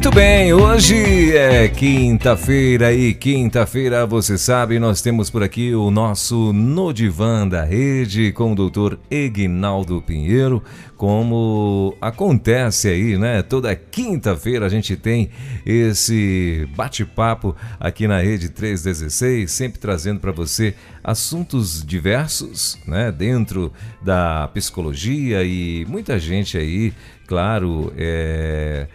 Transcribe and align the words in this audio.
Muito 0.00 0.16
bem, 0.16 0.50
hoje 0.54 1.36
é 1.36 1.68
quinta-feira 1.68 2.90
e 2.90 3.12
quinta-feira, 3.12 4.06
você 4.06 4.38
sabe, 4.38 4.78
nós 4.78 5.02
temos 5.02 5.28
por 5.28 5.42
aqui 5.42 5.74
o 5.74 5.90
nosso 5.90 6.54
No 6.54 6.90
da 7.50 7.64
Rede 7.64 8.32
com 8.32 8.52
o 8.52 8.54
doutor 8.54 8.98
Egnaldo 9.10 10.00
Pinheiro. 10.00 10.64
Como 10.96 11.94
acontece 12.00 12.88
aí, 12.88 13.18
né? 13.18 13.42
Toda 13.42 13.76
quinta-feira 13.76 14.64
a 14.64 14.70
gente 14.70 14.96
tem 14.96 15.28
esse 15.66 16.66
bate-papo 16.74 17.54
aqui 17.78 18.08
na 18.08 18.22
Rede 18.22 18.48
316, 18.48 19.52
sempre 19.52 19.78
trazendo 19.78 20.18
para 20.18 20.32
você 20.32 20.74
assuntos 21.04 21.84
diversos, 21.84 22.78
né? 22.86 23.12
Dentro 23.12 23.70
da 24.00 24.48
psicologia 24.48 25.44
e 25.44 25.84
muita 25.86 26.18
gente 26.18 26.56
aí, 26.56 26.90
claro, 27.26 27.92
é 27.98 28.86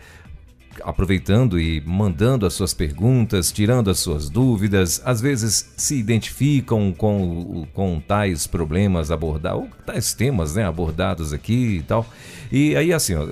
aproveitando 0.83 1.59
e 1.59 1.81
mandando 1.85 2.45
as 2.45 2.53
suas 2.53 2.73
perguntas, 2.73 3.51
tirando 3.51 3.89
as 3.89 3.99
suas 3.99 4.29
dúvidas, 4.29 5.01
às 5.05 5.21
vezes 5.21 5.73
se 5.75 5.95
identificam 5.95 6.93
com, 6.93 7.67
com 7.73 7.99
tais 7.99 8.47
problemas 8.47 9.11
abordados, 9.11 9.63
ou 9.63 9.69
tais 9.85 10.13
temas 10.13 10.55
né, 10.55 10.65
abordados 10.65 11.33
aqui 11.33 11.77
e 11.77 11.83
tal. 11.83 12.05
E 12.57 12.73
aí, 12.73 12.93
assim, 12.93 13.13
ó, 13.15 13.25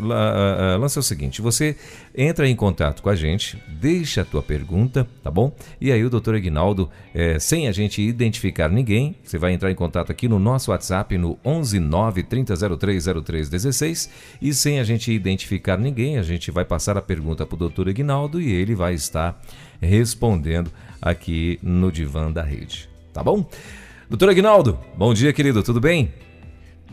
lança 0.77 0.99
o 0.99 1.03
seguinte: 1.03 1.41
você 1.41 1.77
entra 2.13 2.45
em 2.45 2.53
contato 2.57 3.01
com 3.01 3.07
a 3.07 3.15
gente, 3.15 3.57
deixa 3.69 4.19
a 4.19 4.25
tua 4.25 4.43
pergunta, 4.43 5.07
tá 5.23 5.31
bom? 5.31 5.55
E 5.79 5.93
aí 5.93 6.03
o 6.03 6.09
doutor 6.09 6.35
Aguinaldo, 6.35 6.89
é, 7.15 7.39
sem 7.39 7.69
a 7.69 7.71
gente 7.71 8.01
identificar 8.01 8.67
ninguém, 8.67 9.15
você 9.23 9.37
vai 9.37 9.53
entrar 9.53 9.71
em 9.71 9.75
contato 9.75 10.11
aqui 10.11 10.27
no 10.27 10.39
nosso 10.39 10.71
WhatsApp 10.71 11.17
no 11.17 11.39
119 11.41 12.23
30030316 12.23 14.09
e 14.41 14.53
sem 14.53 14.81
a 14.81 14.83
gente 14.83 15.09
identificar 15.09 15.77
ninguém, 15.77 16.17
a 16.17 16.21
gente 16.21 16.51
vai 16.51 16.65
passar 16.65 16.97
a 16.97 17.01
pergunta 17.01 17.45
para 17.45 17.55
o 17.55 17.59
doutor 17.59 17.87
Aguinaldo 17.87 18.41
e 18.41 18.51
ele 18.51 18.75
vai 18.75 18.93
estar 18.93 19.41
respondendo 19.79 20.69
aqui 21.01 21.57
no 21.63 21.89
divã 21.89 22.29
da 22.29 22.43
rede, 22.43 22.89
tá 23.13 23.23
bom? 23.23 23.49
Doutor 24.09 24.27
Aguinaldo, 24.27 24.77
bom 24.97 25.13
dia, 25.13 25.31
querido, 25.31 25.63
tudo 25.63 25.79
bem? 25.79 26.11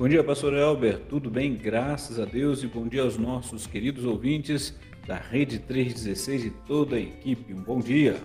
Bom 0.01 0.09
dia, 0.09 0.25
pastor 0.25 0.55
Elber. 0.55 0.99
Tudo 1.11 1.31
bem? 1.31 1.55
Graças 1.55 2.19
a 2.19 2.25
Deus. 2.25 2.63
E 2.63 2.67
bom 2.67 2.89
dia 2.89 3.03
aos 3.03 3.19
nossos 3.19 3.67
queridos 3.67 4.07
ouvintes 4.07 4.75
da 5.07 5.19
Rede 5.19 5.59
316 5.59 6.47
e 6.47 6.51
toda 6.67 6.97
a 6.97 6.99
equipe. 6.99 7.53
Um 7.53 7.63
bom 7.63 7.81
dia. 7.81 8.17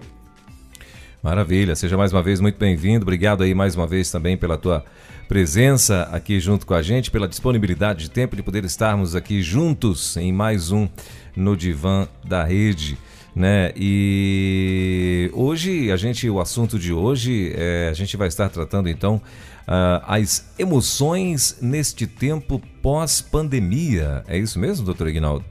Maravilha. 1.21 1.75
Seja 1.75 1.97
mais 1.97 2.13
uma 2.13 2.23
vez 2.23 2.39
muito 2.39 2.57
bem-vindo. 2.57 3.03
Obrigado 3.03 3.43
aí 3.43 3.53
mais 3.53 3.75
uma 3.75 3.85
vez 3.85 4.09
também 4.09 4.37
pela 4.37 4.57
tua 4.57 4.85
presença 5.27 6.03
aqui 6.13 6.39
junto 6.39 6.65
com 6.65 6.73
a 6.73 6.81
gente, 6.81 7.11
pela 7.11 7.27
disponibilidade 7.27 8.05
de 8.05 8.09
tempo 8.09 8.37
de 8.37 8.43
poder 8.43 8.63
estarmos 8.63 9.13
aqui 9.13 9.41
juntos 9.41 10.15
em 10.15 10.31
mais 10.31 10.71
um 10.71 10.87
no 11.35 11.57
divã 11.57 12.07
da 12.23 12.41
rede. 12.45 12.97
Né? 13.35 13.73
E 13.75 15.29
hoje 15.33 15.91
a 15.91 15.97
gente, 15.97 16.29
o 16.29 16.39
assunto 16.39 16.79
de 16.79 16.93
hoje, 16.93 17.51
é, 17.53 17.89
a 17.89 17.93
gente 17.93 18.15
vai 18.15 18.29
estar 18.29 18.47
tratando 18.47 18.87
então 18.87 19.21
as 19.67 20.53
emoções 20.59 21.57
neste 21.61 22.05
tempo 22.05 22.61
pós-pandemia. 22.81 24.23
É 24.27 24.37
isso 24.37 24.59
mesmo, 24.59 24.85
doutor 24.85 25.07
Ignaldo? 25.07 25.45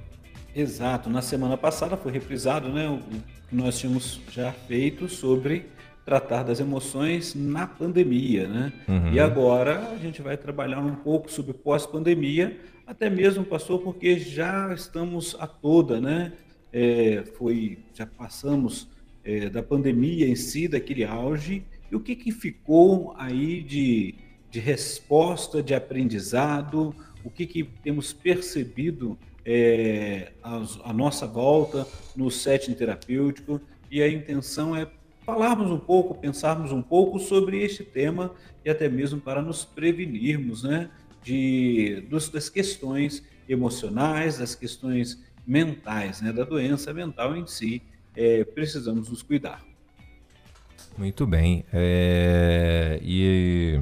Exato. 0.55 1.11
Na 1.11 1.21
semana 1.21 1.57
passada 1.57 1.97
foi 1.97 2.13
reprisado 2.13 2.69
né, 2.69 2.89
o 2.89 2.99
que 3.49 3.57
nós 3.57 3.79
tínhamos 3.79 4.21
já 4.31 4.53
feito 4.53 5.09
sobre 5.09 5.67
tratar 6.05 6.43
das 6.43 6.61
emoções 6.61 7.35
na 7.35 7.67
pandemia. 7.67 8.47
Né? 8.47 8.73
Uhum. 8.87 9.13
E 9.13 9.19
agora 9.19 9.91
a 9.93 9.97
gente 9.97 10.23
vai 10.23 10.37
trabalhar 10.37 10.81
um 10.81 10.95
pouco 10.95 11.31
sobre 11.31 11.53
pós-pandemia, 11.53 12.59
até 12.87 13.09
mesmo, 13.09 13.45
pastor, 13.45 13.81
porque 13.81 14.19
já 14.19 14.73
estamos 14.75 15.35
a 15.41 15.47
toda, 15.47 16.01
né? 16.01 16.33
É, 16.71 17.23
foi, 17.39 17.79
já 17.95 18.05
passamos 18.05 18.89
é, 19.25 19.49
da 19.49 19.63
pandemia 19.63 20.29
em 20.29 20.37
si, 20.37 20.69
daquele 20.69 21.05
auge, 21.05 21.65
e 21.91 21.97
o 21.97 22.01
que, 22.01 22.17
que 22.17 22.33
ficou 22.33 23.15
aí 23.17 23.63
de, 23.63 24.15
de 24.51 24.61
resposta, 24.61 25.63
de 25.63 25.75
aprendizado? 25.75 26.95
O 27.25 27.31
que, 27.31 27.47
que 27.47 27.65
temos 27.83 28.13
percebido 28.13 29.19
é, 29.45 30.33
a, 30.43 30.63
a, 30.85 30.93
nossa 30.93 31.27
volta 31.27 31.87
no 32.17 32.31
setting 32.31 32.75
terapêutico? 32.75 33.61
E 33.91 34.03
a 34.03 34.09
intenção 34.09 34.75
é 34.75 34.89
falarmos 35.25 35.71
um 35.71 35.79
pouco, 35.79 36.15
pensarmos 36.15 36.73
um 36.73 36.83
pouco 36.83 37.19
sobre 37.19 37.63
este 37.63 37.83
tema 37.83 38.35
e 38.65 38.71
até 38.71 38.89
mesmo 38.89 39.21
para 39.21 39.41
nos 39.41 39.65
prevenirmos 39.65 40.63
né, 40.63 40.91
de, 41.23 42.05
dos, 42.11 42.29
das 42.29 42.49
questões 42.49 43.23
emocionais, 43.49 44.39
das 44.39 44.55
questões 44.55 45.23
mentais, 45.47 46.21
né, 46.21 46.33
da 46.33 46.45
doença 46.45 46.93
mental 46.93 47.37
em 47.37 47.47
si. 47.47 47.83
É, 48.17 48.45
precisamos 48.45 49.09
nos 49.09 49.23
cuidar. 49.23 49.74
Muito 50.97 51.27
bem. 51.27 51.65
É... 51.73 53.01
E 53.03 53.81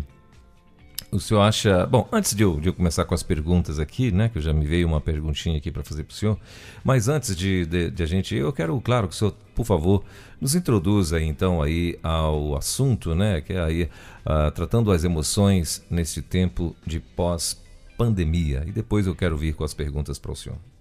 o 1.12 1.20
senhor 1.20 1.42
acha. 1.42 1.84
Bom, 1.86 2.08
antes 2.10 2.34
de 2.34 2.42
eu, 2.42 2.58
de 2.58 2.70
eu 2.70 2.72
começar 2.72 3.04
com 3.04 3.14
as 3.14 3.22
perguntas 3.22 3.78
aqui, 3.78 4.10
né? 4.10 4.30
Que 4.30 4.38
eu 4.38 4.42
já 4.42 4.52
me 4.52 4.64
veio 4.64 4.88
uma 4.88 5.00
perguntinha 5.00 5.58
aqui 5.58 5.70
para 5.70 5.84
fazer 5.84 6.04
para 6.04 6.12
o 6.12 6.16
senhor. 6.16 6.38
Mas 6.82 7.06
antes 7.06 7.36
de, 7.36 7.66
de, 7.66 7.90
de, 7.90 8.02
a 8.02 8.06
gente. 8.06 8.34
Eu 8.34 8.50
quero, 8.50 8.80
claro, 8.80 9.08
que 9.08 9.14
o 9.14 9.16
senhor, 9.16 9.34
por 9.54 9.66
favor, 9.66 10.02
nos 10.40 10.54
introduza 10.54 11.20
então 11.20 11.60
aí 11.60 11.98
ao 12.02 12.56
assunto, 12.56 13.14
né? 13.14 13.42
Que 13.42 13.52
é 13.52 13.60
aí 13.60 13.82
uh, 13.82 14.50
tratando 14.52 14.90
as 14.90 15.04
emoções 15.04 15.84
nesse 15.90 16.22
tempo 16.22 16.74
de 16.86 16.98
pós-pandemia. 16.98 18.64
E 18.66 18.72
depois 18.72 19.06
eu 19.06 19.14
quero 19.14 19.36
vir 19.36 19.54
com 19.54 19.64
as 19.64 19.74
perguntas 19.74 20.18
para 20.18 20.32
o 20.32 20.36
senhor. 20.36 20.71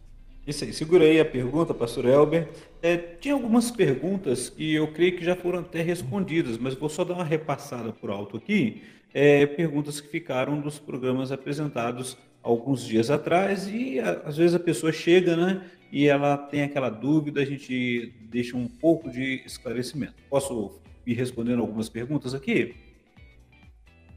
Isso 0.46 0.63
aí, 0.63 0.74
segurei 0.74 1.19
a 1.19 1.25
pergunta, 1.25 1.74
pastor 1.74 2.06
Elber. 2.06 2.50
É, 2.81 2.97
tinha 2.97 3.34
algumas 3.34 3.69
perguntas 3.69 4.50
que 4.50 4.74
eu 4.74 4.91
creio 4.91 5.16
que 5.16 5.24
já 5.24 5.35
foram 5.35 5.59
até 5.59 5.81
respondidas, 5.81 6.57
mas 6.57 6.74
vou 6.74 6.90
só 6.90 7.03
dar 7.03 7.13
uma 7.13 7.24
repassada 7.24 7.94
por 7.94 8.09
alto 8.09 8.38
aqui. 8.38 8.81
É, 9.13 9.46
perguntas 9.46 10.01
que 10.01 10.07
ficaram 10.07 10.59
dos 10.59 10.80
programas 10.80 11.31
apresentados 11.31 12.18
alguns 12.41 12.84
dias 12.84 13.12
atrás 13.12 13.68
e 13.68 14.00
às 14.00 14.38
vezes 14.38 14.56
a 14.56 14.59
pessoa 14.59 14.91
chega, 14.91 15.35
né, 15.35 15.62
e 15.91 16.07
ela 16.07 16.38
tem 16.38 16.63
aquela 16.63 16.90
dúvida, 16.90 17.41
a 17.41 17.46
gente 17.46 18.12
deixa 18.22 18.57
um 18.57 18.68
pouco 18.68 19.12
de 19.12 19.44
esclarecimento. 19.46 20.16
Posso 20.30 20.81
ir 21.06 21.13
respondendo 21.13 21.59
algumas 21.59 21.90
perguntas 21.90 22.34
aqui? 22.34 22.74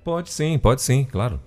Pode 0.02 0.30
sim, 0.30 0.58
pode 0.58 0.80
sim, 0.80 1.04
claro. 1.04 1.40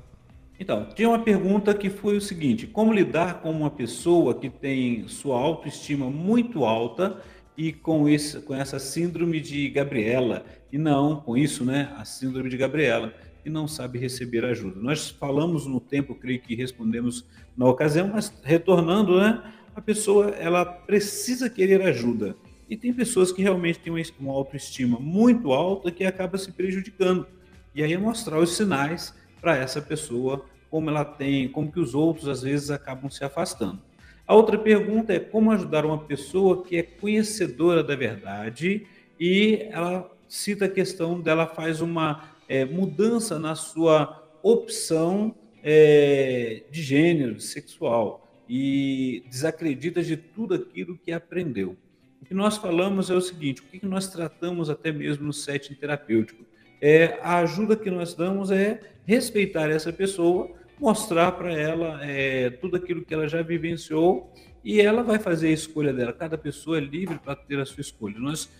Então, 0.60 0.88
tinha 0.96 1.08
uma 1.08 1.20
pergunta 1.20 1.74
que 1.74 1.90
foi 1.90 2.18
o 2.18 2.22
seguinte: 2.22 2.66
como 2.66 2.94
lidar 2.94 3.42
com 3.42 3.52
uma 3.52 3.70
pessoa 3.70 4.34
que 4.34 4.50
tem 4.50 5.08
sua 5.08 5.40
autoestima 5.40 6.10
muito 6.10 6.66
alta 6.66 7.22
e 7.56 7.72
com, 7.72 8.10
esse, 8.10 8.40
com 8.42 8.56
essa 8.56 8.80
síndrome 8.80 9.40
de 9.40 9.70
Gabriela? 9.70 10.46
E 10.72 10.78
não, 10.78 11.22
com 11.22 11.38
isso, 11.38 11.64
né? 11.64 11.94
A 11.98 12.06
síndrome 12.06 12.50
de 12.50 12.58
Gabriela, 12.58 13.14
e 13.46 13.50
não 13.50 13.68
sabe 13.68 14.00
receber 14.00 14.44
ajuda. 14.46 14.80
Nós 14.82 15.10
falamos 15.10 15.66
no 15.66 15.80
tempo, 15.80 16.16
creio 16.16 16.42
que 16.42 16.56
respondemos 16.56 17.26
na 17.56 17.68
ocasião, 17.68 18.08
mas 18.08 18.34
retornando, 18.44 19.20
né? 19.20 19.42
A 19.76 19.82
pessoa 19.82 20.30
ela 20.32 20.66
precisa 20.66 21.50
querer 21.50 21.82
ajuda. 21.84 22.36
E 22.70 22.76
tem 22.76 22.92
pessoas 22.92 23.32
que 23.32 23.42
realmente 23.42 23.80
têm 23.80 23.94
uma 24.20 24.34
autoestima 24.34 25.00
muito 25.00 25.54
alta 25.54 25.92
que 25.92 26.04
acaba 26.04 26.38
se 26.38 26.52
prejudicando. 26.52 27.28
E 27.74 27.84
aí 27.84 27.94
é 27.94 27.98
mostrar 27.98 28.40
os 28.40 28.58
sinais 28.58 29.14
para 29.40 29.56
essa 29.58 29.82
pessoa, 29.82 30.46
como 30.70 30.90
ela 30.90 31.06
tem, 31.06 31.48
como 31.48 31.72
que 31.72 31.80
os 31.80 31.96
outros 31.96 32.28
às 32.28 32.42
vezes 32.42 32.72
acabam 32.72 33.10
se 33.10 33.24
afastando. 33.24 33.82
A 34.28 34.36
outra 34.36 34.58
pergunta 34.58 35.14
é 35.14 35.20
como 35.20 35.52
ajudar 35.52 35.86
uma 35.86 36.00
pessoa 36.00 36.64
que 36.64 36.76
é 36.76 36.84
conhecedora 36.84 37.84
da 37.84 37.96
verdade 37.96 38.86
e 39.20 39.68
ela 39.72 40.12
cita 40.28 40.66
a 40.66 40.70
questão 40.70 41.22
dela 41.22 41.48
faz 41.48 41.80
uma 41.80 42.30
é, 42.48 42.66
mudança 42.66 43.40
na 43.40 43.56
sua 43.56 44.24
opção 44.44 45.34
é, 45.64 46.64
de 46.70 46.82
gênero, 46.82 47.40
sexual 47.40 48.28
e 48.50 49.24
desacredita 49.30 50.02
de 50.02 50.18
tudo 50.18 50.56
aquilo 50.56 50.98
que 50.98 51.12
aprendeu. 51.12 51.78
O 52.22 52.26
que 52.26 52.34
nós 52.34 52.58
falamos 52.58 53.10
é 53.10 53.14
o 53.14 53.22
seguinte: 53.22 53.62
o 53.62 53.66
que 53.66 53.86
nós 53.86 54.08
tratamos 54.08 54.70
até 54.70 54.92
mesmo 54.92 55.28
no 55.28 55.34
setting 55.34 55.74
terapêutico? 55.74 56.46
É, 56.82 57.20
a 57.22 57.38
ajuda 57.38 57.76
que 57.76 57.90
nós 57.90 58.14
damos 58.14 58.52
é 58.52 58.80
respeitar 59.08 59.70
essa 59.72 59.94
pessoa, 59.94 60.52
mostrar 60.78 61.32
para 61.32 61.54
ela 61.54 62.06
é, 62.06 62.50
tudo 62.50 62.76
aquilo 62.76 63.04
que 63.04 63.14
ela 63.14 63.28
já 63.28 63.42
vivenciou 63.42 64.32
e 64.64 64.82
ela 64.82 65.02
vai 65.02 65.18
fazer 65.18 65.48
a 65.48 65.52
escolha 65.52 65.94
dela. 65.94 66.12
Cada 66.12 66.38
pessoa 66.38 66.78
é 66.78 66.82
livre 66.82 67.18
para 67.18 67.36
ter 67.36 67.58
a 67.58 67.66
sua 67.66 67.80
escolha. 67.80 68.20
Nós, 68.20 68.52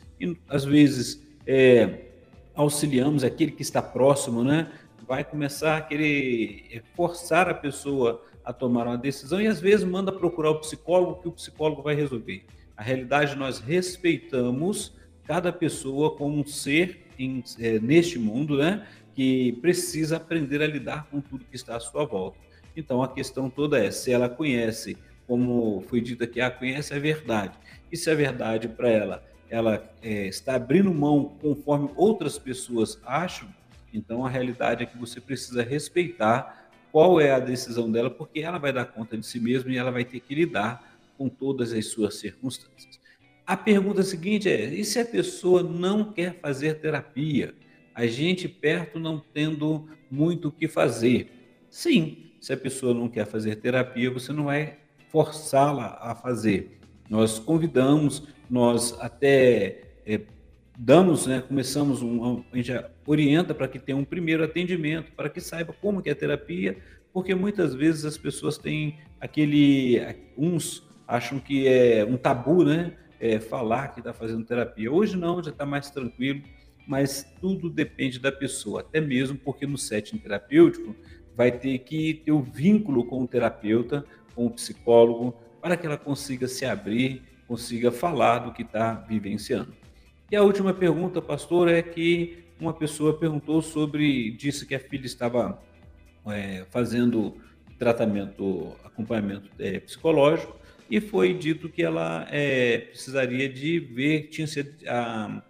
às 0.48 0.64
vezes, 0.64 1.22
é, 1.46 2.06
auxiliamos 2.56 3.26
aquele 3.26 3.52
que 3.52 3.62
está 3.62 3.82
próximo, 3.82 4.42
né? 4.42 4.72
Vai 5.06 5.24
começar 5.24 5.78
a 5.78 5.82
querer 5.82 6.66
é, 6.72 6.82
forçar 6.96 7.50
a 7.50 7.54
pessoa 7.54 8.24
a 8.44 8.54
tomar 8.54 8.88
uma 8.88 8.98
decisão 8.98 9.42
e 9.42 9.48
às 9.48 9.60
vezes 9.60 9.86
manda 9.86 10.12
procurar 10.12 10.52
o 10.52 10.60
psicólogo 10.60 11.22
que 11.22 11.28
o 11.28 11.32
psicólogo 11.34 11.82
vai 11.82 11.94
resolver. 11.94 12.46
A 12.78 12.82
realidade 12.82 13.36
nós 13.36 13.60
respeitamos 13.60 14.96
cada 15.26 15.52
pessoa 15.52 16.16
como 16.16 16.40
um 16.40 16.46
ser 16.46 17.06
em, 17.20 17.44
é, 17.60 17.80
neste 17.80 18.18
mundo, 18.18 18.58
né, 18.58 18.88
que 19.18 19.54
precisa 19.54 20.18
aprender 20.18 20.62
a 20.62 20.68
lidar 20.68 21.08
com 21.10 21.20
tudo 21.20 21.44
que 21.44 21.56
está 21.56 21.76
à 21.76 21.80
sua 21.80 22.06
volta. 22.06 22.38
Então 22.76 23.02
a 23.02 23.12
questão 23.12 23.50
toda 23.50 23.84
é 23.84 23.90
se 23.90 24.12
ela 24.12 24.30
conhece, 24.30 24.96
como 25.26 25.84
foi 25.88 26.00
dito 26.00 26.24
aqui, 26.24 26.40
ela 26.40 26.52
conhece 26.52 26.94
a 26.94 27.00
verdade. 27.00 27.58
E 27.92 27.98
se 27.98 28.12
a 28.12 28.14
verdade 28.14 28.68
para 28.68 28.88
ela, 28.88 29.26
ela 29.50 29.84
é, 30.04 30.28
está 30.28 30.54
abrindo 30.54 30.94
mão 30.94 31.36
conforme 31.42 31.90
outras 31.96 32.38
pessoas 32.38 33.02
acham, 33.04 33.50
então 33.92 34.24
a 34.24 34.30
realidade 34.30 34.84
é 34.84 34.86
que 34.86 35.00
você 35.00 35.20
precisa 35.20 35.64
respeitar 35.64 36.70
qual 36.92 37.20
é 37.20 37.32
a 37.32 37.40
decisão 37.40 37.92
dela, 37.92 38.12
porque 38.12 38.42
ela 38.42 38.60
vai 38.60 38.72
dar 38.72 38.86
conta 38.86 39.18
de 39.18 39.26
si 39.26 39.40
mesma 39.40 39.72
e 39.72 39.78
ela 39.78 39.90
vai 39.90 40.06
ter 40.06 40.20
que 40.20 40.36
lidar 40.36 40.96
com 41.18 41.28
todas 41.28 41.74
as 41.74 41.88
suas 41.88 42.20
circunstâncias. 42.20 43.00
A 43.48 43.58
pergunta 43.58 44.04
seguinte 44.04 44.48
é: 44.48 44.66
e 44.66 44.86
se 44.86 45.00
a 45.00 45.06
pessoa 45.06 45.64
não 45.64 46.14
quer 46.14 46.40
fazer 46.40 46.76
terapia? 46.76 47.56
A 47.98 48.06
gente 48.06 48.48
perto 48.48 49.00
não 49.00 49.20
tendo 49.34 49.90
muito 50.10 50.50
o 50.50 50.52
que 50.52 50.68
fazer. 50.68 51.32
Sim, 51.68 52.28
se 52.40 52.54
a 52.54 52.58
pessoa 52.58 52.94
não 52.94 53.10
quer 53.10 53.26
fazer 53.26 53.56
terapia, 53.56 54.12
você 54.12 54.32
não 54.32 54.44
vai 54.44 54.78
forçá-la 55.10 55.98
a 56.00 56.14
fazer. 56.14 56.80
Nós 57.10 57.40
convidamos, 57.40 58.28
nós 58.48 58.96
até 59.02 59.82
é, 60.06 60.22
damos, 60.78 61.26
né, 61.26 61.42
começamos, 61.42 62.04
um, 62.04 62.44
a 62.54 62.56
gente 62.58 62.72
orienta 63.04 63.56
para 63.56 63.68
que 63.68 63.80
tenha 63.80 63.98
um 63.98 64.06
primeiro 64.06 64.44
atendimento, 64.44 65.12
para 65.14 65.28
que 65.28 65.42
saiba 65.42 65.74
como 65.74 66.00
que 66.00 66.10
é 66.10 66.12
a 66.12 66.16
terapia, 66.16 66.78
porque 67.12 67.34
muitas 67.34 67.74
vezes 67.74 68.06
as 68.06 68.16
pessoas 68.16 68.60
têm 68.60 69.00
aquele, 69.20 70.00
uns 70.38 70.88
acham 71.08 71.40
que 71.40 71.68
é 71.68 72.06
um 72.06 72.16
tabu, 72.16 72.64
né, 72.64 72.94
é, 73.20 73.40
falar 73.40 73.88
que 73.88 74.02
está 74.02 74.14
fazendo 74.14 74.46
terapia. 74.46 74.92
Hoje 74.92 75.18
não, 75.18 75.42
já 75.42 75.50
está 75.50 75.66
mais 75.66 75.90
tranquilo, 75.90 76.44
mas 76.88 77.30
tudo 77.42 77.70
depende 77.70 78.18
da 78.18 78.32
pessoa, 78.32 78.80
até 78.80 79.02
mesmo 79.02 79.38
porque 79.38 79.68
no 79.68 79.78
setting 79.78 80.18
terapêutico 80.18 80.96
vai 81.36 81.52
ter 81.52 81.78
que 81.80 82.16
ter 82.26 82.32
o 82.32 82.38
um 82.38 82.42
vínculo 82.42 83.06
com 83.06 83.22
o 83.22 83.28
terapeuta, 83.28 84.06
com 84.34 84.46
o 84.48 84.52
psicólogo, 84.52 85.36
para 85.62 85.76
que 85.76 85.86
ela 85.86 85.98
consiga 85.98 86.48
se 86.48 86.66
abrir, 86.66 87.22
consiga 87.46 87.92
falar 87.92 88.40
do 88.40 88.54
que 88.54 88.62
está 88.62 88.94
vivenciando. 88.94 89.74
E 90.32 90.36
a 90.36 90.42
última 90.42 90.74
pergunta, 90.74 91.22
pastor, 91.22 91.68
é 91.68 91.82
que 91.82 92.46
uma 92.60 92.74
pessoa 92.74 93.18
perguntou 93.20 93.62
sobre, 93.62 94.32
disse 94.32 94.66
que 94.66 94.74
a 94.74 94.80
filha 94.80 95.06
estava 95.06 95.62
é, 96.28 96.66
fazendo 96.70 97.36
tratamento, 97.78 98.76
acompanhamento 98.84 99.50
é, 99.60 99.80
psicológico, 99.80 100.58
e 100.90 101.02
foi 101.02 101.34
dito 101.34 101.70
que 101.70 101.84
ela 101.84 102.26
é, 102.32 102.78
precisaria 102.80 103.50
de 103.50 103.80
ver, 103.80 104.30
tinha 104.30 104.48
sido, 104.48 104.74
ah, 104.88 105.44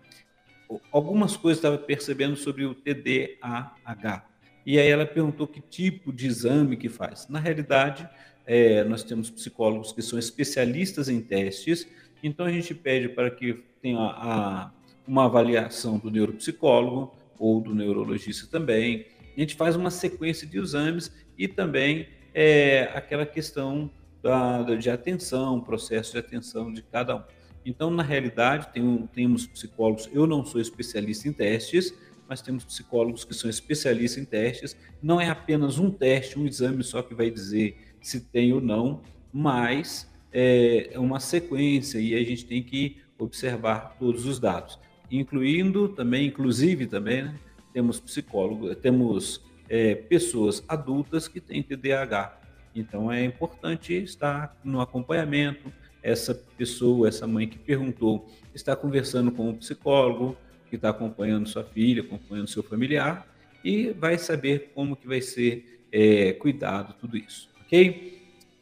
algumas 0.91 1.37
coisas 1.37 1.57
estava 1.57 1.77
percebendo 1.77 2.35
sobre 2.35 2.65
o 2.65 2.73
TDAH. 2.73 4.25
E 4.65 4.77
aí 4.77 4.87
ela 4.89 5.05
perguntou 5.05 5.47
que 5.47 5.61
tipo 5.61 6.11
de 6.11 6.27
exame 6.27 6.75
que 6.75 6.89
faz. 6.89 7.27
Na 7.29 7.39
realidade, 7.39 8.07
é, 8.45 8.83
nós 8.83 9.03
temos 9.03 9.29
psicólogos 9.29 9.91
que 9.91 10.01
são 10.01 10.19
especialistas 10.19 11.07
em 11.07 11.21
testes, 11.21 11.87
então 12.21 12.45
a 12.45 12.51
gente 12.51 12.73
pede 12.73 13.09
para 13.09 13.31
que 13.31 13.63
tenha 13.81 13.99
a, 13.99 14.71
uma 15.07 15.25
avaliação 15.25 15.97
do 15.97 16.11
neuropsicólogo 16.11 17.15
ou 17.39 17.61
do 17.61 17.73
neurologista 17.73 18.47
também. 18.47 19.05
A 19.35 19.39
gente 19.39 19.55
faz 19.55 19.75
uma 19.75 19.91
sequência 19.91 20.47
de 20.47 20.57
exames 20.57 21.11
e 21.37 21.47
também 21.47 22.09
é, 22.33 22.89
aquela 22.93 23.25
questão 23.25 23.89
da, 24.21 24.63
de 24.75 24.89
atenção, 24.89 25.61
processo 25.61 26.13
de 26.13 26.17
atenção 26.17 26.73
de 26.73 26.81
cada 26.81 27.15
um. 27.15 27.23
Então, 27.67 27.91
na 27.91 28.01
realidade, 28.01 28.69
tem, 28.71 29.09
temos 29.13 29.45
psicólogos, 29.45 30.09
eu 30.13 30.25
não 30.25 30.45
sou 30.45 30.61
especialista 30.61 31.27
em 31.27 31.33
testes, 31.33 31.93
mas 32.25 32.41
temos 32.41 32.63
psicólogos 32.63 33.25
que 33.25 33.33
são 33.33 33.49
especialistas 33.49 34.23
em 34.23 34.25
testes. 34.25 34.77
Não 35.03 35.19
é 35.19 35.29
apenas 35.29 35.77
um 35.77 35.91
teste, 35.91 36.39
um 36.39 36.47
exame 36.47 36.81
só 36.81 37.01
que 37.01 37.13
vai 37.13 37.29
dizer 37.29 37.77
se 38.01 38.21
tem 38.21 38.53
ou 38.53 38.61
não, 38.61 39.01
mas 39.33 40.09
é, 40.31 40.91
é 40.93 40.99
uma 40.99 41.19
sequência 41.19 41.99
e 41.99 42.15
a 42.15 42.23
gente 42.23 42.45
tem 42.45 42.63
que 42.63 43.01
observar 43.19 43.97
todos 43.99 44.25
os 44.25 44.39
dados, 44.39 44.79
incluindo 45.11 45.89
também, 45.89 46.27
inclusive 46.27 46.87
também, 46.87 47.23
né, 47.23 47.35
temos 47.73 47.99
psicólogos, 47.99 48.77
temos 48.77 49.43
é, 49.67 49.93
pessoas 49.93 50.63
adultas 50.69 51.27
que 51.27 51.41
têm 51.41 51.61
TDAH. 51.61 52.39
Então 52.73 53.11
é 53.11 53.25
importante 53.25 53.93
estar 53.93 54.55
no 54.63 54.79
acompanhamento. 54.79 55.69
Essa 56.07 56.33
pessoa, 56.33 57.09
essa 57.09 57.27
mãe 57.27 57.49
que 57.49 57.57
perguntou, 57.57 58.29
está 58.55 58.77
conversando 58.77 59.29
com 59.29 59.49
o 59.49 59.53
psicólogo, 59.55 60.37
que 60.69 60.77
está 60.77 60.87
acompanhando 60.89 61.49
sua 61.49 61.65
filha, 61.65 62.01
acompanhando 62.01 62.47
seu 62.47 62.63
familiar, 62.63 63.27
e 63.61 63.89
vai 63.91 64.17
saber 64.17 64.71
como 64.73 64.95
que 64.95 65.05
vai 65.05 65.19
ser 65.19 65.81
é, 65.91 66.31
cuidado 66.31 66.95
tudo 66.97 67.17
isso, 67.17 67.49
ok? 67.59 68.21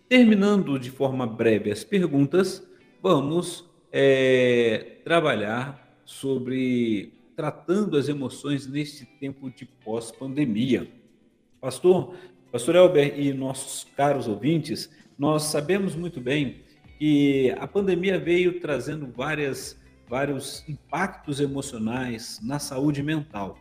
Terminando 0.09 0.79
de 0.79 0.89
forma 0.89 1.27
breve 1.27 1.71
as 1.71 1.83
perguntas, 1.83 2.67
vamos 2.99 3.63
é, 3.91 4.97
trabalhar 5.03 5.99
sobre 6.03 7.13
tratando 7.35 7.95
as 7.95 8.09
emoções 8.09 8.65
neste 8.65 9.05
tempo 9.05 9.51
de 9.51 9.65
pós-pandemia. 9.65 10.87
Pastor, 11.61 12.15
Pastor 12.51 12.75
Elber 12.75 13.19
e 13.19 13.31
nossos 13.33 13.83
caros 13.95 14.27
ouvintes, 14.27 14.89
nós 15.15 15.43
sabemos 15.43 15.95
muito 15.95 16.19
bem 16.19 16.64
que 16.97 17.51
a 17.59 17.67
pandemia 17.67 18.19
veio 18.19 18.59
trazendo 18.59 19.07
várias, 19.07 19.79
vários 20.07 20.67
impactos 20.67 21.39
emocionais 21.39 22.39
na 22.41 22.59
saúde 22.59 23.03
mental. 23.03 23.57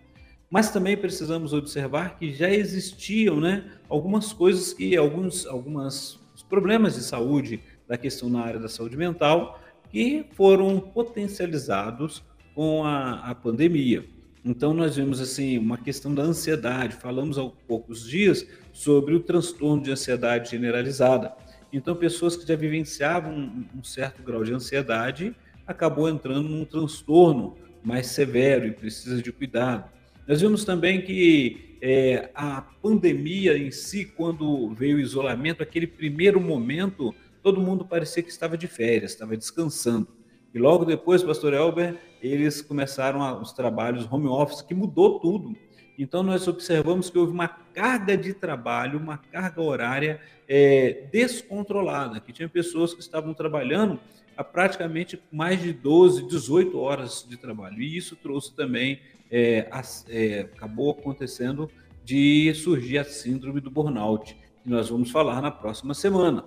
Mas 0.50 0.70
também 0.70 0.96
precisamos 0.96 1.52
observar 1.52 2.16
que 2.16 2.32
já 2.32 2.48
existiam 2.48 3.40
né, 3.40 3.64
algumas 3.88 4.32
coisas 4.32 4.72
que, 4.72 4.96
alguns 4.96 5.46
algumas, 5.46 6.20
problemas 6.48 6.94
de 6.94 7.02
saúde 7.02 7.60
da 7.88 7.96
questão 7.96 8.28
na 8.28 8.40
área 8.40 8.60
da 8.60 8.68
saúde 8.68 8.96
mental 8.96 9.60
que 9.90 10.26
foram 10.32 10.78
potencializados 10.78 12.22
com 12.54 12.84
a, 12.84 13.30
a 13.30 13.34
pandemia. 13.34 14.04
Então, 14.44 14.74
nós 14.74 14.94
vemos 14.96 15.20
assim 15.20 15.56
uma 15.56 15.78
questão 15.78 16.14
da 16.14 16.22
ansiedade. 16.22 16.96
Falamos 16.96 17.38
há 17.38 17.48
poucos 17.66 18.06
dias 18.06 18.46
sobre 18.72 19.14
o 19.14 19.20
transtorno 19.20 19.82
de 19.82 19.90
ansiedade 19.90 20.50
generalizada. 20.50 21.34
Então, 21.76 21.96
pessoas 21.96 22.36
que 22.36 22.46
já 22.46 22.54
vivenciavam 22.54 23.66
um, 23.74 23.82
certo 23.82 24.22
grau 24.22 24.44
de 24.44 24.54
ansiedade 24.54 25.34
acabou 25.66 26.08
entrando 26.08 26.48
num 26.48 26.64
transtorno 26.64 27.56
mais 27.82 28.06
severo 28.06 28.64
e 28.64 28.70
precisa 28.70 29.20
de 29.20 29.32
cuidado. 29.32 29.90
Nós 30.24 30.40
vimos 30.40 30.64
também 30.64 31.02
que 31.02 31.76
é, 31.82 32.30
a 32.32 32.60
pandemia 32.60 33.58
em 33.58 33.72
si, 33.72 34.04
quando 34.04 34.72
veio 34.72 34.98
o 34.98 35.00
isolamento, 35.00 35.64
aquele 35.64 35.88
primeiro 35.88 36.40
momento, 36.40 37.12
todo 37.42 37.60
mundo 37.60 37.84
parecia 37.84 38.22
que 38.22 38.30
estava 38.30 38.56
de 38.56 38.68
férias, 38.68 39.10
estava 39.10 39.36
descansando. 39.36 40.06
E 40.54 40.58
logo 40.60 40.84
depois, 40.84 41.24
pastor 41.24 41.52
Elber, 41.52 41.96
eles 42.22 42.62
começaram 42.62 43.42
os 43.42 43.52
trabalhos 43.52 44.06
home 44.08 44.28
office, 44.28 44.62
que 44.62 44.76
mudou 44.76 45.18
tudo. 45.18 45.56
Então, 45.98 46.22
nós 46.22 46.48
observamos 46.48 47.08
que 47.08 47.18
houve 47.18 47.32
uma 47.32 47.48
carga 47.48 48.16
de 48.16 48.34
trabalho, 48.34 48.98
uma 48.98 49.18
carga 49.18 49.62
horária 49.62 50.20
é, 50.48 51.06
descontrolada, 51.12 52.20
que 52.20 52.32
tinha 52.32 52.48
pessoas 52.48 52.92
que 52.92 53.00
estavam 53.00 53.32
trabalhando 53.32 54.00
a 54.36 54.42
praticamente 54.42 55.20
mais 55.30 55.62
de 55.62 55.72
12, 55.72 56.26
18 56.26 56.76
horas 56.78 57.24
de 57.28 57.36
trabalho. 57.36 57.80
E 57.80 57.96
isso 57.96 58.16
trouxe 58.16 58.52
também, 58.54 59.00
é, 59.30 59.68
é, 60.08 60.40
acabou 60.40 60.90
acontecendo 60.90 61.70
de 62.04 62.52
surgir 62.54 62.98
a 62.98 63.04
síndrome 63.04 63.60
do 63.60 63.70
burnout, 63.70 64.36
que 64.62 64.68
nós 64.68 64.88
vamos 64.88 65.10
falar 65.10 65.40
na 65.40 65.50
próxima 65.50 65.94
semana 65.94 66.44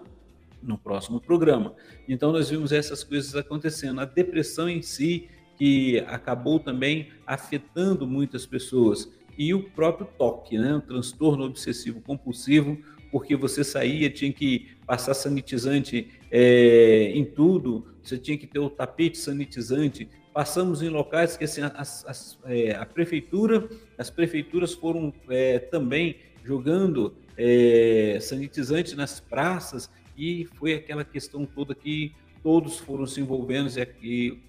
no 0.62 0.77
próximo 0.77 1.20
programa. 1.20 1.74
Então, 2.08 2.32
nós 2.32 2.50
vimos 2.50 2.72
essas 2.72 3.04
coisas 3.04 3.36
acontecendo. 3.36 4.01
A 4.01 4.06
depressão 4.06 4.68
em 4.68 4.82
si, 4.82 5.30
que 5.56 6.00
acabou 6.08 6.60
também 6.60 7.10
afetando 7.25 8.06
muitas 8.06 8.46
pessoas, 8.46 9.10
e 9.38 9.53
o 9.53 9.63
próprio 9.63 10.08
toque, 10.17 10.58
né? 10.58 10.75
o 10.75 10.82
transtorno 10.82 11.46
obsessivo 11.46 12.01
compulsivo, 12.01 12.77
porque 13.12 13.36
você 13.36 13.63
saía, 13.63 14.10
tinha 14.10 14.34
que 14.34 14.67
passar 14.86 15.13
sanitizante 15.13 16.10
é, 16.32 17.12
em 17.13 17.24
tudo, 17.24 17.86
você 18.01 18.17
tinha 18.17 18.38
que 18.38 18.48
ter 18.48 18.60
o 18.60 18.70
tapete 18.70 19.17
sanitizante. 19.17 20.10
Passamos 20.34 20.82
em 20.82 20.89
locais 20.89 21.38
que 21.38 21.46
assim, 21.46 21.62
as, 21.62 22.06
as, 22.06 22.39
é, 22.46 22.75
a 22.75 22.86
prefeitura, 22.86 23.70
as 23.98 24.10
prefeituras 24.10 24.74
foram 24.74 25.13
é, 25.29 25.60
também 25.60 26.17
jogando 26.44 27.15
é, 27.38 28.17
sanitizante 28.22 28.96
nas 28.96 29.20
praças 29.20 29.89
e 30.17 30.46
foi 30.56 30.74
aquela 30.74 31.03
questão 31.03 31.46
toda 31.46 31.75
que 31.75 32.13
todos 32.41 32.79
foram 32.79 33.06
se 33.06 33.20
envolvendo 33.20 33.70
e 34.01 34.39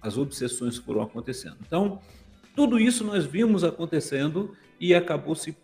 as 0.00 0.16
obsessões 0.16 0.76
foram 0.76 1.02
acontecendo. 1.02 1.56
Então, 1.66 2.00
tudo 2.58 2.80
isso 2.80 3.04
nós 3.04 3.24
vimos 3.24 3.62
acontecendo 3.62 4.52
e 4.80 4.92
acabou 4.92 5.36
se 5.36 5.56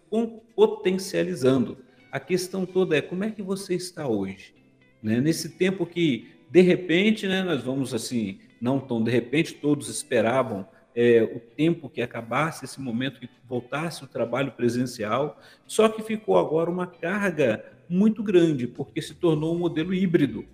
potencializando. 0.54 1.76
a 2.12 2.20
questão 2.20 2.64
toda 2.64 2.96
é 2.96 3.02
como 3.02 3.24
é 3.24 3.32
que 3.32 3.42
você 3.42 3.74
está 3.74 4.06
hoje? 4.06 4.54
Né? 5.02 5.20
Nesse 5.20 5.58
tempo 5.58 5.84
que, 5.84 6.28
de 6.48 6.60
repente, 6.60 7.26
né, 7.26 7.42
nós 7.42 7.64
vamos 7.64 7.92
assim, 7.92 8.38
não 8.60 8.78
tão 8.78 9.02
de 9.02 9.10
repente, 9.10 9.54
todos 9.54 9.88
esperavam 9.88 10.68
é, 10.94 11.20
o 11.20 11.40
tempo 11.40 11.90
que 11.90 12.00
acabasse 12.00 12.64
esse 12.64 12.80
momento, 12.80 13.18
que 13.18 13.28
voltasse 13.44 14.04
o 14.04 14.06
trabalho 14.06 14.52
presencial, 14.52 15.40
só 15.66 15.88
que 15.88 16.00
ficou 16.00 16.38
agora 16.38 16.70
uma 16.70 16.86
carga 16.86 17.64
muito 17.88 18.22
grande, 18.22 18.68
porque 18.68 19.02
se 19.02 19.14
tornou 19.14 19.52
um 19.52 19.58
modelo 19.58 19.92
híbrido. 19.92 20.44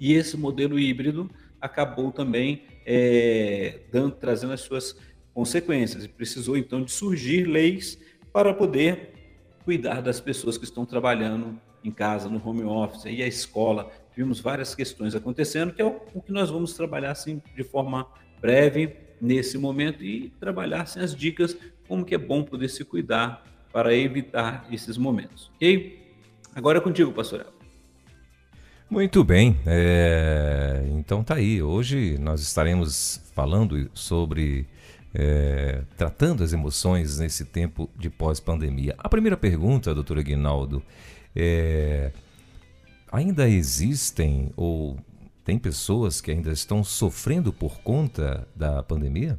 E 0.00 0.14
esse 0.14 0.34
modelo 0.34 0.78
híbrido 0.78 1.30
acabou 1.60 2.10
também 2.10 2.62
é, 2.86 3.80
dando, 3.92 4.14
trazendo 4.14 4.54
as 4.54 4.62
suas 4.62 4.96
consequências, 5.38 6.04
e 6.04 6.08
precisou 6.08 6.56
então 6.56 6.82
de 6.82 6.90
surgir 6.90 7.44
leis 7.44 7.96
para 8.32 8.52
poder 8.52 9.12
cuidar 9.64 10.02
das 10.02 10.20
pessoas 10.20 10.58
que 10.58 10.64
estão 10.64 10.84
trabalhando 10.84 11.56
em 11.84 11.92
casa, 11.92 12.28
no 12.28 12.44
home 12.44 12.64
office, 12.64 13.04
e 13.04 13.22
a 13.22 13.26
escola. 13.28 13.88
Vimos 14.16 14.40
várias 14.40 14.74
questões 14.74 15.14
acontecendo, 15.14 15.72
que 15.72 15.80
é 15.80 15.84
o 15.84 16.20
que 16.20 16.32
nós 16.32 16.50
vamos 16.50 16.72
trabalhar 16.72 17.12
assim, 17.12 17.40
de 17.54 17.62
forma 17.62 18.04
breve 18.40 18.96
nesse 19.20 19.56
momento 19.56 20.02
e 20.02 20.30
trabalhar 20.40 20.82
assim, 20.82 20.98
as 20.98 21.14
dicas 21.14 21.56
como 21.86 22.04
que 22.04 22.16
é 22.16 22.18
bom 22.18 22.42
poder 22.42 22.68
se 22.68 22.84
cuidar 22.84 23.44
para 23.72 23.94
evitar 23.94 24.66
esses 24.72 24.98
momentos, 24.98 25.52
ok? 25.54 26.02
Agora 26.52 26.78
é 26.78 26.80
contigo, 26.80 27.12
pastor. 27.12 27.46
Muito 28.90 29.22
bem, 29.22 29.56
é... 29.64 30.84
então 30.90 31.22
tá 31.22 31.34
aí. 31.34 31.62
Hoje 31.62 32.18
nós 32.18 32.40
estaremos 32.40 33.30
falando 33.36 33.88
sobre 33.94 34.66
é... 35.14 35.82
tratando 35.96 36.42
as 36.42 36.52
emoções 36.52 37.18
nesse 37.18 37.44
tempo 37.44 37.90
de 37.96 38.10
pós-pandemia. 38.10 38.94
A 38.98 39.08
primeira 39.08 39.36
pergunta, 39.36 39.94
doutor 39.94 40.18
Aguinaldo, 40.18 40.82
é 41.34 42.12
ainda 43.10 43.48
existem 43.48 44.50
ou 44.56 44.98
tem 45.44 45.58
pessoas 45.58 46.20
que 46.20 46.30
ainda 46.30 46.52
estão 46.52 46.84
sofrendo 46.84 47.52
por 47.52 47.80
conta 47.80 48.46
da 48.54 48.82
pandemia? 48.82 49.38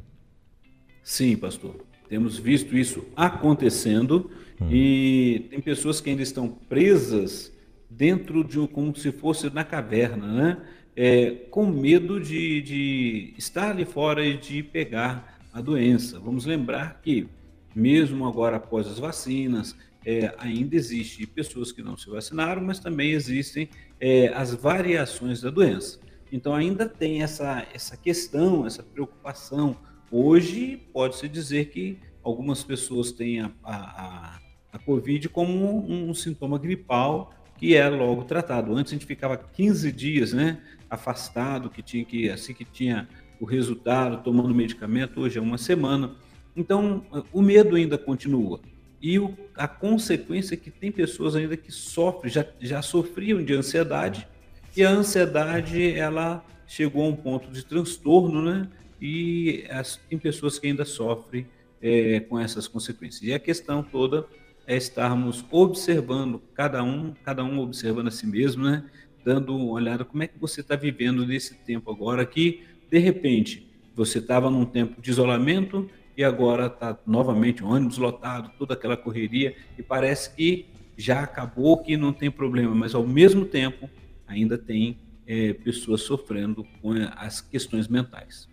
Sim, 1.02 1.36
pastor. 1.36 1.76
Temos 2.08 2.36
visto 2.36 2.76
isso 2.76 3.04
acontecendo 3.14 4.28
hum. 4.60 4.68
e 4.70 5.46
tem 5.50 5.60
pessoas 5.60 6.00
que 6.00 6.10
ainda 6.10 6.22
estão 6.22 6.48
presas 6.48 7.52
dentro 7.88 8.42
de 8.42 8.58
um, 8.58 8.66
como 8.66 8.94
se 8.96 9.12
fosse 9.12 9.48
na 9.50 9.62
caverna, 9.62 10.26
né? 10.26 10.58
É, 10.96 11.30
com 11.50 11.66
medo 11.66 12.20
de, 12.20 12.60
de 12.60 13.34
estar 13.38 13.70
ali 13.70 13.84
fora 13.84 14.24
e 14.26 14.36
de 14.36 14.62
pegar 14.62 15.29
a 15.52 15.60
doença. 15.60 16.18
Vamos 16.18 16.44
lembrar 16.44 17.00
que, 17.02 17.28
mesmo 17.74 18.26
agora 18.26 18.56
após 18.56 18.86
as 18.86 18.98
vacinas, 18.98 19.76
é, 20.04 20.34
ainda 20.38 20.76
existe 20.76 21.26
pessoas 21.26 21.72
que 21.72 21.82
não 21.82 21.96
se 21.96 22.08
vacinaram, 22.08 22.62
mas 22.62 22.78
também 22.78 23.10
existem 23.10 23.68
é, 23.98 24.28
as 24.28 24.54
variações 24.54 25.40
da 25.40 25.50
doença. 25.50 25.98
Então 26.32 26.54
ainda 26.54 26.88
tem 26.88 27.22
essa, 27.22 27.66
essa 27.74 27.96
questão, 27.96 28.66
essa 28.66 28.82
preocupação. 28.82 29.76
Hoje 30.10 30.76
pode-se 30.92 31.28
dizer 31.28 31.66
que 31.66 31.98
algumas 32.22 32.62
pessoas 32.62 33.12
têm 33.12 33.40
a, 33.40 33.50
a, 33.64 34.38
a 34.72 34.78
Covid 34.78 35.28
como 35.28 35.84
um, 35.86 36.10
um, 36.10 36.14
sintoma 36.14 36.58
gripal 36.58 37.34
que 37.56 37.74
é 37.74 37.88
logo 37.88 38.24
tratado. 38.24 38.74
Antes 38.74 38.92
a 38.92 38.96
gente 38.96 39.06
ficava 39.06 39.36
15 39.36 39.92
dias 39.92 40.32
né, 40.32 40.62
afastado, 40.88 41.68
que 41.68 41.82
tinha 41.82 42.04
que, 42.04 42.30
assim 42.30 42.54
que 42.54 42.64
tinha 42.64 43.08
o 43.40 43.44
resultado, 43.44 44.22
tomando 44.22 44.54
medicamento, 44.54 45.20
hoje 45.20 45.38
é 45.38 45.40
uma 45.42 45.58
semana. 45.58 46.12
Então 46.54 47.04
o 47.32 47.40
medo 47.40 47.74
ainda 47.74 47.96
continua. 47.96 48.60
E 49.00 49.18
o, 49.18 49.34
a 49.56 49.66
consequência 49.66 50.54
é 50.54 50.56
que 50.58 50.70
tem 50.70 50.92
pessoas 50.92 51.34
ainda 51.34 51.56
que 51.56 51.72
sofrem, 51.72 52.30
já, 52.30 52.44
já 52.60 52.82
sofriam 52.82 53.42
de 53.42 53.54
ansiedade, 53.54 54.28
e 54.76 54.84
a 54.84 54.90
ansiedade 54.90 55.92
ela 55.92 56.44
chegou 56.66 57.04
a 57.04 57.08
um 57.08 57.16
ponto 57.16 57.50
de 57.50 57.64
transtorno, 57.64 58.42
né? 58.42 58.68
E 59.00 59.64
as, 59.70 59.96
tem 59.96 60.18
pessoas 60.18 60.58
que 60.58 60.66
ainda 60.66 60.84
sofrem 60.84 61.46
é, 61.80 62.20
com 62.20 62.38
essas 62.38 62.68
consequências. 62.68 63.22
E 63.22 63.32
a 63.32 63.38
questão 63.38 63.82
toda 63.82 64.26
é 64.66 64.76
estarmos 64.76 65.44
observando 65.50 66.40
cada 66.54 66.84
um, 66.84 67.12
cada 67.24 67.42
um 67.42 67.58
observando 67.58 68.08
a 68.08 68.10
si 68.10 68.26
mesmo, 68.26 68.64
né? 68.64 68.84
Dando 69.24 69.56
uma 69.56 69.72
olhada 69.72 70.04
como 70.04 70.22
é 70.22 70.28
que 70.28 70.38
você 70.38 70.60
está 70.60 70.76
vivendo 70.76 71.26
nesse 71.26 71.54
tempo 71.54 71.90
agora 71.90 72.24
que 72.24 72.62
de 72.90 72.98
repente 72.98 73.66
você 73.94 74.18
estava 74.18 74.50
num 74.50 74.64
tempo 74.64 75.00
de 75.00 75.10
isolamento 75.10 75.88
e 76.16 76.24
agora 76.24 76.66
está 76.66 76.98
novamente 77.06 77.62
ônibus 77.62 77.98
lotado, 77.98 78.50
toda 78.58 78.74
aquela 78.74 78.96
correria, 78.96 79.54
e 79.78 79.82
parece 79.82 80.34
que 80.34 80.66
já 80.96 81.22
acabou, 81.22 81.78
que 81.78 81.96
não 81.96 82.12
tem 82.12 82.30
problema, 82.30 82.74
mas 82.74 82.94
ao 82.94 83.06
mesmo 83.06 83.44
tempo 83.44 83.88
ainda 84.26 84.58
tem 84.58 84.98
é, 85.26 85.52
pessoas 85.54 86.02
sofrendo 86.02 86.66
com 86.82 86.92
as 87.16 87.40
questões 87.40 87.88
mentais. 87.88 88.48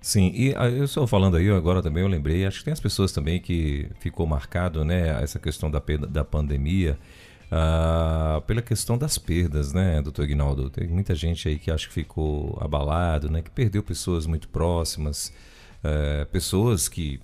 Sim, 0.00 0.32
e 0.34 0.54
ah, 0.56 0.68
eu 0.68 0.84
estou 0.84 1.06
falando 1.06 1.36
aí 1.36 1.50
agora 1.50 1.82
também, 1.82 2.02
eu 2.02 2.08
lembrei, 2.08 2.46
acho 2.46 2.60
que 2.60 2.64
tem 2.64 2.72
as 2.72 2.80
pessoas 2.80 3.12
também 3.12 3.38
que 3.38 3.88
ficou 4.00 4.26
marcado, 4.26 4.84
né, 4.84 5.22
essa 5.22 5.38
questão 5.38 5.70
da, 5.70 5.82
da 6.08 6.24
pandemia, 6.24 6.98
uh, 7.50 8.40
pela 8.42 8.62
questão 8.62 8.96
das 8.96 9.18
perdas, 9.18 9.72
né, 9.72 10.00
doutor 10.02 10.24
Ignaldo? 10.24 10.70
Tem 10.70 10.88
muita 10.88 11.14
gente 11.14 11.48
aí 11.48 11.58
que 11.58 11.70
acho 11.70 11.88
que 11.88 11.94
ficou 11.94 12.58
abalado, 12.60 13.30
né, 13.30 13.42
que 13.42 13.50
perdeu 13.50 13.82
pessoas 13.82 14.26
muito 14.26 14.48
próximas, 14.48 15.32
é, 15.82 16.24
pessoas 16.26 16.88
que 16.88 17.20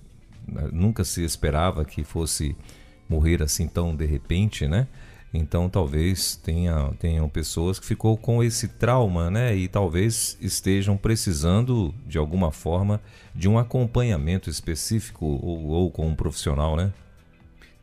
né, 0.47 0.69
nunca 0.71 1.03
se 1.03 1.23
esperava 1.23 1.85
que 1.85 2.03
fosse 2.03 2.55
morrer 3.07 3.41
assim 3.41 3.67
tão 3.67 3.95
de 3.95 4.05
repente, 4.05 4.67
né? 4.67 4.87
Então 5.33 5.69
talvez 5.69 6.35
tenha, 6.37 6.91
tenham 6.99 7.27
pessoas 7.29 7.79
que 7.79 7.85
ficou 7.85 8.17
com 8.17 8.43
esse 8.43 8.67
trauma, 8.67 9.29
né? 9.29 9.55
E 9.55 9.67
talvez 9.67 10.37
estejam 10.41 10.97
precisando 10.97 11.93
de 12.05 12.17
alguma 12.17 12.51
forma 12.51 13.01
de 13.35 13.47
um 13.47 13.59
acompanhamento 13.59 14.49
específico 14.49 15.25
ou, 15.25 15.67
ou 15.67 15.91
com 15.91 16.07
um 16.07 16.15
profissional, 16.15 16.75
né? 16.75 16.93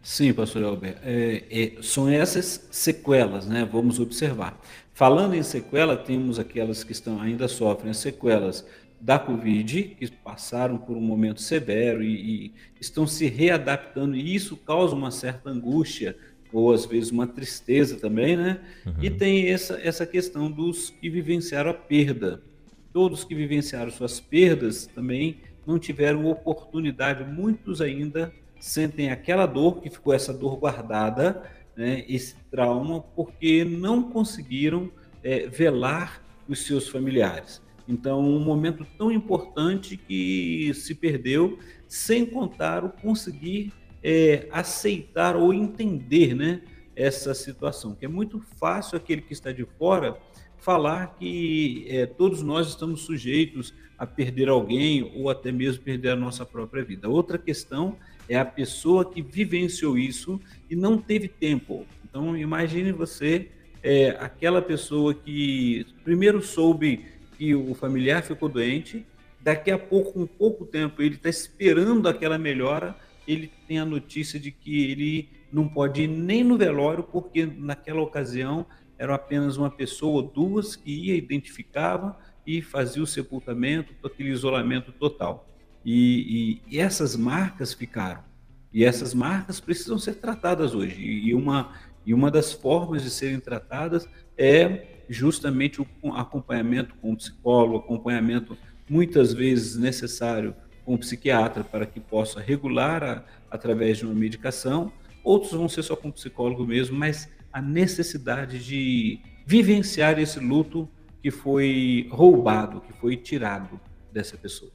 Sim, 0.04 0.34
pastor 0.34 0.62
Albert. 0.64 0.98
É, 1.02 1.42
é, 1.50 1.82
são 1.82 2.10
essas 2.10 2.68
sequelas, 2.70 3.46
né? 3.46 3.66
Vamos 3.70 3.98
observar. 3.98 4.60
Falando 4.92 5.34
em 5.34 5.42
sequela, 5.42 5.96
temos 5.96 6.38
aquelas 6.38 6.84
que 6.84 6.92
estão 6.92 7.20
ainda 7.20 7.48
sofrem 7.48 7.90
as 7.90 7.96
sequelas 7.96 8.66
da 9.00 9.18
Covid, 9.18 9.96
que 9.98 10.10
passaram 10.10 10.76
por 10.76 10.94
um 10.94 11.00
momento 11.00 11.40
severo 11.40 12.02
e, 12.02 12.46
e, 12.46 12.54
estão 12.78 13.06
se 13.06 13.26
readaptando, 13.26 14.14
e 14.14 14.34
isso 14.34 14.58
causa 14.58 14.94
uma 14.94 15.10
certa 15.10 15.48
angústia, 15.48 16.16
ou 16.52 16.70
às 16.70 16.84
vezes 16.84 17.10
uma 17.10 17.26
tristeza 17.26 17.96
também, 17.96 18.36
né? 18.36 18.60
Uhum. 18.86 18.92
E 19.02 19.10
tem 19.10 19.48
essa, 19.48 19.80
essa 19.82 20.06
questão 20.06 20.50
dos 20.50 20.90
que 20.90 21.08
vivenciaram 21.08 21.70
a 21.70 21.74
perda. 21.74 22.42
Todos 22.92 23.24
que 23.24 23.34
vivenciaram 23.34 23.90
suas 23.90 24.20
perdas 24.20 24.86
também 24.86 25.38
não 25.66 25.78
tiveram 25.78 26.26
oportunidade, 26.26 27.24
muitos 27.24 27.80
ainda 27.80 28.32
sentem 28.64 29.10
aquela 29.10 29.44
dor, 29.44 29.82
que 29.82 29.90
ficou 29.90 30.14
essa 30.14 30.32
dor 30.32 30.56
guardada, 30.56 31.42
né? 31.76 32.02
esse 32.08 32.34
trauma, 32.50 33.02
porque 33.14 33.62
não 33.62 34.04
conseguiram 34.10 34.90
é, 35.22 35.46
velar 35.46 36.22
os 36.48 36.64
seus 36.64 36.88
familiares. 36.88 37.60
Então, 37.86 38.20
um 38.20 38.40
momento 38.40 38.86
tão 38.96 39.12
importante 39.12 39.98
que 39.98 40.72
se 40.72 40.94
perdeu, 40.94 41.58
sem 41.86 42.24
contar 42.24 42.82
o 42.86 42.88
conseguir 42.88 43.70
é, 44.02 44.48
aceitar 44.50 45.36
ou 45.36 45.52
entender 45.52 46.34
né, 46.34 46.62
essa 46.96 47.34
situação, 47.34 47.94
que 47.94 48.06
é 48.06 48.08
muito 48.08 48.40
fácil 48.56 48.96
aquele 48.96 49.20
que 49.20 49.34
está 49.34 49.52
de 49.52 49.66
fora 49.78 50.16
falar 50.56 51.16
que 51.18 51.84
é, 51.90 52.06
todos 52.06 52.40
nós 52.40 52.68
estamos 52.68 53.02
sujeitos 53.02 53.74
a 53.98 54.06
perder 54.06 54.48
alguém 54.48 55.12
ou 55.14 55.28
até 55.28 55.52
mesmo 55.52 55.84
perder 55.84 56.12
a 56.12 56.16
nossa 56.16 56.46
própria 56.46 56.82
vida. 56.82 57.10
Outra 57.10 57.36
questão 57.36 57.98
a 58.32 58.44
pessoa 58.44 59.10
que 59.10 59.20
vivenciou 59.20 59.98
isso 59.98 60.40
e 60.70 60.76
não 60.76 60.96
teve 60.98 61.28
tempo. 61.28 61.86
Então, 62.04 62.36
imagine 62.36 62.92
você, 62.92 63.48
é, 63.82 64.10
aquela 64.20 64.62
pessoa 64.62 65.14
que 65.14 65.86
primeiro 66.02 66.42
soube 66.42 67.04
que 67.36 67.54
o 67.54 67.74
familiar 67.74 68.22
ficou 68.22 68.48
doente, 68.48 69.04
daqui 69.40 69.70
a 69.70 69.78
pouco, 69.78 70.18
um 70.18 70.26
pouco 70.26 70.64
tempo, 70.64 71.02
ele 71.02 71.16
está 71.16 71.28
esperando 71.28 72.08
aquela 72.08 72.38
melhora, 72.38 72.96
ele 73.28 73.50
tem 73.68 73.78
a 73.78 73.84
notícia 73.84 74.38
de 74.40 74.50
que 74.50 74.90
ele 74.90 75.28
não 75.52 75.68
pode 75.68 76.02
ir 76.02 76.08
nem 76.08 76.42
no 76.42 76.56
velório, 76.56 77.04
porque 77.04 77.44
naquela 77.44 78.00
ocasião 78.00 78.66
era 78.98 79.14
apenas 79.14 79.56
uma 79.56 79.70
pessoa 79.70 80.14
ou 80.14 80.22
duas 80.22 80.76
que 80.76 80.90
ia, 80.90 81.14
identificava 81.14 82.18
e 82.46 82.62
fazia 82.62 83.02
o 83.02 83.06
sepultamento, 83.06 83.94
aquele 84.04 84.30
isolamento 84.30 84.92
total. 84.92 85.48
E, 85.84 86.60
e, 86.70 86.78
essas 86.78 87.16
marcas 87.16 87.74
ficaram. 87.74 88.22
E 88.72 88.84
essas 88.84 89.14
marcas 89.14 89.60
precisam 89.60 89.98
ser 89.98 90.14
tratadas 90.14 90.74
hoje. 90.74 91.00
E 91.00 91.34
uma, 91.34 91.72
e 92.04 92.12
uma 92.12 92.30
das 92.30 92.52
formas 92.52 93.02
de 93.02 93.10
serem 93.10 93.38
tratadas 93.38 94.08
é 94.36 94.86
justamente 95.08 95.80
o 95.80 95.86
acompanhamento 96.14 96.94
com 96.96 97.12
o 97.12 97.16
psicólogo, 97.16 97.76
acompanhamento 97.84 98.56
muitas 98.88 99.32
vezes 99.32 99.76
necessário 99.76 100.54
com 100.84 100.94
o 100.94 100.98
psiquiatra 100.98 101.62
para 101.62 101.86
que 101.86 102.00
possa 102.00 102.40
regular 102.40 103.02
a, 103.02 103.24
através 103.50 103.98
de 103.98 104.06
uma 104.06 104.14
medicação 104.14 104.92
outros 105.24 105.52
vão 105.52 105.68
ser 105.68 105.82
só 105.82 105.96
com 105.96 106.10
psicólogo 106.10 106.66
mesmo, 106.66 106.96
mas 106.96 107.28
a 107.50 107.62
necessidade 107.62 108.62
de 108.62 109.18
vivenciar 109.46 110.18
esse 110.18 110.38
luto 110.38 110.88
que 111.22 111.30
foi 111.30 112.06
roubado, 112.10 112.82
que 112.82 112.92
foi 112.92 113.16
tirado 113.16 113.80
dessa 114.12 114.36
pessoa. 114.36 114.70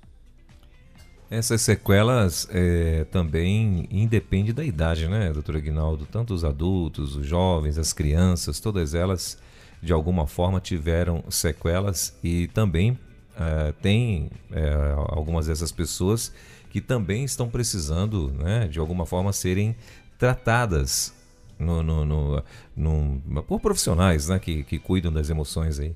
Essas 1.29 1.61
sequelas 1.61 2.47
é, 2.51 3.03
também 3.05 3.87
independem 3.91 4.53
da 4.53 4.63
idade, 4.63 5.07
né, 5.07 5.31
doutor 5.31 5.57
Aguinaldo? 5.57 6.07
Tanto 6.07 6.33
os 6.33 6.43
adultos, 6.43 7.15
os 7.15 7.25
jovens, 7.25 7.77
as 7.77 7.93
crianças, 7.93 8.59
todas 8.59 8.95
elas 8.95 9.37
de 9.81 9.93
alguma 9.93 10.25
forma 10.25 10.59
tiveram 10.59 11.23
sequelas 11.29 12.17
e 12.23 12.47
também 12.47 12.97
é, 13.37 13.71
tem 13.73 14.31
é, 14.51 14.93
algumas 15.09 15.45
dessas 15.45 15.71
pessoas 15.71 16.33
que 16.69 16.81
também 16.81 17.23
estão 17.23 17.49
precisando, 17.49 18.31
né, 18.31 18.67
de 18.67 18.79
alguma 18.79 19.05
forma, 19.05 19.31
serem 19.31 19.75
tratadas 20.17 21.13
no, 21.57 21.83
no, 21.83 22.05
no, 22.05 22.43
no, 22.75 23.43
por 23.43 23.59
profissionais 23.59 24.29
né, 24.29 24.39
que, 24.39 24.63
que 24.63 24.79
cuidam 24.79 25.11
das 25.11 25.29
emoções 25.29 25.79
aí. 25.79 25.95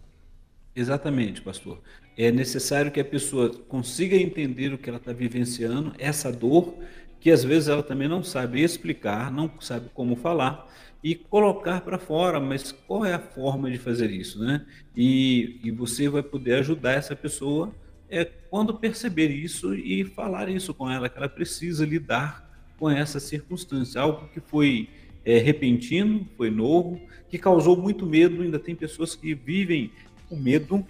Exatamente, 0.76 1.42
pastor. 1.42 1.80
É 2.18 2.32
necessário 2.32 2.92
que 2.92 3.00
a 3.00 3.06
pessoa 3.06 3.50
consiga 3.68 4.16
entender 4.16 4.74
o 4.74 4.78
que 4.78 4.90
ela 4.90 5.00
está 5.00 5.12
vivenciando, 5.12 5.94
essa 5.98 6.32
dor, 6.32 6.76
que 7.20 7.32
às 7.32 7.44
vezes 7.44 7.70
ela 7.70 7.82
também 7.82 8.08
não 8.08 8.24
sabe 8.24 8.62
explicar, 8.62 9.32
não 9.32 9.50
sabe 9.60 9.90
como 9.94 10.16
falar, 10.16 10.68
e 11.04 11.16
colocar 11.16 11.82
para 11.82 11.98
fora, 11.98 12.40
mas 12.40 12.72
qual 12.72 13.06
é 13.06 13.14
a 13.14 13.20
forma 13.20 13.70
de 13.70 13.78
fazer 13.78 14.10
isso, 14.10 14.40
né? 14.40 14.66
E, 14.96 15.60
e 15.64 15.72
você 15.72 16.08
vai 16.08 16.24
poder 16.24 16.56
ajudar 16.56 16.94
essa 16.94 17.16
pessoa 17.16 17.74
é, 18.10 18.26
quando 18.50 18.76
perceber 18.76 19.30
isso 19.30 19.74
e 19.74 20.06
falar 20.06 20.48
isso 20.48 20.74
com 20.74 20.90
ela, 20.90 21.10
que 21.10 21.18
ela 21.18 21.28
precisa 21.28 21.86
lidar 21.86 22.48
com 22.78 22.90
essa 22.90 23.20
circunstância, 23.20 24.00
algo 24.00 24.28
que 24.30 24.40
foi 24.40 24.88
é, 25.26 25.40
repentino, 25.40 26.28
foi 26.38 26.50
novo, 26.52 27.02
que 27.30 27.38
causou 27.38 27.76
muito 27.76 28.06
medo. 28.06 28.44
Ainda 28.44 28.60
tem 28.60 28.76
pessoas 28.76 29.16
que 29.16 29.34
vivem 29.34 29.92
com 30.30 30.36
medo 30.36 30.86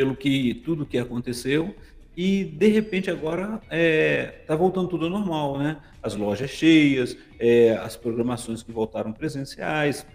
pelo 0.00 0.16
que 0.16 0.54
tudo 0.64 0.86
que 0.86 0.96
aconteceu 0.96 1.74
e 2.16 2.42
de 2.42 2.68
repente 2.68 3.10
agora 3.10 3.60
está 3.64 3.66
é, 3.76 4.24
tá 4.46 4.56
voltando 4.56 4.88
tudo 4.88 5.04
ao 5.04 5.10
normal, 5.10 5.58
né? 5.58 5.76
As 6.02 6.16
lojas 6.16 6.48
cheias, 6.48 7.18
é, 7.38 7.72
as 7.72 7.96
programações 7.96 8.62
que 8.62 8.72
voltaram 8.72 9.12
presenciais, 9.12 10.06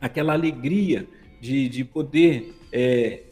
aquela 0.00 0.32
alegria 0.32 1.06
de, 1.40 1.68
de 1.68 1.84
poder 1.84 2.56
é, 2.72 3.22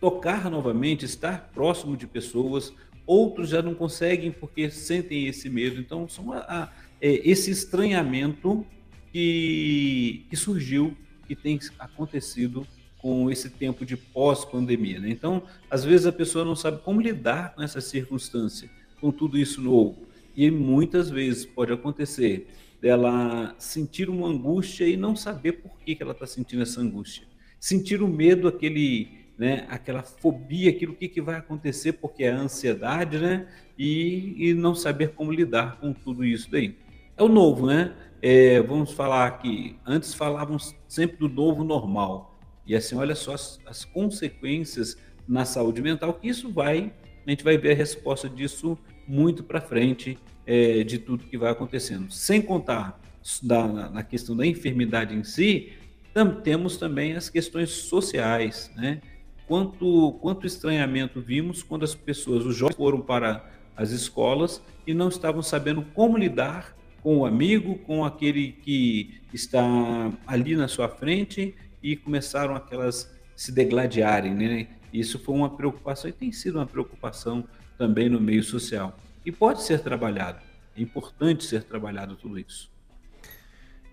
tocar 0.00 0.50
novamente, 0.50 1.04
estar 1.04 1.48
próximo 1.54 1.96
de 1.96 2.08
pessoas. 2.08 2.72
Outros 3.06 3.50
já 3.50 3.62
não 3.62 3.72
conseguem 3.72 4.32
porque 4.32 4.68
sentem 4.68 5.28
esse 5.28 5.48
medo. 5.48 5.78
Então, 5.78 6.08
são 6.08 6.32
a, 6.32 6.38
a, 6.38 6.72
é, 7.00 7.20
esse 7.22 7.52
estranhamento 7.52 8.66
que, 9.12 10.26
que 10.28 10.34
surgiu, 10.34 10.96
que 11.28 11.36
tem 11.36 11.60
acontecido 11.78 12.66
com 13.06 13.30
esse 13.30 13.48
tempo 13.48 13.86
de 13.86 13.96
pós-pandemia. 13.96 14.98
Né? 14.98 15.10
Então, 15.10 15.44
às 15.70 15.84
vezes 15.84 16.06
a 16.06 16.12
pessoa 16.12 16.44
não 16.44 16.56
sabe 16.56 16.82
como 16.82 17.00
lidar 17.00 17.54
com 17.54 17.62
essa 17.62 17.80
circunstância, 17.80 18.68
com 19.00 19.12
tudo 19.12 19.38
isso 19.38 19.62
novo. 19.62 20.08
E 20.34 20.50
muitas 20.50 21.08
vezes 21.08 21.46
pode 21.46 21.72
acontecer 21.72 22.48
dela 22.82 23.54
sentir 23.60 24.10
uma 24.10 24.26
angústia 24.26 24.88
e 24.88 24.96
não 24.96 25.14
saber 25.14 25.52
por 25.52 25.78
que, 25.78 25.94
que 25.94 26.02
ela 26.02 26.10
está 26.10 26.26
sentindo 26.26 26.64
essa 26.64 26.80
angústia. 26.80 27.28
Sentir 27.60 28.02
o 28.02 28.08
medo, 28.08 28.48
aquele, 28.48 29.08
né, 29.38 29.68
aquela 29.70 30.02
fobia, 30.02 30.70
aquilo 30.70 30.92
que, 30.92 31.06
que 31.06 31.20
vai 31.20 31.36
acontecer, 31.36 31.92
porque 31.92 32.24
é 32.24 32.32
a 32.32 32.40
ansiedade, 32.40 33.20
né? 33.20 33.46
E, 33.78 34.48
e 34.48 34.52
não 34.52 34.74
saber 34.74 35.10
como 35.10 35.30
lidar 35.30 35.78
com 35.78 35.92
tudo 35.92 36.24
isso 36.24 36.50
daí. 36.50 36.74
É 37.16 37.22
o 37.22 37.28
novo, 37.28 37.68
né? 37.68 37.94
É, 38.20 38.60
vamos 38.62 38.90
falar 38.90 39.28
aqui, 39.28 39.76
antes 39.86 40.12
falávamos 40.12 40.74
sempre 40.88 41.16
do 41.18 41.28
novo 41.28 41.62
normal. 41.62 42.35
E 42.66 42.74
assim, 42.74 42.96
olha 42.96 43.14
só 43.14 43.34
as, 43.34 43.60
as 43.66 43.84
consequências 43.84 44.96
na 45.26 45.44
saúde 45.44 45.82
mental, 45.82 46.14
que 46.14 46.28
isso 46.28 46.52
vai, 46.52 46.92
a 47.26 47.30
gente 47.30 47.44
vai 47.44 47.56
ver 47.56 47.72
a 47.72 47.74
resposta 47.74 48.28
disso 48.28 48.78
muito 49.06 49.42
para 49.42 49.60
frente 49.60 50.18
é, 50.46 50.82
de 50.84 50.98
tudo 50.98 51.24
que 51.24 51.38
vai 51.38 51.50
acontecendo. 51.50 52.10
Sem 52.10 52.40
contar 52.40 53.00
da, 53.42 53.66
na 53.90 54.02
questão 54.02 54.36
da 54.36 54.46
enfermidade 54.46 55.14
em 55.14 55.24
si, 55.24 55.72
tam, 56.14 56.40
temos 56.40 56.76
também 56.76 57.14
as 57.14 57.28
questões 57.28 57.70
sociais, 57.70 58.70
né? 58.76 59.00
Quanto, 59.46 60.14
quanto 60.20 60.46
estranhamento 60.46 61.20
vimos 61.20 61.62
quando 61.62 61.84
as 61.84 61.94
pessoas, 61.94 62.44
os 62.44 62.56
jovens 62.56 62.76
foram 62.76 63.00
para 63.00 63.48
as 63.76 63.90
escolas 63.90 64.60
e 64.86 64.94
não 64.94 65.08
estavam 65.08 65.42
sabendo 65.42 65.82
como 65.94 66.16
lidar 66.16 66.76
com 67.00 67.18
o 67.18 67.26
amigo, 67.26 67.78
com 67.78 68.04
aquele 68.04 68.50
que 68.50 69.20
está 69.32 70.12
ali 70.26 70.56
na 70.56 70.66
sua 70.66 70.88
frente 70.88 71.54
e 71.82 71.96
começaram 71.96 72.54
aquelas 72.54 73.14
se 73.34 73.52
degladiarem, 73.52 74.34
né? 74.34 74.68
Isso 74.92 75.18
foi 75.18 75.34
uma 75.34 75.54
preocupação 75.54 76.08
e 76.08 76.12
tem 76.12 76.32
sido 76.32 76.56
uma 76.56 76.66
preocupação 76.66 77.44
também 77.76 78.08
no 78.08 78.20
meio 78.20 78.42
social. 78.42 78.98
E 79.24 79.32
pode 79.32 79.62
ser 79.62 79.80
trabalhado, 79.80 80.40
é 80.76 80.80
importante 80.80 81.44
ser 81.44 81.64
trabalhado 81.64 82.16
tudo 82.16 82.38
isso. 82.38 82.70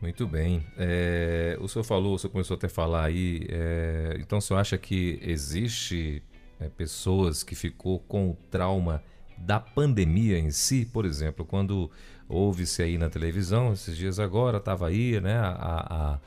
Muito 0.01 0.27
bem. 0.27 0.65
É, 0.77 1.57
o 1.61 1.67
senhor 1.67 1.83
falou, 1.83 2.15
o 2.15 2.19
senhor 2.19 2.31
começou 2.31 2.55
até 2.55 2.67
a 2.67 2.69
falar 2.69 3.05
aí, 3.05 3.47
é, 3.49 4.17
então 4.19 4.37
o 4.37 4.41
senhor 4.41 4.59
acha 4.59 4.77
que 4.77 5.19
existe 5.21 6.21
é, 6.59 6.69
pessoas 6.69 7.43
que 7.43 7.55
ficou 7.55 7.99
com 7.99 8.31
o 8.31 8.37
trauma 8.49 9.03
da 9.37 9.59
pandemia 9.59 10.37
em 10.37 10.51
si, 10.51 10.85
por 10.85 11.05
exemplo, 11.05 11.45
quando 11.45 11.89
Houve-se 12.27 12.81
aí 12.81 12.97
na 12.97 13.09
televisão, 13.09 13.73
esses 13.73 13.95
dias 13.97 14.19
agora, 14.19 14.57
estava 14.57 14.87
aí, 14.87 15.19
né? 15.19 15.37
A, 15.37 15.49
a, 15.49 16.19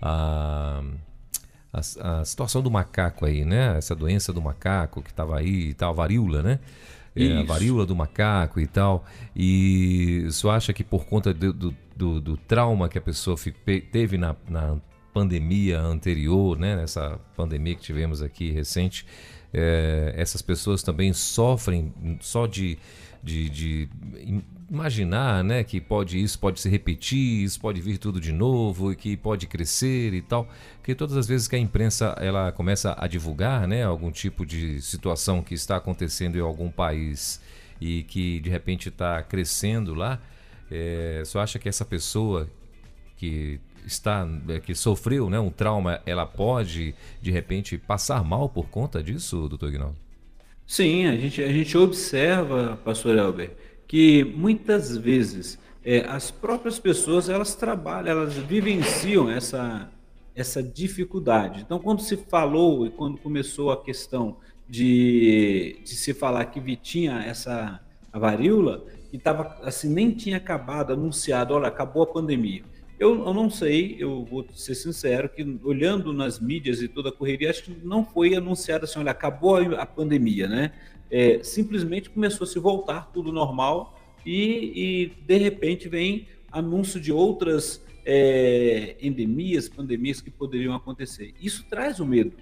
a, 0.00 0.82
a, 1.72 2.24
situação 2.24 2.62
do 2.62 2.70
macaco 2.70 3.26
aí, 3.26 3.44
né? 3.44 3.76
Essa 3.76 3.94
doença 3.94 4.32
do 4.32 4.40
macaco 4.40 5.02
que 5.02 5.10
estava 5.10 5.38
aí 5.38 5.70
e 5.70 5.74
tal, 5.74 5.94
varíola, 5.94 6.42
né? 6.42 6.58
É, 7.14 7.38
a 7.38 7.42
varíola 7.44 7.86
do 7.86 7.96
macaco 7.96 8.60
e 8.60 8.66
tal. 8.66 9.04
E 9.34 10.26
você 10.26 10.48
acha 10.48 10.72
que 10.72 10.84
por 10.84 11.06
conta 11.06 11.32
do, 11.32 11.52
do, 11.52 11.76
do, 11.96 12.20
do 12.20 12.36
trauma 12.36 12.88
que 12.90 12.98
a 12.98 13.00
pessoa 13.00 13.36
teve 13.90 14.18
na, 14.18 14.36
na 14.48 14.76
pandemia 15.14 15.80
anterior, 15.80 16.58
né? 16.58 16.76
Nessa 16.76 17.18
pandemia 17.34 17.74
que 17.74 17.80
tivemos 17.80 18.20
aqui 18.20 18.50
recente, 18.50 19.06
é, 19.52 20.12
essas 20.14 20.42
pessoas 20.42 20.82
também 20.82 21.14
sofrem 21.14 21.90
só 22.20 22.46
de, 22.46 22.78
de, 23.22 23.48
de 23.48 23.88
imaginar, 24.70 25.44
né, 25.44 25.62
que 25.62 25.80
pode 25.80 26.20
isso 26.20 26.38
pode 26.38 26.60
se 26.60 26.68
repetir, 26.68 27.44
isso 27.44 27.60
pode 27.60 27.80
vir 27.80 27.98
tudo 27.98 28.20
de 28.20 28.32
novo 28.32 28.92
e 28.92 28.96
que 28.96 29.16
pode 29.16 29.46
crescer 29.46 30.12
e 30.12 30.20
tal, 30.20 30.48
porque 30.78 30.94
todas 30.94 31.16
as 31.16 31.26
vezes 31.26 31.46
que 31.46 31.54
a 31.54 31.58
imprensa 31.58 32.16
ela 32.20 32.50
começa 32.50 32.94
a 32.98 33.06
divulgar, 33.06 33.66
né, 33.68 33.84
algum 33.84 34.10
tipo 34.10 34.44
de 34.44 34.80
situação 34.80 35.42
que 35.42 35.54
está 35.54 35.76
acontecendo 35.76 36.36
em 36.36 36.40
algum 36.40 36.70
país 36.70 37.40
e 37.80 38.02
que 38.04 38.40
de 38.40 38.50
repente 38.50 38.88
está 38.88 39.22
crescendo 39.22 39.94
lá, 39.94 40.20
é, 40.70 41.22
só 41.24 41.40
acha 41.40 41.58
que 41.58 41.68
essa 41.68 41.84
pessoa 41.84 42.48
que 43.16 43.60
está 43.86 44.28
é, 44.48 44.58
que 44.58 44.74
sofreu, 44.74 45.30
né, 45.30 45.38
um 45.38 45.50
trauma, 45.50 46.00
ela 46.04 46.26
pode 46.26 46.94
de 47.22 47.30
repente 47.30 47.78
passar 47.78 48.24
mal 48.24 48.48
por 48.48 48.68
conta 48.68 49.00
disso, 49.02 49.48
doutor 49.48 49.70
Guinaldo? 49.70 49.96
Sim, 50.66 51.06
a 51.06 51.16
gente, 51.16 51.40
a 51.40 51.52
gente 51.52 51.78
observa, 51.78 52.76
pastor 52.84 53.16
Elber, 53.16 53.56
que 53.86 54.24
muitas 54.24 54.96
vezes 54.96 55.58
é, 55.84 56.00
as 56.08 56.30
próprias 56.30 56.78
pessoas 56.78 57.28
elas 57.28 57.54
trabalham, 57.54 58.10
elas 58.10 58.34
vivenciam 58.34 59.30
essa, 59.30 59.90
essa 60.34 60.62
dificuldade. 60.62 61.62
Então, 61.62 61.78
quando 61.78 62.02
se 62.02 62.16
falou 62.16 62.86
e 62.86 62.90
quando 62.90 63.18
começou 63.18 63.70
a 63.70 63.82
questão 63.82 64.36
de, 64.68 65.80
de 65.84 65.94
se 65.94 66.12
falar 66.12 66.46
que 66.46 66.58
Vitinha 66.58 67.20
essa 67.20 67.80
a 68.12 68.18
varíola, 68.18 68.84
e 69.12 69.18
tava 69.18 69.58
assim 69.62 69.92
nem 69.92 70.10
tinha 70.10 70.38
acabado 70.38 70.92
anunciado, 70.92 71.54
olha, 71.54 71.68
acabou 71.68 72.02
a 72.02 72.06
pandemia. 72.06 72.62
Eu, 72.98 73.26
eu 73.26 73.34
não 73.34 73.50
sei, 73.50 73.94
eu 73.98 74.24
vou 74.24 74.46
ser 74.54 74.74
sincero, 74.74 75.28
que 75.28 75.42
olhando 75.62 76.14
nas 76.14 76.40
mídias 76.40 76.80
e 76.80 76.88
toda 76.88 77.10
a 77.10 77.12
correria, 77.12 77.50
acho 77.50 77.64
que 77.64 77.76
não 77.84 78.04
foi 78.04 78.34
anunciado 78.34 78.84
assim, 78.84 78.98
olha, 78.98 79.10
acabou 79.10 79.56
a 79.56 79.84
pandemia, 79.84 80.48
né? 80.48 80.72
É, 81.10 81.42
simplesmente 81.42 82.10
começou 82.10 82.44
a 82.44 82.48
se 82.48 82.58
voltar 82.58 83.10
tudo 83.12 83.32
normal 83.32 83.98
e, 84.24 84.72
e 84.74 85.12
de 85.24 85.36
repente 85.36 85.88
vem 85.88 86.26
anúncio 86.50 87.00
de 87.00 87.12
outras 87.12 87.84
é, 88.04 88.96
endemias, 89.00 89.68
pandemias 89.68 90.20
que 90.20 90.30
poderiam 90.30 90.74
acontecer. 90.74 91.34
Isso 91.40 91.64
traz 91.68 92.00
o 92.00 92.06
medo, 92.06 92.32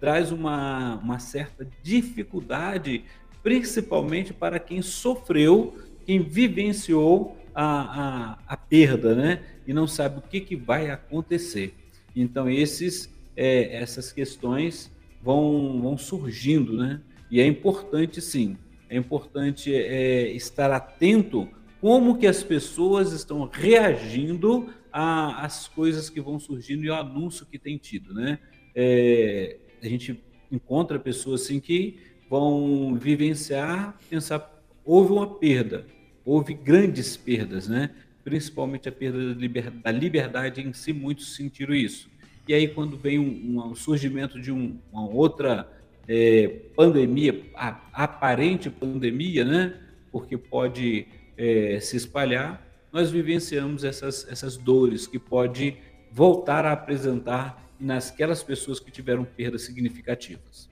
traz 0.00 0.32
uma, 0.32 0.96
uma 0.96 1.18
certa 1.18 1.68
dificuldade, 1.82 3.04
principalmente 3.42 4.32
para 4.32 4.58
quem 4.58 4.82
sofreu, 4.82 5.74
quem 6.06 6.20
vivenciou 6.20 7.36
a, 7.54 7.64
a, 7.64 8.38
a 8.46 8.56
perda, 8.56 9.14
né? 9.14 9.42
E 9.66 9.72
não 9.72 9.86
sabe 9.86 10.18
o 10.18 10.22
que, 10.22 10.40
que 10.40 10.56
vai 10.56 10.90
acontecer. 10.90 11.74
Então, 12.16 12.48
esses, 12.48 13.10
é, 13.36 13.76
essas 13.76 14.12
questões 14.12 14.90
vão, 15.22 15.80
vão 15.82 15.98
surgindo, 15.98 16.76
né? 16.76 17.00
E 17.30 17.40
é 17.40 17.46
importante, 17.46 18.20
sim, 18.20 18.56
é 18.88 18.96
importante 18.96 19.74
é, 19.74 20.30
estar 20.32 20.70
atento 20.72 21.48
como 21.80 22.18
que 22.18 22.26
as 22.26 22.42
pessoas 22.42 23.12
estão 23.12 23.48
reagindo 23.50 24.68
às 24.92 25.68
coisas 25.68 26.10
que 26.10 26.20
vão 26.20 26.38
surgindo 26.38 26.84
e 26.84 26.90
ao 26.90 27.00
anúncio 27.00 27.46
que 27.46 27.58
tem 27.58 27.78
tido, 27.78 28.12
né? 28.12 28.38
É, 28.74 29.56
a 29.82 29.88
gente 29.88 30.20
encontra 30.50 30.98
pessoas 30.98 31.42
assim 31.42 31.60
que 31.60 31.98
vão 32.28 32.94
vivenciar, 32.96 33.96
pensar, 34.10 34.62
houve 34.84 35.12
uma 35.12 35.26
perda, 35.26 35.86
houve 36.24 36.52
grandes 36.52 37.16
perdas, 37.16 37.68
né? 37.68 37.90
Principalmente 38.22 38.88
a 38.88 38.92
perda 38.92 39.34
da 39.82 39.90
liberdade 39.90 40.60
em 40.60 40.72
si, 40.72 40.92
muitos 40.92 41.34
sentiram 41.34 41.74
isso. 41.74 42.10
E 42.46 42.52
aí 42.52 42.68
quando 42.68 42.96
vem 42.96 43.18
um, 43.18 43.70
um 43.70 43.74
surgimento 43.74 44.40
de 44.40 44.52
um, 44.52 44.78
uma 44.92 45.08
outra 45.08 45.79
é, 46.12 46.48
pandemia, 46.74 47.40
a, 47.54 47.80
aparente 47.92 48.68
pandemia, 48.68 49.44
né? 49.44 49.80
Porque 50.10 50.36
pode 50.36 51.06
é, 51.38 51.78
se 51.78 51.96
espalhar, 51.96 52.66
nós 52.92 53.12
vivenciamos 53.12 53.84
essas, 53.84 54.26
essas 54.28 54.56
dores 54.56 55.06
que 55.06 55.20
pode 55.20 55.76
voltar 56.10 56.66
a 56.66 56.72
apresentar 56.72 57.64
nasquelas 57.78 58.42
pessoas 58.42 58.80
que 58.80 58.90
tiveram 58.90 59.24
perdas 59.24 59.62
significativas. 59.62 60.68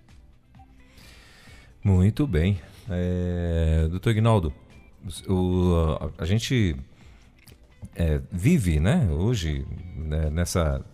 Muito 1.85 2.27
bem. 2.27 2.61
É, 2.90 3.87
doutor 3.88 4.11
Ignaldo, 4.11 4.53
o, 5.29 6.11
a, 6.18 6.22
a 6.24 6.27
gente 6.27 6.74
é, 7.94 8.20
vive, 8.33 8.81
né, 8.81 9.09
hoje, 9.09 9.64
né, 9.94 10.31
nessa, 10.31 10.85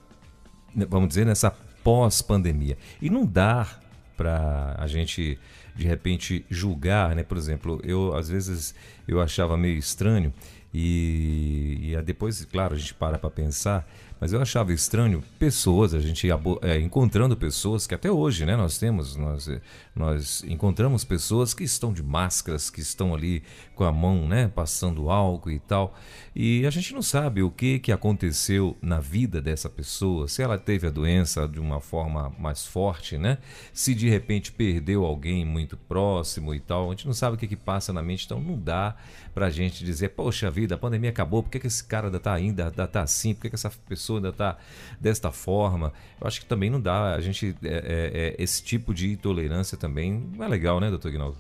vamos 0.90 1.08
dizer, 1.08 1.24
nessa 1.24 1.50
pós-pandemia. 1.50 2.76
E 3.00 3.08
não 3.08 3.24
dá 3.24 3.80
para 4.16 4.74
a 4.78 4.86
gente 4.86 5.38
de 5.74 5.86
repente 5.86 6.44
julgar, 6.48 7.14
né? 7.14 7.22
Por 7.22 7.36
exemplo, 7.36 7.80
eu 7.82 8.14
às 8.16 8.28
vezes 8.28 8.74
eu 9.06 9.20
achava 9.20 9.56
meio 9.56 9.76
estranho 9.76 10.32
e, 10.72 11.92
e 11.92 12.02
depois, 12.02 12.44
claro, 12.44 12.74
a 12.74 12.78
gente 12.78 12.94
para 12.94 13.18
para 13.18 13.30
pensar 13.30 13.88
mas 14.24 14.32
eu 14.32 14.40
achava 14.40 14.72
estranho 14.72 15.22
pessoas, 15.38 15.92
a 15.92 16.00
gente 16.00 16.26
é, 16.62 16.80
encontrando 16.80 17.36
pessoas 17.36 17.86
que 17.86 17.94
até 17.94 18.10
hoje, 18.10 18.46
né, 18.46 18.56
nós 18.56 18.78
temos, 18.78 19.16
nós, 19.16 19.50
nós 19.94 20.42
encontramos 20.44 21.04
pessoas 21.04 21.52
que 21.52 21.62
estão 21.62 21.92
de 21.92 22.02
máscaras, 22.02 22.70
que 22.70 22.80
estão 22.80 23.14
ali 23.14 23.42
com 23.74 23.84
a 23.84 23.92
mão, 23.92 24.26
né, 24.26 24.48
passando 24.48 25.10
álcool 25.10 25.50
e 25.50 25.58
tal. 25.58 25.94
E 26.34 26.66
a 26.66 26.70
gente 26.70 26.94
não 26.94 27.02
sabe 27.02 27.42
o 27.42 27.50
que, 27.50 27.78
que 27.78 27.92
aconteceu 27.92 28.78
na 28.80 28.98
vida 28.98 29.42
dessa 29.42 29.68
pessoa, 29.68 30.26
se 30.26 30.42
ela 30.42 30.56
teve 30.56 30.86
a 30.86 30.90
doença 30.90 31.46
de 31.46 31.60
uma 31.60 31.78
forma 31.78 32.32
mais 32.38 32.66
forte, 32.66 33.18
né? 33.18 33.36
Se 33.74 33.94
de 33.94 34.08
repente 34.08 34.50
perdeu 34.50 35.04
alguém 35.04 35.44
muito 35.44 35.76
próximo 35.76 36.54
e 36.54 36.60
tal, 36.60 36.86
a 36.86 36.90
gente 36.92 37.06
não 37.06 37.12
sabe 37.12 37.36
o 37.36 37.38
que, 37.38 37.46
que 37.46 37.56
passa 37.56 37.92
na 37.92 38.02
mente, 38.02 38.24
então 38.24 38.40
não 38.40 38.58
dá 38.58 38.96
pra 39.34 39.50
gente 39.50 39.84
dizer, 39.84 40.10
poxa 40.10 40.50
vida, 40.50 40.76
a 40.76 40.78
pandemia 40.78 41.10
acabou, 41.10 41.42
por 41.42 41.50
que, 41.50 41.58
que 41.58 41.66
esse 41.66 41.84
cara 41.84 42.06
ainda 42.06 42.20
tá 42.20 42.32
ainda 42.32 42.70
tá 42.70 43.02
assim, 43.02 43.34
por 43.34 43.42
que, 43.42 43.50
que 43.50 43.56
essa 43.56 43.70
pessoa 43.86 44.13
ainda 44.16 44.30
está 44.30 44.56
desta 45.00 45.30
forma. 45.30 45.92
Eu 46.20 46.26
acho 46.26 46.40
que 46.40 46.46
também 46.46 46.70
não 46.70 46.80
dá. 46.80 47.14
A 47.14 47.20
gente. 47.20 47.54
É, 47.62 47.68
é, 47.68 48.34
é, 48.38 48.42
esse 48.42 48.62
tipo 48.62 48.92
de 48.94 49.12
intolerância 49.12 49.76
também 49.76 50.30
não 50.36 50.44
é 50.44 50.48
legal, 50.48 50.80
né, 50.80 50.90
doutor 50.90 51.08
Ignaldo? 51.08 51.36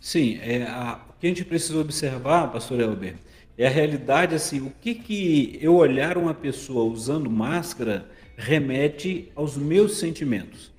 Sim, 0.00 0.38
é, 0.42 0.62
a, 0.64 1.00
o 1.08 1.18
que 1.18 1.26
a 1.26 1.30
gente 1.30 1.44
precisa 1.44 1.78
observar, 1.78 2.52
pastor 2.52 2.80
Elber, 2.80 3.16
é 3.56 3.66
a 3.66 3.70
realidade 3.70 4.34
assim, 4.34 4.60
o 4.60 4.70
que 4.70 4.94
que 4.94 5.58
eu 5.60 5.74
olhar 5.74 6.16
uma 6.16 6.32
pessoa 6.32 6.84
usando 6.84 7.28
máscara 7.28 8.08
remete 8.36 9.32
aos 9.34 9.56
meus 9.56 9.98
sentimentos. 9.98 10.72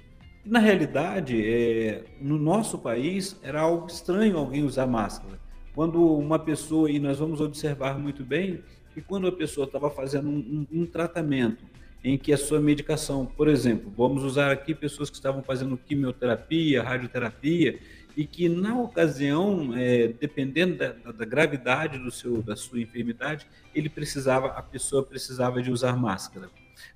na 0.46 0.60
realidade, 0.60 1.40
é, 1.46 2.06
no 2.20 2.40
nosso 2.40 2.80
país 2.80 3.38
era 3.44 3.62
algo 3.62 3.88
estranho 3.88 4.38
alguém 4.38 4.64
usar 4.64 4.88
máscara. 4.88 5.38
Quando 5.76 6.02
uma 6.18 6.40
pessoa, 6.40 6.90
e 6.90 6.98
nós 6.98 7.20
vamos 7.20 7.40
observar 7.40 8.00
muito 8.00 8.24
bem, 8.24 8.64
que 9.00 9.08
quando 9.08 9.28
a 9.28 9.32
pessoa 9.32 9.66
estava 9.66 9.90
fazendo 9.90 10.28
um, 10.28 10.68
um, 10.72 10.82
um, 10.82 10.86
tratamento 10.86 11.64
em 12.04 12.18
que 12.18 12.34
a 12.34 12.38
sua 12.38 12.60
medicação, 12.60 13.26
por 13.26 13.48
exemplo, 13.48 13.92
vamos 13.96 14.24
usar 14.24 14.52
aqui 14.52 14.76
pessoas 14.76 15.10
que 15.10 15.16
estavam 15.16 15.42
fazendo 15.42 15.78
quimioterapia, 15.78 16.84
radioterapia, 16.84 17.80
e 18.16 18.26
que 18.26 18.50
na 18.50 18.78
ocasião, 18.78 19.74
é, 19.76 20.10
dependendo 20.10 20.78
da, 20.78 20.92
da, 20.92 21.26
gravidade 21.26 21.98
do 21.98 22.12
seu, 22.12 22.42
da 22.42 22.56
sua 22.56 22.82
enfermidade, 22.82 23.48
ele 23.74 23.90
precisava, 23.90 24.48
a 24.48 24.62
pessoa 24.62 25.04
precisava 25.04 25.62
de 25.62 25.72
usar 25.72 25.96
máscara. 25.96 26.50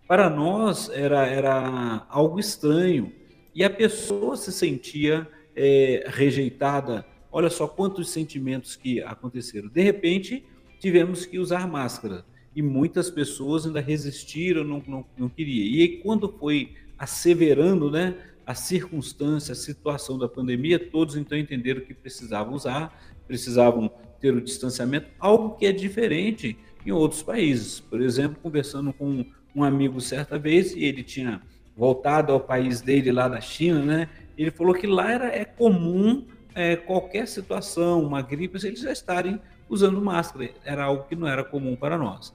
Para 0.05 0.29
nós 0.29 0.89
era, 0.89 1.25
era 1.25 2.05
algo 2.09 2.39
estranho 2.39 3.13
e 3.55 3.63
a 3.63 3.69
pessoa 3.69 4.35
se 4.35 4.51
sentia 4.51 5.27
é, 5.55 6.05
rejeitada. 6.07 7.05
Olha 7.31 7.49
só 7.49 7.67
quantos 7.67 8.09
sentimentos 8.09 8.75
que 8.75 9.01
aconteceram. 9.01 9.69
De 9.69 9.81
repente, 9.81 10.45
tivemos 10.83 11.25
que 11.25 11.39
usar 11.39 11.65
máscara. 11.65 12.25
E 12.53 12.61
muitas 12.61 13.09
pessoas 13.09 13.65
ainda 13.65 13.79
resistiram, 13.79 14.65
não, 14.65 14.83
não, 14.85 15.05
não 15.17 15.29
queriam. 15.29 15.65
E 15.65 15.81
aí, 15.81 15.87
quando 16.03 16.27
foi 16.27 16.73
asseverando 16.97 17.89
né, 17.89 18.17
a 18.45 18.53
circunstância, 18.53 19.53
a 19.53 19.55
situação 19.55 20.17
da 20.17 20.27
pandemia, 20.27 20.77
todos 20.77 21.15
então 21.15 21.37
entenderam 21.37 21.79
que 21.79 21.93
precisavam 21.93 22.53
usar, 22.53 23.01
precisavam 23.25 23.89
ter 24.19 24.33
o 24.35 24.41
distanciamento, 24.41 25.07
algo 25.17 25.55
que 25.55 25.65
é 25.65 25.71
diferente 25.71 26.57
em 26.85 26.91
outros 26.91 27.23
países. 27.23 27.79
Por 27.79 28.01
exemplo, 28.01 28.37
conversando 28.43 28.91
com 28.91 29.25
um 29.55 29.63
amigo 29.63 30.01
certa 30.01 30.37
vez, 30.37 30.75
e 30.75 30.83
ele 30.83 31.01
tinha 31.01 31.41
voltado 31.77 32.33
ao 32.33 32.41
país 32.41 32.81
dele 32.81 33.09
lá 33.09 33.29
da 33.29 33.39
China, 33.39 33.81
né? 33.81 34.09
Ele 34.37 34.51
falou 34.51 34.73
que 34.73 34.85
lá 34.85 35.09
era, 35.09 35.27
é 35.27 35.45
comum 35.45 36.25
é, 36.53 36.75
qualquer 36.75 37.25
situação, 37.25 38.03
uma 38.03 38.21
gripe, 38.21 38.57
eles 38.65 38.81
já 38.81 38.91
estarem 38.91 39.39
usando 39.73 40.01
máscara. 40.01 40.51
Era 40.63 40.85
algo 40.85 41.03
que 41.03 41.15
não 41.15 41.27
era 41.27 41.43
comum 41.43 41.75
para 41.75 41.97
nós. 41.97 42.33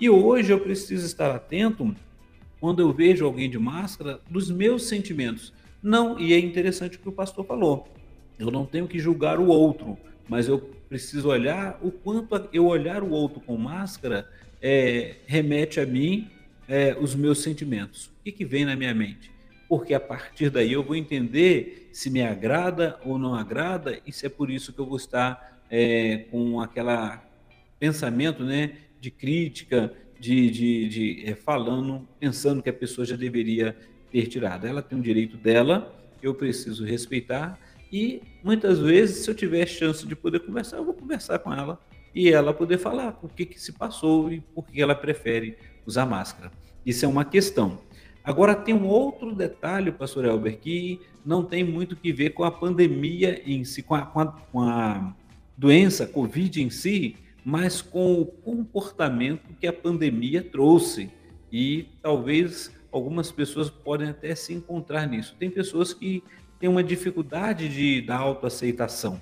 E 0.00 0.08
hoje 0.08 0.52
eu 0.52 0.60
preciso 0.60 1.04
estar 1.04 1.34
atento 1.34 1.94
quando 2.60 2.80
eu 2.80 2.92
vejo 2.92 3.24
alguém 3.24 3.48
de 3.48 3.58
máscara 3.58 4.20
dos 4.28 4.50
meus 4.50 4.88
sentimentos. 4.88 5.52
Não, 5.82 6.18
e 6.18 6.32
é 6.32 6.38
interessante 6.38 6.96
o 6.96 7.00
que 7.00 7.08
o 7.08 7.12
pastor 7.12 7.44
falou. 7.44 7.88
Eu 8.38 8.50
não 8.50 8.64
tenho 8.64 8.86
que 8.86 8.98
julgar 8.98 9.38
o 9.38 9.46
outro, 9.46 9.98
mas 10.28 10.48
eu 10.48 10.58
preciso 10.88 11.28
olhar 11.28 11.78
o 11.82 11.90
quanto 11.90 12.48
eu 12.52 12.66
olhar 12.66 13.02
o 13.02 13.10
outro 13.10 13.40
com 13.40 13.56
máscara 13.56 14.28
é, 14.60 15.16
remete 15.26 15.80
a 15.80 15.86
mim 15.86 16.30
é, 16.68 16.96
os 16.98 17.14
meus 17.14 17.42
sentimentos. 17.42 18.06
O 18.06 18.10
que, 18.24 18.32
que 18.32 18.44
vem 18.44 18.64
na 18.64 18.76
minha 18.76 18.94
mente? 18.94 19.30
Porque 19.68 19.92
a 19.94 20.00
partir 20.00 20.50
daí 20.50 20.72
eu 20.72 20.82
vou 20.82 20.96
entender 20.96 21.90
se 21.92 22.10
me 22.10 22.22
agrada 22.22 22.98
ou 23.04 23.18
não 23.18 23.34
agrada 23.34 24.00
e 24.06 24.12
se 24.12 24.26
é 24.26 24.28
por 24.28 24.50
isso 24.50 24.72
que 24.72 24.78
eu 24.78 24.86
vou 24.86 24.96
estar 24.96 25.57
é, 25.70 26.26
com 26.30 26.60
aquela 26.60 27.24
pensamento 27.78 28.42
né, 28.42 28.72
de 29.00 29.10
crítica, 29.10 29.92
de, 30.18 30.50
de, 30.50 30.88
de 30.88 31.30
é, 31.30 31.34
falando, 31.34 32.06
pensando 32.18 32.62
que 32.62 32.68
a 32.68 32.72
pessoa 32.72 33.06
já 33.06 33.16
deveria 33.16 33.76
ter 34.10 34.26
tirado. 34.26 34.66
Ela 34.66 34.82
tem 34.82 34.98
o 34.98 35.02
direito 35.02 35.36
dela, 35.36 35.94
eu 36.22 36.34
preciso 36.34 36.84
respeitar 36.84 37.58
e 37.92 38.22
muitas 38.42 38.78
vezes, 38.78 39.24
se 39.24 39.30
eu 39.30 39.34
tiver 39.34 39.66
chance 39.66 40.06
de 40.06 40.14
poder 40.14 40.40
conversar, 40.40 40.76
eu 40.76 40.84
vou 40.84 40.94
conversar 40.94 41.38
com 41.38 41.52
ela 41.52 41.80
e 42.14 42.30
ela 42.30 42.52
poder 42.52 42.78
falar 42.78 43.18
o 43.22 43.28
que, 43.28 43.46
que 43.46 43.60
se 43.60 43.72
passou 43.72 44.30
e 44.30 44.40
por 44.40 44.66
que 44.66 44.80
ela 44.80 44.94
prefere 44.94 45.56
usar 45.86 46.04
máscara. 46.04 46.50
Isso 46.84 47.04
é 47.04 47.08
uma 47.08 47.24
questão. 47.24 47.80
Agora, 48.22 48.54
tem 48.54 48.74
um 48.74 48.86
outro 48.86 49.34
detalhe, 49.34 49.90
pastor 49.90 50.26
Elber, 50.26 50.58
que 50.58 51.00
não 51.24 51.42
tem 51.42 51.64
muito 51.64 51.96
que 51.96 52.12
ver 52.12 52.30
com 52.30 52.44
a 52.44 52.50
pandemia 52.50 53.42
em 53.46 53.64
si, 53.64 53.82
com 53.82 53.94
a, 53.94 54.02
com 54.02 54.20
a, 54.20 54.26
com 54.26 54.60
a 54.60 55.14
doença, 55.58 56.06
Covid 56.06 56.62
em 56.62 56.70
si, 56.70 57.16
mas 57.44 57.82
com 57.82 58.20
o 58.20 58.24
comportamento 58.24 59.52
que 59.60 59.66
a 59.66 59.72
pandemia 59.72 60.42
trouxe. 60.42 61.10
E 61.50 61.88
talvez 62.00 62.70
algumas 62.92 63.32
pessoas 63.32 63.68
podem 63.68 64.08
até 64.08 64.34
se 64.34 64.54
encontrar 64.54 65.06
nisso. 65.08 65.34
Tem 65.38 65.50
pessoas 65.50 65.92
que 65.92 66.22
têm 66.60 66.68
uma 66.68 66.84
dificuldade 66.84 67.68
de, 67.68 68.00
da 68.02 68.16
autoaceitação. 68.16 69.20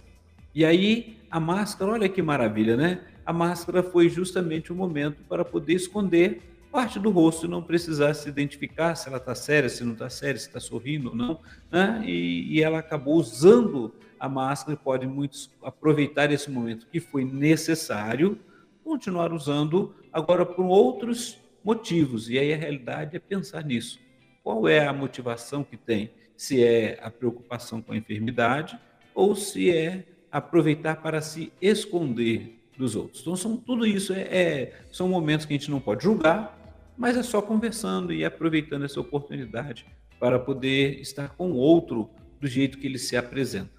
E 0.55 0.65
aí, 0.65 1.19
a 1.31 1.41
máscara, 1.41 1.93
olha 1.93 2.09
que 2.09 2.21
maravilha, 2.21 2.77
né? 2.77 3.01
A 3.25 3.33
máscara 3.33 3.83
foi 3.83 4.09
justamente 4.09 4.73
o 4.73 4.77
momento 4.77 5.23
para 5.29 5.45
poder 5.45 5.75
esconder 5.75 6.43
parte 6.71 6.99
do 6.99 7.11
rosto 7.11 7.47
e 7.47 7.49
não 7.49 7.63
precisar 7.63 8.13
se 8.15 8.29
identificar 8.29 8.95
se 8.95 9.09
ela 9.09 9.17
está 9.17 9.35
séria, 9.35 9.69
se 9.69 9.83
não 9.83 9.95
está 9.95 10.11
séria, 10.11 10.39
se 10.39 10.47
está 10.47 10.61
sorrindo 10.61 11.11
ou 11.11 11.17
não. 11.17 11.41
Né? 11.71 12.03
E, 12.07 12.57
e 12.57 12.63
ela 12.63 12.79
acabou 12.79 13.17
usando 13.17 13.95
a 14.19 14.29
máscara 14.29 14.75
e 14.75 14.83
podem 14.83 15.09
muitos 15.09 15.51
aproveitar 15.63 16.31
esse 16.33 16.51
momento 16.51 16.87
que 16.87 17.01
foi 17.01 17.25
necessário, 17.25 18.39
continuar 18.85 19.33
usando 19.33 19.95
agora 20.13 20.47
por 20.47 20.65
outros 20.65 21.39
motivos. 21.65 22.31
E 22.31 22.39
aí 22.39 22.53
a 22.53 22.57
realidade 22.57 23.17
é 23.17 23.19
pensar 23.19 23.65
nisso. 23.65 23.99
Qual 24.43 24.69
é 24.69 24.87
a 24.87 24.93
motivação 24.93 25.65
que 25.65 25.77
tem? 25.77 26.11
Se 26.37 26.63
é 26.63 26.99
a 27.03 27.11
preocupação 27.11 27.83
com 27.83 27.93
a 27.93 27.97
enfermidade 27.97 28.79
ou 29.15 29.35
se 29.35 29.71
é 29.71 30.05
aproveitar 30.31 30.97
para 31.03 31.21
se 31.21 31.53
esconder 31.61 32.61
dos 32.77 32.95
outros. 32.95 33.23
Então, 33.23 33.35
são, 33.37 33.57
tudo 33.57 33.87
isso 33.87 34.13
é, 34.13 34.21
é, 34.21 34.81
são 34.93 35.09
momentos 35.09 35.47
que 35.47 35.55
a 35.55 35.57
gente 35.57 35.71
não 35.71 35.81
pode 35.81 36.05
julgar, 36.05 36.57
mas 36.97 37.17
é 37.17 37.23
só 37.23 37.41
conversando 37.41 38.13
e 38.13 38.25
aproveitando 38.25 38.85
essa 38.85 39.01
oportunidade 39.01 39.87
para 40.21 40.39
poder 40.39 41.01
estar 41.01 41.31
com 41.31 41.51
o 41.53 41.57
outro 41.57 42.11
do 42.41 42.47
jeito 42.47 42.79
que 42.79 42.87
ele 42.87 42.99
se 42.99 43.17
apresenta. 43.17 43.71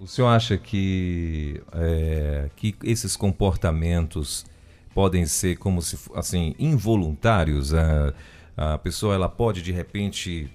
O 0.00 0.06
senhor 0.06 0.28
acha 0.28 0.56
que, 0.56 1.60
é, 1.74 2.48
que 2.56 2.74
esses 2.82 3.16
comportamentos 3.16 4.46
podem 4.94 5.26
ser 5.26 5.58
como 5.58 5.82
se 5.82 5.98
assim 6.14 6.54
involuntários? 6.58 7.74
A, 7.74 8.14
a 8.56 8.78
pessoa 8.78 9.14
ela 9.14 9.28
pode 9.28 9.60
de 9.60 9.70
repente 9.72 10.50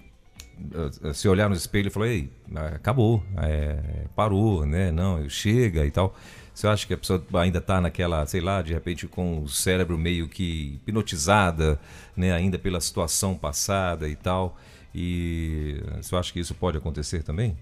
se 1.13 1.27
olhar 1.27 1.47
no 1.47 1.55
espelho 1.55 1.89
e 1.89 1.91
falar, 1.91 2.07
ei, 2.07 2.31
acabou, 2.73 3.21
é, 3.37 4.07
parou, 4.15 4.65
né? 4.65 4.91
Não, 4.91 5.29
chega 5.29 5.85
e 5.85 5.91
tal. 5.91 6.15
Você 6.51 6.67
acha 6.67 6.87
que 6.87 6.95
a 6.95 6.97
pessoa 6.97 7.23
ainda 7.35 7.59
está 7.59 7.79
naquela, 7.79 8.25
sei 8.25 8.41
lá, 8.41 8.63
de 8.63 8.73
repente 8.73 9.07
com 9.07 9.43
o 9.43 9.47
cérebro 9.47 9.95
meio 9.95 10.27
que 10.27 10.73
hipnotizada, 10.75 11.79
né? 12.17 12.33
Ainda 12.33 12.57
pela 12.57 12.81
situação 12.81 13.35
passada 13.35 14.09
e 14.09 14.15
tal. 14.15 14.57
E 14.93 15.83
você 16.01 16.15
acha 16.15 16.33
que 16.33 16.39
isso 16.39 16.55
pode 16.55 16.77
acontecer 16.79 17.21
também? 17.21 17.55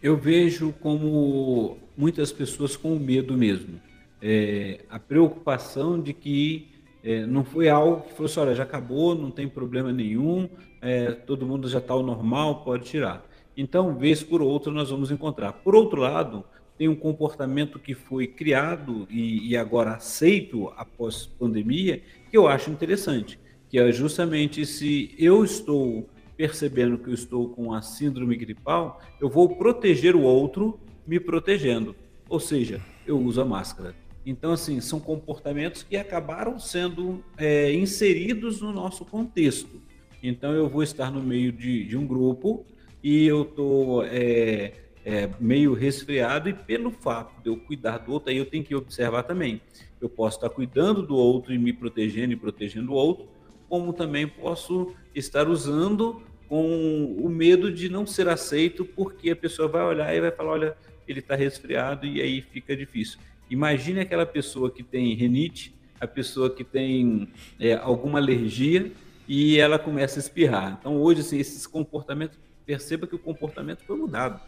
Eu 0.00 0.16
vejo 0.16 0.72
como 0.80 1.76
muitas 1.96 2.30
pessoas 2.30 2.76
com 2.76 2.96
medo 2.96 3.34
mesmo. 3.34 3.80
É, 4.22 4.80
a 4.88 4.98
preocupação 4.98 6.00
de 6.00 6.12
que 6.12 6.68
é, 7.02 7.26
não 7.26 7.44
foi 7.44 7.68
algo 7.68 8.02
que 8.02 8.14
fosse, 8.14 8.38
olha, 8.38 8.54
já 8.54 8.62
acabou, 8.62 9.14
não 9.14 9.30
tem 9.30 9.48
problema 9.48 9.92
nenhum, 9.92 10.48
é, 10.80 11.10
todo 11.10 11.46
mundo 11.46 11.68
já 11.68 11.78
está 11.78 11.94
ao 11.94 12.02
normal, 12.02 12.62
pode 12.64 12.84
tirar. 12.84 13.24
Então, 13.56 13.96
vez 13.96 14.22
por 14.22 14.40
outra, 14.40 14.72
nós 14.72 14.90
vamos 14.90 15.10
encontrar. 15.10 15.52
Por 15.52 15.74
outro 15.74 16.00
lado, 16.00 16.44
tem 16.76 16.86
um 16.88 16.94
comportamento 16.94 17.78
que 17.80 17.92
foi 17.92 18.28
criado 18.28 19.04
e, 19.10 19.48
e 19.48 19.56
agora 19.56 19.94
aceito 19.94 20.72
após 20.76 21.26
pandemia, 21.26 22.00
que 22.30 22.38
eu 22.38 22.46
acho 22.46 22.70
interessante, 22.70 23.38
que 23.68 23.80
é 23.80 23.90
justamente 23.90 24.64
se 24.64 25.12
eu 25.18 25.44
estou 25.44 26.08
percebendo 26.38 26.96
que 26.96 27.10
eu 27.10 27.14
estou 27.14 27.48
com 27.48 27.74
a 27.74 27.82
síndrome 27.82 28.36
gripal, 28.36 29.00
eu 29.20 29.28
vou 29.28 29.56
proteger 29.56 30.14
o 30.14 30.22
outro 30.22 30.78
me 31.04 31.18
protegendo. 31.18 31.96
Ou 32.28 32.38
seja, 32.38 32.80
eu 33.04 33.18
uso 33.18 33.40
a 33.40 33.44
máscara. 33.44 33.92
Então, 34.24 34.52
assim, 34.52 34.80
são 34.80 35.00
comportamentos 35.00 35.82
que 35.82 35.96
acabaram 35.96 36.56
sendo 36.56 37.24
é, 37.36 37.72
inseridos 37.72 38.60
no 38.60 38.72
nosso 38.72 39.04
contexto. 39.04 39.82
Então, 40.22 40.52
eu 40.52 40.68
vou 40.68 40.84
estar 40.84 41.10
no 41.10 41.20
meio 41.20 41.50
de, 41.50 41.84
de 41.84 41.96
um 41.96 42.06
grupo 42.06 42.64
e 43.02 43.26
eu 43.26 43.42
estou 43.42 44.04
é, 44.04 44.74
é, 45.04 45.28
meio 45.40 45.72
resfriado, 45.74 46.48
e 46.48 46.54
pelo 46.54 46.92
fato 46.92 47.42
de 47.42 47.48
eu 47.48 47.56
cuidar 47.56 47.98
do 47.98 48.12
outro, 48.12 48.30
aí 48.30 48.36
eu 48.36 48.46
tenho 48.46 48.62
que 48.62 48.74
observar 48.76 49.24
também. 49.24 49.60
Eu 50.00 50.08
posso 50.08 50.36
estar 50.36 50.50
cuidando 50.50 51.02
do 51.02 51.16
outro 51.16 51.52
e 51.52 51.58
me 51.58 51.72
protegendo 51.72 52.32
e 52.32 52.36
protegendo 52.36 52.92
o 52.92 52.94
outro, 52.94 53.26
como 53.68 53.92
também 53.92 54.26
posso 54.26 54.94
estar 55.14 55.48
usando 55.48 56.22
com 56.48 57.16
o 57.20 57.28
medo 57.28 57.70
de 57.70 57.88
não 57.88 58.06
ser 58.06 58.28
aceito, 58.28 58.84
porque 58.84 59.30
a 59.30 59.36
pessoa 59.36 59.68
vai 59.68 59.82
olhar 59.82 60.14
e 60.14 60.20
vai 60.20 60.30
falar: 60.30 60.52
olha, 60.52 60.76
ele 61.06 61.20
está 61.20 61.34
resfriado, 61.34 62.06
e 62.06 62.20
aí 62.20 62.40
fica 62.40 62.76
difícil. 62.76 63.18
Imagine 63.50 64.00
aquela 64.00 64.26
pessoa 64.26 64.70
que 64.70 64.82
tem 64.82 65.14
renite, 65.14 65.74
a 66.00 66.06
pessoa 66.06 66.54
que 66.54 66.64
tem 66.64 67.28
é, 67.58 67.74
alguma 67.74 68.18
alergia 68.18 68.90
e 69.26 69.58
ela 69.58 69.78
começa 69.78 70.18
a 70.18 70.20
espirrar. 70.20 70.76
Então, 70.80 70.96
hoje, 70.96 71.20
assim, 71.20 71.38
esses 71.38 71.66
comportamentos, 71.66 72.38
perceba 72.64 73.06
que 73.06 73.14
o 73.14 73.18
comportamento 73.18 73.82
foi 73.84 73.96
mudado. 73.96 74.40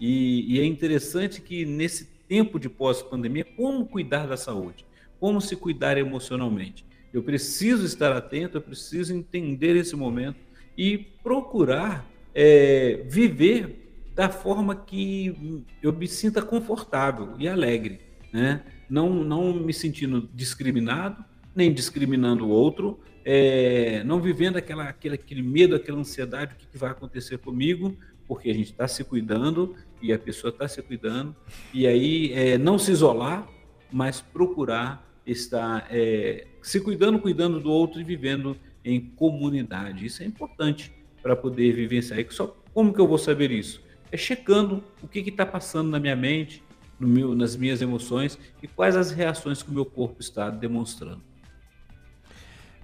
E, 0.00 0.54
e 0.54 0.60
é 0.60 0.64
interessante 0.64 1.40
que 1.40 1.64
nesse 1.64 2.06
tempo 2.28 2.58
de 2.58 2.68
pós-pandemia, 2.68 3.44
como 3.56 3.86
cuidar 3.86 4.26
da 4.26 4.36
saúde? 4.36 4.84
Como 5.20 5.40
se 5.40 5.56
cuidar 5.56 5.96
emocionalmente? 5.98 6.84
Eu 7.12 7.22
preciso 7.22 7.84
estar 7.86 8.12
atento, 8.12 8.56
eu 8.56 8.62
preciso 8.62 9.14
entender 9.14 9.76
esse 9.76 9.94
momento 9.94 10.38
e 10.76 10.98
procurar 10.98 12.04
é, 12.34 13.04
viver 13.08 13.80
da 14.14 14.28
forma 14.28 14.76
que 14.76 15.64
eu 15.82 15.92
me 15.92 16.06
sinta 16.06 16.40
confortável 16.40 17.34
e 17.38 17.48
alegre 17.48 18.00
né? 18.34 18.62
não, 18.90 19.10
não 19.14 19.54
me 19.54 19.72
sentindo 19.72 20.28
discriminado, 20.34 21.24
nem 21.54 21.72
discriminando 21.72 22.44
o 22.44 22.48
outro, 22.48 22.98
é, 23.24 24.02
não 24.04 24.20
vivendo 24.20 24.56
aquela, 24.56 24.88
aquele, 24.88 25.14
aquele 25.14 25.40
medo, 25.40 25.76
aquela 25.76 26.00
ansiedade, 26.00 26.54
o 26.54 26.56
que, 26.56 26.66
que 26.66 26.76
vai 26.76 26.90
acontecer 26.90 27.38
comigo, 27.38 27.96
porque 28.26 28.50
a 28.50 28.54
gente 28.54 28.72
está 28.72 28.88
se 28.88 29.04
cuidando 29.04 29.76
e 30.02 30.12
a 30.12 30.18
pessoa 30.18 30.50
está 30.50 30.66
se 30.66 30.82
cuidando, 30.82 31.34
e 31.72 31.86
aí 31.86 32.32
é, 32.32 32.58
não 32.58 32.76
se 32.76 32.90
isolar, 32.90 33.48
mas 33.92 34.20
procurar 34.20 35.08
estar 35.24 35.86
é, 35.90 36.46
se 36.60 36.80
cuidando, 36.80 37.20
cuidando 37.20 37.60
do 37.60 37.70
outro 37.70 38.00
e 38.00 38.04
vivendo 38.04 38.56
em 38.84 39.00
comunidade. 39.00 40.04
Isso 40.04 40.22
é 40.22 40.26
importante 40.26 40.92
para 41.22 41.34
poder 41.34 41.72
vivenciar. 41.72 42.20
E 42.20 42.26
só 42.30 42.56
como 42.72 42.92
que 42.92 43.00
eu 43.00 43.08
vou 43.08 43.18
saber 43.18 43.50
isso? 43.50 43.82
É 44.12 44.16
checando 44.16 44.84
o 45.02 45.08
que 45.08 45.20
está 45.20 45.46
passando 45.46 45.90
na 45.90 45.98
minha 45.98 46.14
mente, 46.14 46.62
no 46.98 47.08
meu, 47.08 47.34
nas 47.34 47.56
minhas 47.56 47.80
emoções 47.80 48.38
e 48.62 48.68
quais 48.68 48.96
as 48.96 49.10
reações 49.10 49.62
que 49.62 49.70
o 49.70 49.74
meu 49.74 49.84
corpo 49.84 50.20
está 50.20 50.50
demonstrando. 50.50 51.22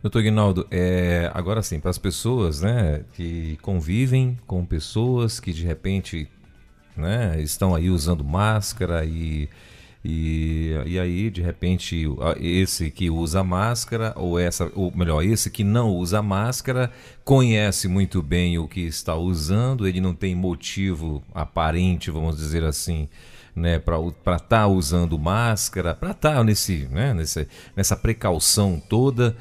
Doutor 0.02 0.22
Guinaldo, 0.22 0.66
é, 0.70 1.30
agora 1.34 1.60
sim, 1.60 1.78
para 1.78 1.90
as 1.90 1.98
pessoas 1.98 2.62
né, 2.62 3.04
que 3.12 3.58
convivem 3.60 4.38
com 4.46 4.64
pessoas 4.64 5.38
que 5.38 5.52
de 5.52 5.62
repente 5.62 6.26
né, 6.96 7.40
estão 7.42 7.74
aí 7.74 7.90
usando 7.90 8.24
máscara 8.24 9.04
e, 9.04 9.48
e, 10.04 10.72
e 10.86 10.98
aí 10.98 11.30
de 11.30 11.42
repente 11.42 12.06
esse 12.38 12.90
que 12.90 13.10
usa 13.10 13.44
máscara, 13.44 14.12
ou 14.16 14.38
essa, 14.38 14.70
ou 14.74 14.90
melhor, 14.94 15.22
esse 15.22 15.50
que 15.50 15.62
não 15.62 15.90
usa 15.90 16.22
máscara, 16.22 16.90
conhece 17.24 17.86
muito 17.86 18.22
bem 18.22 18.58
o 18.58 18.66
que 18.66 18.80
está 18.80 19.14
usando, 19.14 19.86
ele 19.86 20.00
não 20.00 20.14
tem 20.14 20.34
motivo 20.34 21.22
aparente, 21.34 22.10
vamos 22.10 22.36
dizer 22.36 22.64
assim, 22.64 23.08
né, 23.54 23.78
para 23.78 23.98
estar 24.00 24.38
tá 24.38 24.66
usando 24.66 25.18
máscara, 25.18 25.94
para 25.94 26.12
estar 26.12 26.36
tá 26.36 26.44
nesse, 26.44 26.88
né, 26.90 27.12
nesse, 27.12 27.46
nessa 27.76 27.96
precaução 27.96 28.82
toda. 28.88 29.36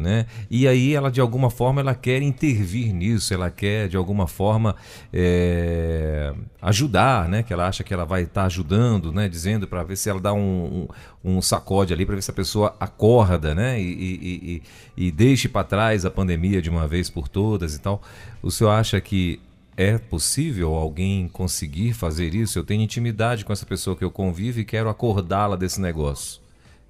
Né? 0.00 0.24
E 0.50 0.66
aí 0.66 0.94
ela 0.94 1.10
de 1.10 1.20
alguma 1.20 1.50
forma 1.50 1.82
ela 1.82 1.94
quer 1.94 2.22
intervir 2.22 2.94
nisso, 2.94 3.34
ela 3.34 3.50
quer 3.50 3.86
de 3.86 3.98
alguma 3.98 4.26
forma 4.26 4.74
é, 5.12 6.32
ajudar, 6.62 7.28
né? 7.28 7.42
Que 7.42 7.52
ela 7.52 7.68
acha 7.68 7.84
que 7.84 7.92
ela 7.92 8.06
vai 8.06 8.22
estar 8.22 8.40
tá 8.40 8.46
ajudando, 8.46 9.12
né? 9.12 9.28
Dizendo 9.28 9.68
para 9.68 9.84
ver 9.84 9.96
se 9.96 10.08
ela 10.08 10.18
dá 10.18 10.32
um, 10.32 10.88
um, 11.22 11.36
um 11.36 11.42
sacode 11.42 11.92
ali 11.92 12.06
para 12.06 12.14
ver 12.14 12.22
se 12.22 12.30
a 12.30 12.34
pessoa 12.34 12.74
acorda, 12.80 13.54
né? 13.54 13.78
E, 13.78 13.84
e, 13.84 14.62
e, 14.96 15.06
e 15.06 15.10
deixe 15.12 15.48
para 15.48 15.64
trás 15.64 16.06
a 16.06 16.10
pandemia 16.10 16.62
de 16.62 16.70
uma 16.70 16.88
vez 16.88 17.10
por 17.10 17.28
todas 17.28 17.74
e 17.74 17.78
tal. 17.78 18.00
O 18.42 18.50
senhor 18.50 18.70
acha 18.70 18.98
que 19.02 19.38
é 19.76 19.98
possível 19.98 20.74
alguém 20.74 21.28
conseguir 21.28 21.92
fazer 21.92 22.34
isso? 22.34 22.58
Eu 22.58 22.64
tenho 22.64 22.82
intimidade 22.82 23.44
com 23.44 23.52
essa 23.52 23.66
pessoa 23.66 23.94
que 23.94 24.04
eu 24.04 24.10
convivo 24.10 24.60
e 24.60 24.64
quero 24.64 24.88
acordá-la 24.88 25.56
desse 25.56 25.78
negócio. 25.78 26.40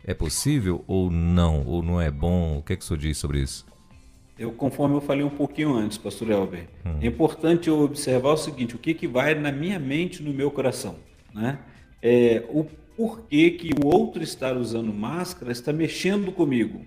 É 0.05 0.15
possível 0.15 0.85
ou 0.87 1.11
não? 1.11 1.65
Ou 1.67 1.83
não 1.83 2.01
é 2.01 2.11
bom? 2.11 2.59
O 2.59 2.63
que, 2.63 2.73
é 2.73 2.77
que 2.77 2.83
o 2.83 2.87
senhor 2.87 2.99
diz 2.99 3.19
sobre 3.19 3.41
isso? 3.41 3.67
Eu, 4.39 4.53
conforme 4.53 4.97
eu 4.97 5.01
falei 5.01 5.23
um 5.23 5.31
pouquinho 5.31 5.75
antes, 5.75 5.99
pastor 5.99 6.31
Elber, 6.31 6.67
hum. 6.85 6.99
é 7.01 7.07
importante 7.07 7.69
eu 7.69 7.81
observar 7.81 8.33
o 8.33 8.37
seguinte, 8.37 8.75
o 8.75 8.79
que, 8.79 8.95
que 8.95 9.07
vai 9.07 9.35
na 9.35 9.53
minha 9.53 9.79
mente 9.79 10.23
no 10.23 10.33
meu 10.33 10.51
coração. 10.51 10.97
Né? 11.35 11.59
É, 12.01 12.45
o 12.49 12.65
porquê 12.97 13.51
que 13.51 13.71
o 13.83 13.87
outro 13.87 14.23
estar 14.23 14.57
usando 14.57 14.93
máscara 14.93 15.53
está 15.53 15.73
mexendo 15.73 16.33
comigo. 16.33 16.87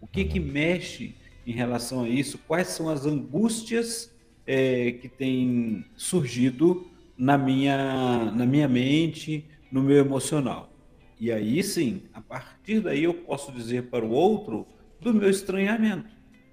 O 0.00 0.06
que, 0.06 0.24
que 0.24 0.38
uhum. 0.38 0.46
mexe 0.46 1.14
em 1.46 1.52
relação 1.52 2.04
a 2.04 2.08
isso? 2.08 2.38
Quais 2.46 2.68
são 2.68 2.88
as 2.88 3.04
angústias 3.04 4.10
é, 4.46 4.92
que 4.92 5.08
tem 5.08 5.84
surgido 5.96 6.86
na 7.16 7.36
minha, 7.36 8.30
na 8.32 8.46
minha 8.46 8.68
mente, 8.68 9.44
no 9.70 9.82
meu 9.82 9.96
emocional. 9.96 10.70
E 11.18 11.32
aí 11.32 11.62
sim, 11.62 12.02
a 12.12 12.20
partir 12.20 12.80
daí 12.80 13.04
eu 13.04 13.14
posso 13.14 13.50
dizer 13.50 13.84
para 13.84 14.04
o 14.04 14.10
outro 14.10 14.66
do 15.00 15.14
meu 15.14 15.30
estranhamento, 15.30 16.08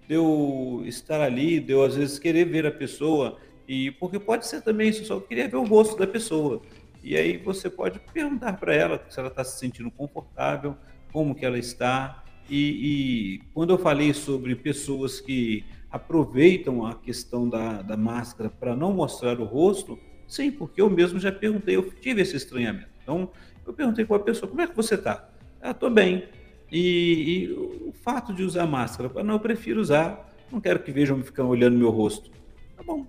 de 0.08 0.16
eu 0.16 0.84
estar 0.86 1.22
ali, 1.22 1.60
de 1.60 1.74
eu 1.74 1.84
às 1.84 1.96
vezes 1.96 2.20
querer 2.20 2.46
ver 2.46 2.66
a 2.66 2.72
pessoa, 2.72 3.38
e 3.68 3.92
porque 3.92 4.20
pode 4.20 4.48
ser 4.48 4.62
também 4.62 4.90
isso, 4.90 5.06
só 5.06 5.20
queria 5.20 5.48
ver 5.48 5.58
o 5.58 5.66
rosto 5.66 5.98
da 5.98 6.08
pessoa. 6.08 6.62
E 7.04 7.18
aí 7.18 7.38
você 7.38 7.70
pode 7.70 8.00
perguntar 8.14 8.54
para 8.54 8.74
ela 8.74 9.06
se 9.10 9.20
ela 9.20 9.28
está 9.28 9.44
se 9.44 9.60
sentindo 9.60 9.92
confortável, 9.92 10.78
como 11.12 11.36
que 11.36 11.46
ela 11.46 11.58
está. 11.58 12.24
E, 12.50 13.40
e 13.40 13.42
quando 13.54 13.72
eu 13.72 13.78
falei 13.78 14.14
sobre 14.14 14.56
pessoas 14.56 15.20
que 15.20 15.66
aproveitam 15.92 16.86
a 16.86 16.96
questão 16.96 17.48
da, 17.48 17.82
da 17.82 17.98
máscara 17.98 18.50
para 18.50 18.76
não 18.76 18.94
mostrar 18.94 19.40
o 19.40 19.44
rosto? 19.44 20.00
Sim, 20.28 20.52
porque 20.52 20.82
eu 20.82 20.90
mesmo 20.90 21.20
já 21.20 21.32
perguntei, 21.32 21.76
eu 21.76 21.92
tive 21.92 22.22
esse 22.22 22.36
estranhamento. 22.36 22.90
Então, 23.04 23.30
eu 23.66 23.74
perguntei 23.74 24.06
com 24.06 24.16
a 24.16 24.20
pessoa, 24.20 24.50
como 24.50 24.62
é 24.62 24.68
que 24.68 24.76
você 24.76 24.96
está? 24.96 25.30
Ah, 25.62 25.72
estou 25.72 25.90
bem. 25.90 26.26
E, 26.72 27.48
e, 27.48 27.52
o 27.52 27.94
fato 27.94 28.34
de 28.34 28.44
usar 28.44 28.66
máscara, 28.66 29.10
não, 29.24 29.36
eu 29.36 29.40
prefiro 29.40 29.80
usar, 29.80 30.30
não 30.52 30.60
quero 30.60 30.80
que 30.80 30.92
vejam 30.92 31.18
me 31.18 31.24
ficando 31.24 31.50
olhando 31.50 31.78
meu 31.78 31.90
rosto. 31.90 32.32
Tá 32.76 32.84
bom, 32.84 33.06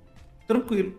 tranquilo. 0.46 0.98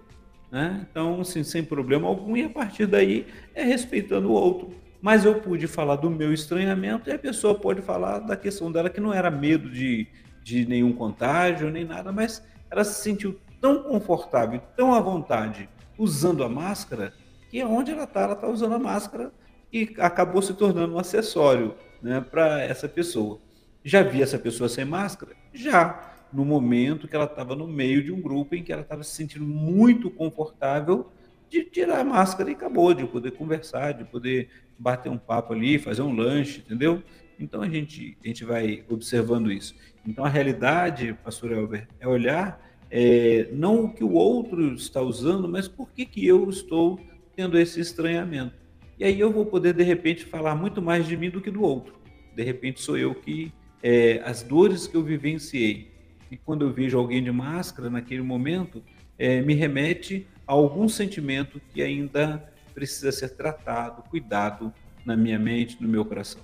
Né? 0.51 0.85
Então, 0.89 1.21
assim, 1.21 1.43
sem 1.43 1.63
problema 1.63 2.07
algum, 2.07 2.35
e 2.35 2.43
a 2.43 2.49
partir 2.49 2.85
daí 2.85 3.27
é 3.53 3.63
respeitando 3.63 4.29
o 4.29 4.33
outro. 4.33 4.73
Mas 5.01 5.23
eu 5.23 5.35
pude 5.35 5.67
falar 5.67 5.97
do 5.97 6.09
meu 6.09 6.33
estranhamento 6.33 7.09
e 7.09 7.13
a 7.13 7.19
pessoa 7.19 7.53
pode 7.53 7.81
falar 7.81 8.19
da 8.19 8.35
questão 8.35 8.71
dela 8.71 8.89
que 8.89 8.99
não 8.99 9.13
era 9.13 9.29
medo 9.29 9.69
de, 9.69 10.07
de 10.43 10.65
nenhum 10.65 10.93
contágio, 10.93 11.69
nem 11.69 11.85
nada, 11.85 12.11
mas 12.11 12.43
ela 12.71 12.83
se 12.83 13.03
sentiu 13.03 13.39
tão 13.61 13.83
confortável, 13.83 14.59
tão 14.75 14.93
à 14.93 14.99
vontade 14.99 15.69
usando 15.97 16.43
a 16.43 16.49
máscara, 16.49 17.13
que 17.49 17.55
que 17.55 17.63
onde 17.63 17.91
ela 17.91 18.03
está, 18.03 18.21
ela 18.21 18.33
está 18.33 18.47
usando 18.47 18.75
a 18.75 18.79
máscara 18.79 19.31
e 19.71 19.93
acabou 19.97 20.41
se 20.41 20.53
tornando 20.53 20.95
um 20.95 20.99
acessório 20.99 21.75
né, 22.01 22.21
para 22.21 22.61
essa 22.61 22.87
pessoa. 22.87 23.39
Já 23.83 24.01
vi 24.01 24.21
essa 24.21 24.39
pessoa 24.39 24.69
sem 24.69 24.85
máscara? 24.85 25.33
Já. 25.53 26.13
No 26.33 26.43
momento 26.43 27.07
que 27.07 27.15
ela 27.15 27.25
estava 27.25 27.55
no 27.55 27.67
meio 27.67 28.03
de 28.03 28.11
um 28.11 28.19
grupo 28.19 28.55
em 28.55 28.63
que 28.63 28.73
ela 28.73 28.81
estava 28.81 29.03
se 29.03 29.15
sentindo 29.15 29.45
muito 29.45 30.09
confortável 30.09 31.11
de 31.49 31.63
tirar 31.63 31.99
a 31.99 32.03
máscara 32.03 32.49
e 32.49 32.53
acabou, 32.53 32.93
de 32.93 33.05
poder 33.05 33.31
conversar, 33.31 33.93
de 33.93 34.03
poder 34.03 34.49
bater 34.77 35.09
um 35.09 35.17
papo 35.17 35.53
ali, 35.53 35.77
fazer 35.77 36.01
um 36.01 36.13
lanche, 36.13 36.59
entendeu? 36.59 37.01
Então 37.39 37.61
a 37.61 37.69
gente, 37.69 38.17
a 38.23 38.27
gente 38.27 38.43
vai 38.43 38.83
observando 38.89 39.51
isso. 39.51 39.75
Então 40.05 40.25
a 40.25 40.29
realidade, 40.29 41.13
pastor 41.23 41.51
Elber, 41.51 41.87
é 41.99 42.07
olhar 42.07 42.59
é, 42.89 43.49
não 43.51 43.85
o 43.85 43.93
que 43.93 44.03
o 44.03 44.13
outro 44.13 44.73
está 44.73 45.01
usando, 45.01 45.47
mas 45.47 45.67
por 45.67 45.89
que, 45.91 46.05
que 46.05 46.25
eu 46.25 46.49
estou 46.49 46.99
tendo 47.35 47.59
esse 47.59 47.79
estranhamento. 47.79 48.55
E 48.97 49.03
aí 49.03 49.19
eu 49.19 49.31
vou 49.31 49.45
poder, 49.45 49.73
de 49.73 49.83
repente, 49.83 50.23
falar 50.25 50.55
muito 50.55 50.81
mais 50.81 51.05
de 51.07 51.17
mim 51.17 51.29
do 51.29 51.41
que 51.41 51.51
do 51.51 51.61
outro. 51.61 51.95
De 52.33 52.43
repente 52.43 52.81
sou 52.81 52.97
eu 52.97 53.13
que, 53.13 53.51
é, 53.83 54.21
as 54.25 54.41
dores 54.41 54.87
que 54.87 54.95
eu 54.95 55.03
vivenciei, 55.03 55.91
e 56.31 56.37
quando 56.37 56.65
eu 56.65 56.73
vejo 56.73 56.97
alguém 56.97 57.23
de 57.23 57.31
máscara 57.31 57.89
naquele 57.89 58.21
momento, 58.21 58.83
é, 59.17 59.41
me 59.41 59.53
remete 59.53 60.27
a 60.47 60.53
algum 60.53 60.87
sentimento 60.87 61.61
que 61.73 61.81
ainda 61.81 62.51
precisa 62.73 63.11
ser 63.11 63.29
tratado, 63.29 64.03
cuidado 64.09 64.73
na 65.05 65.15
minha 65.15 65.39
mente, 65.39 65.77
no 65.81 65.87
meu 65.87 66.03
coração. 66.03 66.41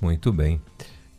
Muito 0.00 0.32
bem. 0.32 0.60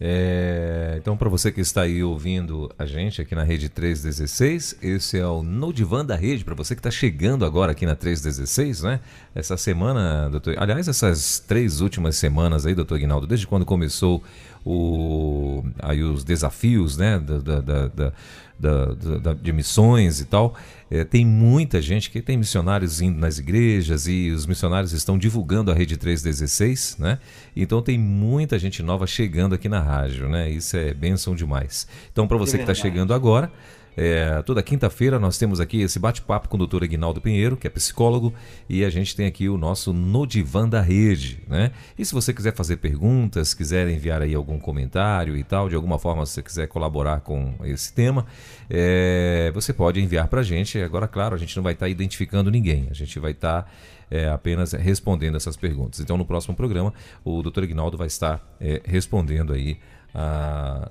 É, 0.01 0.95
então, 0.97 1.17
para 1.17 1.27
você 1.27 1.51
que 1.51 1.59
está 1.59 1.81
aí 1.81 2.01
ouvindo 2.01 2.71
a 2.79 2.85
gente 2.85 3.21
aqui 3.21 3.35
na 3.35 3.43
Rede 3.43 3.67
316, 3.67 4.77
esse 4.81 5.19
é 5.19 5.27
o 5.27 5.43
No 5.43 5.73
da 6.05 6.15
Rede, 6.15 6.45
para 6.45 6.55
você 6.55 6.73
que 6.73 6.79
está 6.79 6.89
chegando 6.89 7.43
agora 7.43 7.73
aqui 7.73 7.85
na 7.85 7.95
316, 7.95 8.83
né? 8.83 9.01
Essa 9.35 9.57
semana, 9.57 10.29
doutor, 10.29 10.55
aliás, 10.57 10.87
essas 10.87 11.39
três 11.39 11.81
últimas 11.81 12.15
semanas 12.15 12.65
aí, 12.65 12.73
doutor 12.73 12.97
Guinaldo, 12.97 13.27
desde 13.27 13.45
quando 13.45 13.65
começou 13.65 14.23
o, 14.65 15.63
aí 15.79 16.01
os 16.01 16.23
desafios, 16.23 16.95
né, 16.95 17.19
da, 17.19 17.59
da, 17.61 17.87
da 17.87 18.13
da, 18.59 18.85
da, 18.93 19.33
de 19.33 19.53
missões 19.53 20.19
e 20.19 20.25
tal, 20.25 20.53
é, 20.91 21.03
tem 21.03 21.25
muita 21.25 21.81
gente 21.81 22.09
que 22.09 22.21
tem 22.21 22.37
missionários 22.37 23.01
indo 23.01 23.17
nas 23.17 23.37
igrejas 23.37 24.07
e 24.07 24.29
os 24.31 24.45
missionários 24.45 24.91
estão 24.91 25.17
divulgando 25.17 25.71
a 25.71 25.73
Rede 25.73 25.95
316, 25.95 26.97
né? 26.99 27.19
Então 27.55 27.81
tem 27.81 27.97
muita 27.97 28.59
gente 28.59 28.83
nova 28.83 29.07
chegando 29.07 29.55
aqui 29.55 29.69
na 29.69 29.79
rádio, 29.79 30.27
né? 30.27 30.49
Isso 30.49 30.75
é 30.75 30.93
bênção 30.93 31.35
demais. 31.35 31.87
Então, 32.11 32.27
para 32.27 32.37
você 32.37 32.55
é 32.55 32.57
que 32.57 32.63
está 32.63 32.73
chegando 32.73 33.13
agora, 33.13 33.51
é, 33.95 34.41
toda 34.43 34.63
quinta-feira 34.63 35.19
nós 35.19 35.37
temos 35.37 35.59
aqui 35.59 35.81
esse 35.81 35.99
bate-papo 35.99 36.47
com 36.47 36.55
o 36.55 36.57
doutor 36.57 36.83
Aguinaldo 36.83 37.19
Pinheiro, 37.19 37.57
que 37.57 37.67
é 37.67 37.69
psicólogo, 37.69 38.33
e 38.69 38.85
a 38.85 38.89
gente 38.89 39.15
tem 39.15 39.25
aqui 39.25 39.49
o 39.49 39.57
nosso 39.57 39.91
No 39.91 40.25
Divã 40.25 40.67
da 40.67 40.81
Rede, 40.81 41.43
né? 41.47 41.71
E 41.97 42.05
se 42.05 42.13
você 42.13 42.33
quiser 42.33 42.53
fazer 42.53 42.77
perguntas, 42.77 43.53
quiser 43.53 43.87
enviar 43.89 44.21
aí 44.21 44.33
algum 44.33 44.59
comentário 44.59 45.35
e 45.35 45.43
tal, 45.43 45.67
de 45.67 45.75
alguma 45.75 45.99
forma 45.99 46.25
se 46.25 46.33
você 46.33 46.43
quiser 46.43 46.67
colaborar 46.67 47.21
com 47.21 47.53
esse 47.63 47.93
tema, 47.93 48.25
é, 48.69 49.51
você 49.53 49.73
pode 49.73 49.99
enviar 49.99 50.27
para 50.27 50.41
a 50.41 50.43
gente. 50.43 50.79
Agora, 50.79 51.07
claro, 51.07 51.35
a 51.35 51.37
gente 51.37 51.55
não 51.55 51.63
vai 51.63 51.73
estar 51.73 51.85
tá 51.85 51.89
identificando 51.89 52.49
ninguém, 52.49 52.87
a 52.89 52.93
gente 52.93 53.19
vai 53.19 53.31
estar 53.31 53.63
tá, 53.63 53.71
é, 54.09 54.29
apenas 54.29 54.73
respondendo 54.73 55.35
essas 55.35 55.57
perguntas. 55.57 55.99
Então, 55.99 56.17
no 56.17 56.25
próximo 56.25 56.55
programa, 56.55 56.93
o 57.23 57.41
doutor 57.41 57.63
Aguinaldo 57.63 57.97
vai 57.97 58.07
estar 58.07 58.41
é, 58.59 58.81
respondendo 58.85 59.53
aí 59.53 59.77
a, 60.13 60.89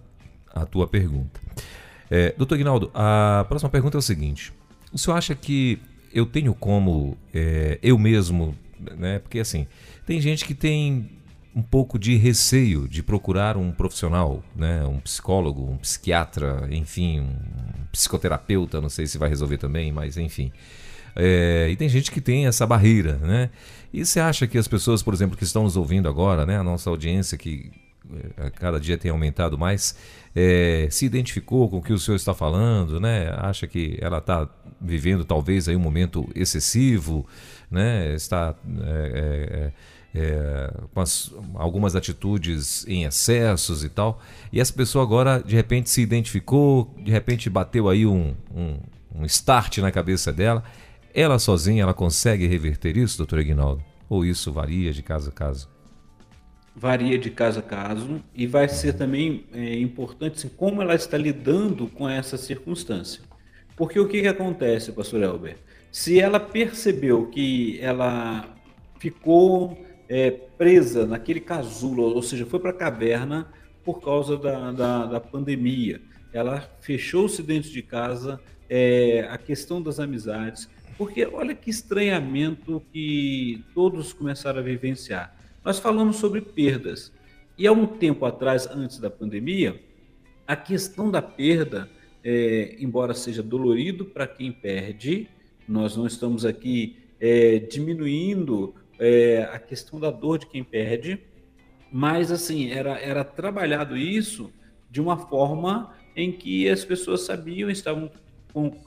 a 0.54 0.66
tua 0.66 0.86
pergunta. 0.86 1.40
É, 2.10 2.34
doutor 2.36 2.56
Guinaldo, 2.56 2.90
a 2.94 3.44
próxima 3.48 3.70
pergunta 3.70 3.96
é 3.96 4.00
o 4.00 4.02
seguinte: 4.02 4.52
o 4.92 4.98
senhor 4.98 5.16
acha 5.16 5.34
que 5.34 5.78
eu 6.12 6.26
tenho 6.26 6.54
como 6.54 7.16
é, 7.34 7.78
eu 7.82 7.98
mesmo, 7.98 8.54
né? 8.96 9.18
Porque 9.18 9.38
assim, 9.38 9.66
tem 10.06 10.20
gente 10.20 10.44
que 10.44 10.54
tem 10.54 11.10
um 11.54 11.62
pouco 11.62 11.98
de 11.98 12.16
receio 12.16 12.86
de 12.88 13.02
procurar 13.02 13.56
um 13.56 13.72
profissional, 13.72 14.42
né? 14.54 14.84
Um 14.84 15.00
psicólogo, 15.00 15.70
um 15.70 15.76
psiquiatra, 15.76 16.68
enfim, 16.70 17.20
um 17.20 17.32
psicoterapeuta, 17.90 18.80
não 18.80 18.88
sei 18.88 19.06
se 19.06 19.18
vai 19.18 19.28
resolver 19.28 19.58
também, 19.58 19.90
mas 19.90 20.16
enfim. 20.16 20.52
É, 21.16 21.68
e 21.68 21.76
tem 21.76 21.88
gente 21.88 22.12
que 22.12 22.20
tem 22.20 22.46
essa 22.46 22.66
barreira, 22.66 23.16
né? 23.16 23.50
E 23.92 24.04
você 24.04 24.20
acha 24.20 24.46
que 24.46 24.56
as 24.56 24.68
pessoas, 24.68 25.02
por 25.02 25.12
exemplo, 25.12 25.36
que 25.36 25.44
estão 25.44 25.64
nos 25.64 25.76
ouvindo 25.76 26.08
agora, 26.08 26.46
né? 26.46 26.58
A 26.58 26.62
nossa 26.62 26.88
audiência 26.90 27.36
que 27.36 27.72
é, 28.36 28.50
cada 28.50 28.78
dia 28.80 28.96
tem 28.96 29.10
aumentado 29.10 29.58
mais, 29.58 29.96
é, 30.34 30.88
se 30.90 31.06
identificou 31.06 31.68
com 31.68 31.78
o 31.78 31.82
que 31.82 31.92
o 31.92 31.98
senhor 31.98 32.16
está 32.16 32.34
falando, 32.34 33.00
né? 33.00 33.30
Acha 33.36 33.66
que 33.66 33.98
ela 34.00 34.18
está 34.18 34.48
vivendo 34.80 35.24
talvez 35.24 35.68
aí 35.68 35.76
um 35.76 35.80
momento 35.80 36.28
excessivo, 36.34 37.26
né? 37.70 38.14
Está 38.14 38.54
é, 38.82 39.72
é, 40.14 40.72
com 40.94 41.00
as, 41.00 41.32
algumas 41.54 41.94
atitudes 41.94 42.86
em 42.88 43.04
excessos 43.04 43.84
e 43.84 43.88
tal. 43.88 44.20
E 44.52 44.60
essa 44.60 44.72
pessoa 44.72 45.04
agora 45.04 45.42
de 45.42 45.54
repente 45.54 45.90
se 45.90 46.00
identificou, 46.00 46.94
de 47.02 47.10
repente 47.10 47.50
bateu 47.50 47.88
aí 47.88 48.06
um, 48.06 48.34
um, 48.54 48.78
um 49.14 49.24
start 49.24 49.78
na 49.78 49.90
cabeça 49.90 50.32
dela. 50.32 50.62
Ela 51.14 51.38
sozinha, 51.38 51.82
ela 51.82 51.94
consegue 51.94 52.46
reverter 52.46 52.96
isso, 52.96 53.18
doutor 53.18 53.40
Aguinaldo? 53.40 53.82
Ou 54.08 54.24
isso 54.24 54.52
varia 54.52 54.92
de 54.92 55.02
caso 55.02 55.30
a 55.30 55.32
caso? 55.32 55.77
Varia 56.78 57.18
de 57.18 57.28
caso 57.28 57.58
a 57.58 57.62
caso 57.62 58.22
e 58.32 58.46
vai 58.46 58.68
ser 58.68 58.92
também 58.92 59.46
é, 59.52 59.78
importante 59.80 60.36
assim, 60.36 60.48
como 60.48 60.80
ela 60.80 60.94
está 60.94 61.18
lidando 61.18 61.88
com 61.88 62.08
essa 62.08 62.36
circunstância. 62.38 63.20
Porque 63.76 63.98
o 63.98 64.06
que, 64.06 64.22
que 64.22 64.28
acontece, 64.28 64.92
pastor 64.92 65.22
Elber? 65.22 65.56
Se 65.90 66.20
ela 66.20 66.38
percebeu 66.38 67.26
que 67.26 67.80
ela 67.80 68.56
ficou 69.00 69.84
é, 70.08 70.30
presa 70.30 71.04
naquele 71.04 71.40
casulo, 71.40 72.04
ou 72.04 72.22
seja, 72.22 72.46
foi 72.46 72.60
para 72.60 72.70
a 72.70 72.74
caverna 72.74 73.48
por 73.84 74.00
causa 74.00 74.36
da, 74.36 74.70
da, 74.70 75.06
da 75.06 75.20
pandemia, 75.20 76.00
ela 76.32 76.60
fechou-se 76.80 77.42
dentro 77.42 77.70
de 77.70 77.82
casa, 77.82 78.40
é, 78.70 79.26
a 79.30 79.38
questão 79.38 79.82
das 79.82 79.98
amizades, 79.98 80.68
porque 80.96 81.26
olha 81.26 81.54
que 81.54 81.70
estranhamento 81.70 82.82
que 82.92 83.64
todos 83.74 84.12
começaram 84.12 84.60
a 84.60 84.62
vivenciar 84.62 85.37
nós 85.68 85.78
falamos 85.78 86.16
sobre 86.16 86.40
perdas. 86.40 87.12
E 87.58 87.66
há 87.66 87.72
um 87.72 87.86
tempo 87.86 88.24
atrás, 88.24 88.66
antes 88.66 88.98
da 88.98 89.10
pandemia, 89.10 89.78
a 90.46 90.56
questão 90.56 91.10
da 91.10 91.20
perda, 91.20 91.90
é, 92.24 92.76
embora 92.80 93.12
seja 93.12 93.42
dolorido 93.42 94.06
para 94.06 94.26
quem 94.26 94.50
perde, 94.50 95.28
nós 95.68 95.94
não 95.94 96.06
estamos 96.06 96.46
aqui 96.46 96.96
é, 97.20 97.58
diminuindo 97.58 98.74
é, 98.98 99.46
a 99.52 99.58
questão 99.58 100.00
da 100.00 100.10
dor 100.10 100.38
de 100.38 100.46
quem 100.46 100.64
perde, 100.64 101.20
mas 101.92 102.32
assim 102.32 102.70
era, 102.70 102.98
era 102.98 103.22
trabalhado 103.22 103.94
isso 103.94 104.50
de 104.90 105.02
uma 105.02 105.18
forma 105.18 105.94
em 106.16 106.32
que 106.32 106.66
as 106.66 106.82
pessoas 106.82 107.26
sabiam, 107.26 107.68
estavam 107.68 108.10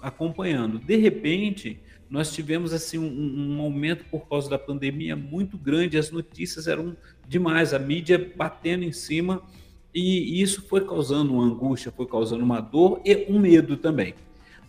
acompanhando. 0.02 0.80
De 0.80 0.96
repente, 0.96 1.80
nós 2.12 2.34
tivemos 2.34 2.74
assim 2.74 2.97
um, 2.97 3.56
um, 3.56 3.62
aumento 3.62 4.04
por 4.12 4.28
causa 4.28 4.50
da 4.50 4.60
pandemia 4.60 5.15
muito 5.15 5.58
grande, 5.58 5.97
as 5.97 6.12
notícias 6.12 6.67
eram 6.67 6.95
demais, 7.26 7.74
a 7.74 7.80
mídia 7.80 8.34
batendo 8.36 8.84
em 8.84 8.91
cima 8.91 9.41
e 9.95 10.41
isso 10.41 10.67
foi 10.67 10.86
causando 10.86 11.34
uma 11.34 11.45
angústia, 11.45 11.89
foi 11.89 12.06
causando 12.06 12.43
uma 12.43 12.60
dor 12.60 13.02
e 13.06 13.26
um 13.30 13.39
medo 13.39 13.78
também. 13.78 14.13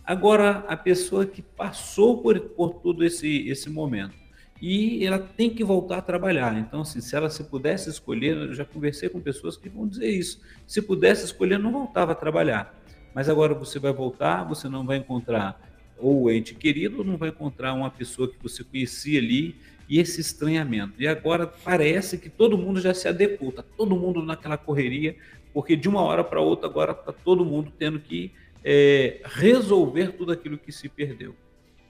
Agora, 0.05 0.63
a 0.69 0.77
pessoa 0.77 1.25
que 1.25 1.41
passou 1.41 2.21
por, 2.21 2.39
por 2.39 2.75
todo 2.75 3.03
esse, 3.03 3.49
esse 3.49 3.69
momento 3.69 4.15
e 4.61 5.05
ela 5.05 5.19
tem 5.19 5.49
que 5.49 5.65
voltar 5.65 5.97
a 5.97 6.01
trabalhar. 6.01 6.57
Então, 6.57 6.81
assim, 6.81 7.01
se 7.01 7.13
ela 7.13 7.29
se 7.29 7.43
pudesse 7.43 7.89
escolher, 7.89 8.37
eu 8.37 8.53
já 8.53 8.63
conversei 8.63 9.09
com 9.09 9.19
pessoas 9.19 9.57
que 9.57 9.67
vão 9.67 9.85
dizer 9.85 10.09
isso, 10.09 10.39
se 10.65 10.81
pudesse 10.81 11.25
escolher, 11.25 11.59
não 11.59 11.73
voltava 11.73 12.13
a 12.13 12.15
trabalhar. 12.15 12.73
Mas 13.13 13.27
agora 13.27 13.53
você 13.53 13.79
vai 13.79 13.91
voltar, 13.91 14.45
você 14.45 14.69
não 14.69 14.85
vai 14.85 14.95
encontrar 14.95 15.72
ou 15.97 16.31
ente 16.31 16.53
querido, 16.55 17.03
não 17.03 17.17
vai 17.17 17.29
encontrar 17.29 17.73
uma 17.73 17.89
pessoa 17.89 18.27
que 18.27 18.41
você 18.41 18.63
conhecia 18.63 19.19
ali 19.19 19.55
e 19.87 19.99
esse 19.99 20.21
estranhamento. 20.21 20.93
E 21.01 21.07
agora 21.07 21.47
parece 21.47 22.17
que 22.17 22.29
todo 22.29 22.57
mundo 22.57 22.81
já 22.81 22.93
se 22.93 23.07
adequou, 23.07 23.49
está 23.49 23.63
todo 23.63 23.95
mundo 23.95 24.23
naquela 24.23 24.57
correria, 24.57 25.15
porque 25.53 25.75
de 25.75 25.87
uma 25.87 26.01
hora 26.01 26.23
para 26.23 26.41
outra 26.41 26.67
agora 26.67 26.91
está 26.91 27.11
todo 27.11 27.45
mundo 27.45 27.71
tendo 27.77 27.99
que 27.99 28.31
é, 28.63 29.21
resolver 29.25 30.13
tudo 30.13 30.31
aquilo 30.31 30.57
que 30.57 30.71
se 30.71 30.89
perdeu. 30.89 31.35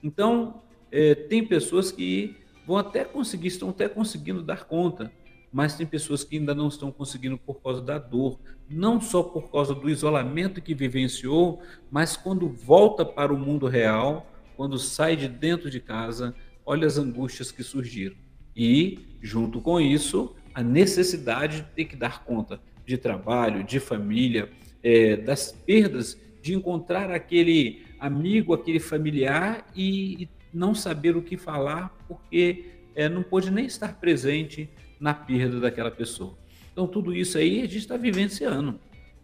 Então, 0.03 0.61
é, 0.91 1.15
tem 1.15 1.45
pessoas 1.45 1.91
que 1.91 2.35
vão 2.65 2.77
até 2.77 3.03
conseguir, 3.03 3.47
estão 3.47 3.69
até 3.69 3.87
conseguindo 3.87 4.41
dar 4.41 4.65
conta, 4.65 5.11
mas 5.53 5.75
tem 5.75 5.85
pessoas 5.85 6.23
que 6.23 6.37
ainda 6.37 6.55
não 6.55 6.67
estão 6.67 6.91
conseguindo 6.91 7.37
por 7.37 7.61
causa 7.61 7.79
da 7.79 7.99
dor, 7.99 8.39
não 8.67 8.99
só 8.99 9.21
por 9.21 9.51
causa 9.51 9.75
do 9.75 9.87
isolamento 9.87 10.59
que 10.59 10.73
vivenciou, 10.73 11.61
mas 11.91 12.17
quando 12.17 12.49
volta 12.49 13.05
para 13.05 13.31
o 13.31 13.37
mundo 13.37 13.67
real, 13.67 14.25
quando 14.57 14.79
sai 14.79 15.15
de 15.15 15.27
dentro 15.27 15.69
de 15.69 15.79
casa, 15.79 16.33
olha 16.65 16.87
as 16.87 16.97
angústias 16.97 17.51
que 17.51 17.63
surgiram. 17.63 18.15
E, 18.55 19.17
junto 19.21 19.61
com 19.61 19.79
isso, 19.79 20.35
a 20.55 20.63
necessidade 20.63 21.57
de 21.57 21.67
ter 21.75 21.85
que 21.85 21.95
dar 21.95 22.23
conta 22.23 22.59
de 22.83 22.97
trabalho, 22.97 23.63
de 23.63 23.79
família, 23.79 24.49
é, 24.81 25.15
das 25.15 25.51
perdas 25.51 26.19
de 26.41 26.55
encontrar 26.55 27.11
aquele 27.11 27.85
amigo, 27.99 28.53
aquele 28.53 28.79
familiar 28.79 29.65
e, 29.75 30.23
e 30.23 30.29
não 30.51 30.73
saber 30.73 31.15
o 31.15 31.21
que 31.21 31.37
falar 31.37 31.95
porque 32.07 32.65
é, 32.95 33.07
não 33.07 33.23
pôde 33.23 33.49
nem 33.49 33.65
estar 33.65 33.99
presente 33.99 34.69
na 35.03 35.13
perda 35.13 35.59
daquela 35.59 35.91
pessoa. 35.91 36.37
Então, 36.71 36.87
tudo 36.87 37.13
isso 37.13 37.37
aí 37.37 37.59
a 37.59 37.63
gente 37.63 37.79
está 37.79 37.97
vivenciando. 37.97 38.79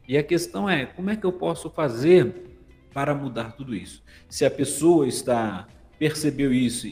E 0.05 0.17
a 0.17 0.23
questão 0.23 0.69
é: 0.69 0.85
como 0.85 1.09
é 1.09 1.15
que 1.15 1.25
eu 1.25 1.31
posso 1.31 1.69
fazer 1.69 2.59
para 2.93 3.15
mudar 3.15 3.53
tudo 3.53 3.73
isso? 3.73 4.03
Se 4.27 4.43
a 4.43 4.51
pessoa 4.51 5.07
está 5.07 5.65
percebeu 5.97 6.53
isso 6.53 6.87
e, 6.87 6.91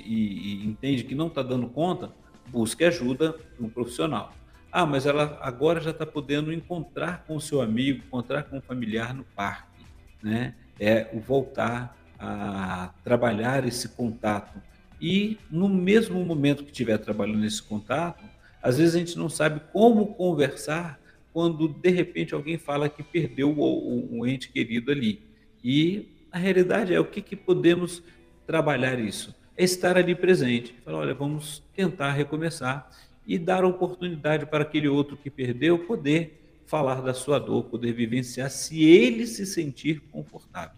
e 0.63 0.65
entende 0.65 1.03
que 1.03 1.15
não 1.15 1.27
está 1.27 1.41
dando 1.41 1.67
conta, 1.67 2.11
busque 2.47 2.83
ajuda 2.83 3.35
no 3.59 3.69
profissional. 3.69 4.33
Ah, 4.69 4.85
mas 4.85 5.05
ela 5.05 5.37
agora 5.41 5.79
já 5.79 5.91
está 5.91 6.05
podendo 6.05 6.51
encontrar 6.51 7.23
com 7.25 7.39
seu 7.39 7.61
amigo, 7.61 8.03
encontrar 8.05 8.43
com 8.43 8.57
o 8.57 8.61
familiar 8.61 9.13
no 9.13 9.23
parque, 9.23 9.85
né? 10.21 10.55
É 10.79 11.09
o 11.13 11.19
voltar 11.19 11.97
a 12.19 12.93
trabalhar 13.03 13.65
esse 13.65 13.89
contato. 13.89 14.61
E 14.99 15.37
no 15.49 15.69
mesmo 15.69 16.23
momento 16.23 16.63
que 16.63 16.71
estiver 16.71 16.97
trabalhando 16.97 17.45
esse 17.45 17.63
contato, 17.63 18.23
às 18.61 18.77
vezes 18.77 18.95
a 18.95 18.99
gente 18.99 19.17
não 19.17 19.29
sabe 19.29 19.61
como 19.71 20.13
conversar 20.15 20.99
quando 21.31 21.67
de 21.67 21.89
repente 21.89 22.33
alguém 22.33 22.57
fala 22.57 22.89
que 22.89 23.03
perdeu 23.03 23.53
o, 23.57 24.25
ente 24.25 24.49
querido 24.49 24.91
ali. 24.91 25.21
E 25.63 26.07
a 26.31 26.37
realidade 26.37 26.93
é 26.93 26.99
o 26.99 27.05
que, 27.05 27.21
que 27.21 27.35
podemos 27.35 28.01
trabalhar 28.45 28.99
isso? 28.99 29.35
É 29.55 29.63
estar 29.63 29.97
ali 29.97 30.15
presente. 30.15 30.73
Falar, 30.83 30.99
olha, 30.99 31.13
vamos 31.13 31.63
tentar 31.75 32.11
recomeçar 32.11 32.89
e 33.25 33.37
dar 33.37 33.63
oportunidade 33.65 34.45
para 34.45 34.63
aquele 34.63 34.87
outro 34.87 35.17
que 35.17 35.29
perdeu 35.29 35.77
poder 35.79 36.41
falar 36.65 37.01
da 37.01 37.13
sua 37.13 37.39
dor, 37.39 37.65
poder 37.65 37.93
vivenciar, 37.93 38.49
se 38.49 38.83
ele 38.83 39.27
se 39.27 39.45
sentir 39.45 40.01
confortável. 40.11 40.77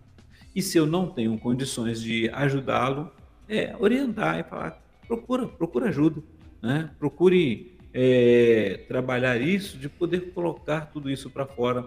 E 0.56 0.62
se 0.62 0.78
eu 0.78 0.86
não 0.86 1.10
tenho 1.10 1.38
condições 1.38 2.02
de 2.02 2.30
ajudá-lo, 2.32 3.12
é 3.48 3.76
orientar 3.80 4.40
e 4.40 4.44
falar, 4.44 4.82
procura, 5.08 5.48
procura 5.48 5.90
ajuda, 5.90 6.22
né? 6.62 6.90
Procure 7.00 7.78
é, 7.94 8.86
trabalhar 8.88 9.40
isso, 9.42 9.78
de 9.78 9.90
poder 9.90 10.32
colocar 10.32 10.82
tudo 10.92 11.10
isso 11.10 11.30
para 11.30 11.46
fora, 11.46 11.86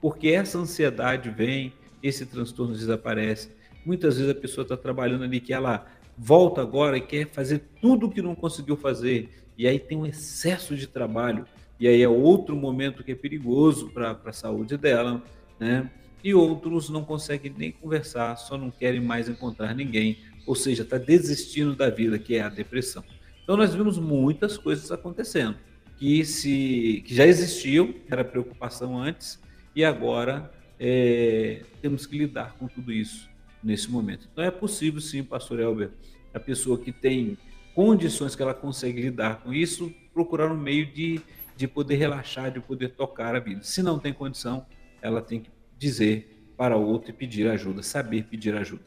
porque 0.00 0.28
essa 0.28 0.58
ansiedade 0.58 1.30
vem, 1.30 1.72
esse 2.02 2.24
transtorno 2.26 2.74
desaparece. 2.74 3.50
Muitas 3.84 4.16
vezes 4.16 4.30
a 4.30 4.34
pessoa 4.34 4.62
está 4.62 4.76
trabalhando 4.76 5.24
ali 5.24 5.40
que 5.40 5.52
ela 5.52 5.86
volta 6.16 6.60
agora 6.60 6.96
e 6.96 7.00
quer 7.00 7.26
fazer 7.28 7.62
tudo 7.80 8.06
o 8.06 8.10
que 8.10 8.22
não 8.22 8.34
conseguiu 8.34 8.76
fazer, 8.76 9.28
e 9.56 9.66
aí 9.66 9.78
tem 9.78 9.96
um 9.96 10.06
excesso 10.06 10.76
de 10.76 10.86
trabalho, 10.86 11.46
e 11.78 11.88
aí 11.88 12.02
é 12.02 12.08
outro 12.08 12.54
momento 12.54 13.02
que 13.02 13.12
é 13.12 13.14
perigoso 13.14 13.90
para 13.90 14.18
a 14.24 14.32
saúde 14.32 14.76
dela, 14.76 15.22
né? 15.58 15.90
E 16.22 16.34
outros 16.34 16.90
não 16.90 17.02
conseguem 17.02 17.54
nem 17.56 17.72
conversar, 17.72 18.36
só 18.36 18.58
não 18.58 18.70
querem 18.70 19.00
mais 19.00 19.28
encontrar 19.28 19.74
ninguém, 19.74 20.18
ou 20.46 20.54
seja, 20.54 20.82
está 20.82 20.98
desistindo 20.98 21.74
da 21.74 21.88
vida, 21.88 22.18
que 22.18 22.34
é 22.34 22.42
a 22.42 22.50
depressão. 22.50 23.02
Então 23.50 23.58
nós 23.58 23.74
vimos 23.74 23.98
muitas 23.98 24.56
coisas 24.56 24.92
acontecendo 24.92 25.56
que 25.98 26.24
se 26.24 27.02
que 27.04 27.12
já 27.12 27.26
existiam, 27.26 27.92
era 28.08 28.24
preocupação 28.24 28.96
antes 28.96 29.42
e 29.74 29.84
agora 29.84 30.52
é, 30.78 31.64
temos 31.82 32.06
que 32.06 32.16
lidar 32.16 32.54
com 32.54 32.68
tudo 32.68 32.92
isso 32.92 33.28
nesse 33.60 33.90
momento. 33.90 34.28
Então 34.30 34.44
é 34.44 34.52
possível 34.52 35.00
sim, 35.00 35.24
Pastor 35.24 35.58
Elber, 35.58 35.90
a 36.32 36.38
pessoa 36.38 36.78
que 36.78 36.92
tem 36.92 37.36
condições 37.74 38.36
que 38.36 38.42
ela 38.42 38.54
consegue 38.54 39.02
lidar 39.02 39.40
com 39.40 39.52
isso, 39.52 39.92
procurar 40.14 40.48
um 40.52 40.56
meio 40.56 40.86
de, 40.86 41.20
de 41.56 41.66
poder 41.66 41.96
relaxar, 41.96 42.52
de 42.52 42.60
poder 42.60 42.90
tocar 42.90 43.34
a 43.34 43.40
vida. 43.40 43.64
Se 43.64 43.82
não 43.82 43.98
tem 43.98 44.12
condição, 44.12 44.64
ela 45.02 45.20
tem 45.20 45.40
que 45.40 45.50
dizer 45.76 46.52
para 46.56 46.76
outro 46.76 47.10
e 47.10 47.12
pedir 47.12 47.48
ajuda, 47.48 47.82
saber 47.82 48.26
pedir 48.26 48.54
ajuda. 48.54 48.84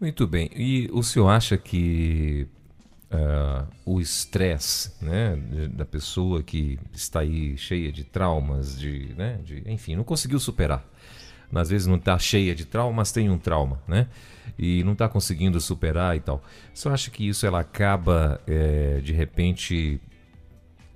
Muito 0.00 0.26
bem. 0.26 0.50
E 0.56 0.90
o 0.92 1.04
senhor 1.04 1.28
acha 1.28 1.56
que 1.56 2.48
uh, 3.10 3.66
o 3.84 4.00
estresse 4.00 4.92
né, 5.00 5.36
da 5.70 5.84
pessoa 5.84 6.42
que 6.42 6.78
está 6.92 7.20
aí 7.20 7.56
cheia 7.56 7.92
de 7.92 8.04
traumas, 8.04 8.78
de, 8.78 9.14
né, 9.16 9.38
de, 9.44 9.62
enfim, 9.66 9.96
não 9.96 10.04
conseguiu 10.04 10.38
superar. 10.38 10.84
Às 11.54 11.70
vezes 11.70 11.86
não 11.86 11.96
está 11.96 12.18
cheia 12.18 12.54
de 12.54 12.64
traumas, 12.64 13.12
tem 13.12 13.30
um 13.30 13.38
trauma, 13.38 13.80
né? 13.86 14.08
E 14.58 14.82
não 14.82 14.94
está 14.94 15.08
conseguindo 15.08 15.60
superar 15.60 16.16
e 16.16 16.20
tal. 16.20 16.42
Você 16.74 16.88
acha 16.88 17.10
que 17.10 17.26
isso 17.26 17.46
ela 17.46 17.60
acaba, 17.60 18.40
é, 18.48 19.00
de 19.00 19.12
repente, 19.12 20.00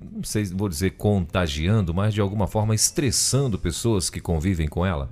não 0.01 0.25
sei, 0.25 0.45
vou 0.47 0.69
dizer 0.69 0.91
contagiando, 0.93 1.95
mas 1.95 2.13
de 2.13 2.21
alguma 2.21 2.49
forma 2.49 2.75
estressando 2.75 3.59
pessoas 3.59 4.11
que 4.11 4.21
convivem 4.21 4.67
com 4.67 4.85
ela? 4.85 5.09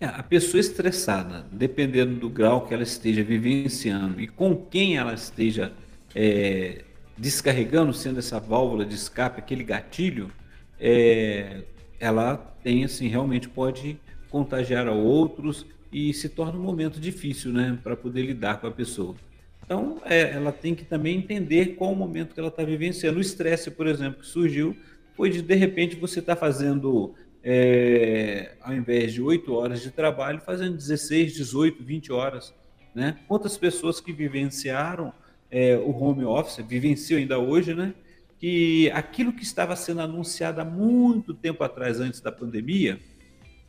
É, 0.00 0.06
a 0.06 0.22
pessoa 0.22 0.60
estressada, 0.60 1.44
dependendo 1.50 2.14
do 2.20 2.30
grau 2.30 2.66
que 2.66 2.72
ela 2.72 2.84
esteja 2.84 3.22
vivenciando 3.22 4.20
e 4.20 4.28
com 4.28 4.54
quem 4.54 4.96
ela 4.96 5.12
esteja 5.12 5.72
é, 6.14 6.84
descarregando, 7.16 7.92
sendo 7.92 8.20
essa 8.20 8.38
válvula 8.38 8.84
de 8.84 8.94
escape, 8.94 9.40
aquele 9.40 9.64
gatilho, 9.64 10.30
é, 10.78 11.64
ela 11.98 12.36
tem 12.62 12.84
assim, 12.84 13.08
realmente 13.08 13.48
pode 13.48 13.98
contagiar 14.30 14.86
a 14.86 14.92
outros 14.92 15.66
e 15.92 16.14
se 16.14 16.28
torna 16.28 16.58
um 16.58 16.62
momento 16.62 17.00
difícil, 17.00 17.52
né, 17.52 17.76
para 17.82 17.96
poder 17.96 18.22
lidar 18.22 18.60
com 18.60 18.68
a 18.68 18.70
pessoa. 18.70 19.16
Então, 19.64 20.00
é, 20.04 20.30
ela 20.30 20.52
tem 20.52 20.76
que 20.76 20.84
também 20.84 21.18
entender 21.18 21.74
qual 21.74 21.92
o 21.92 21.96
momento 21.96 22.34
que 22.34 22.40
ela 22.40 22.48
está 22.48 22.62
vivenciando. 22.62 23.18
O 23.18 23.20
estresse, 23.20 23.70
por 23.70 23.86
exemplo, 23.86 24.20
que 24.20 24.26
surgiu 24.26 24.76
foi 25.16 25.28
de 25.28 25.42
de 25.42 25.54
repente 25.56 25.96
você 25.96 26.20
estar 26.20 26.36
tá 26.36 26.40
fazendo 26.40 27.14
é, 27.50 28.56
ao 28.60 28.74
invés 28.74 29.14
de 29.14 29.22
8 29.22 29.54
horas 29.54 29.80
de 29.80 29.90
trabalho, 29.90 30.38
fazendo 30.38 30.76
16, 30.76 31.32
18, 31.32 31.82
20 31.82 32.12
horas. 32.12 32.54
Né? 32.94 33.16
Quantas 33.26 33.56
pessoas 33.56 34.02
que 34.02 34.12
vivenciaram 34.12 35.14
é, 35.50 35.74
o 35.78 35.90
home 35.90 36.26
office, 36.26 36.62
vivenciam 36.62 37.18
ainda 37.18 37.38
hoje, 37.38 37.72
né? 37.72 37.94
que 38.38 38.90
aquilo 38.90 39.32
que 39.32 39.42
estava 39.42 39.74
sendo 39.76 40.02
anunciado 40.02 40.60
há 40.60 40.64
muito 40.64 41.32
tempo 41.32 41.64
atrás, 41.64 41.98
antes 42.00 42.20
da 42.20 42.30
pandemia, 42.30 43.00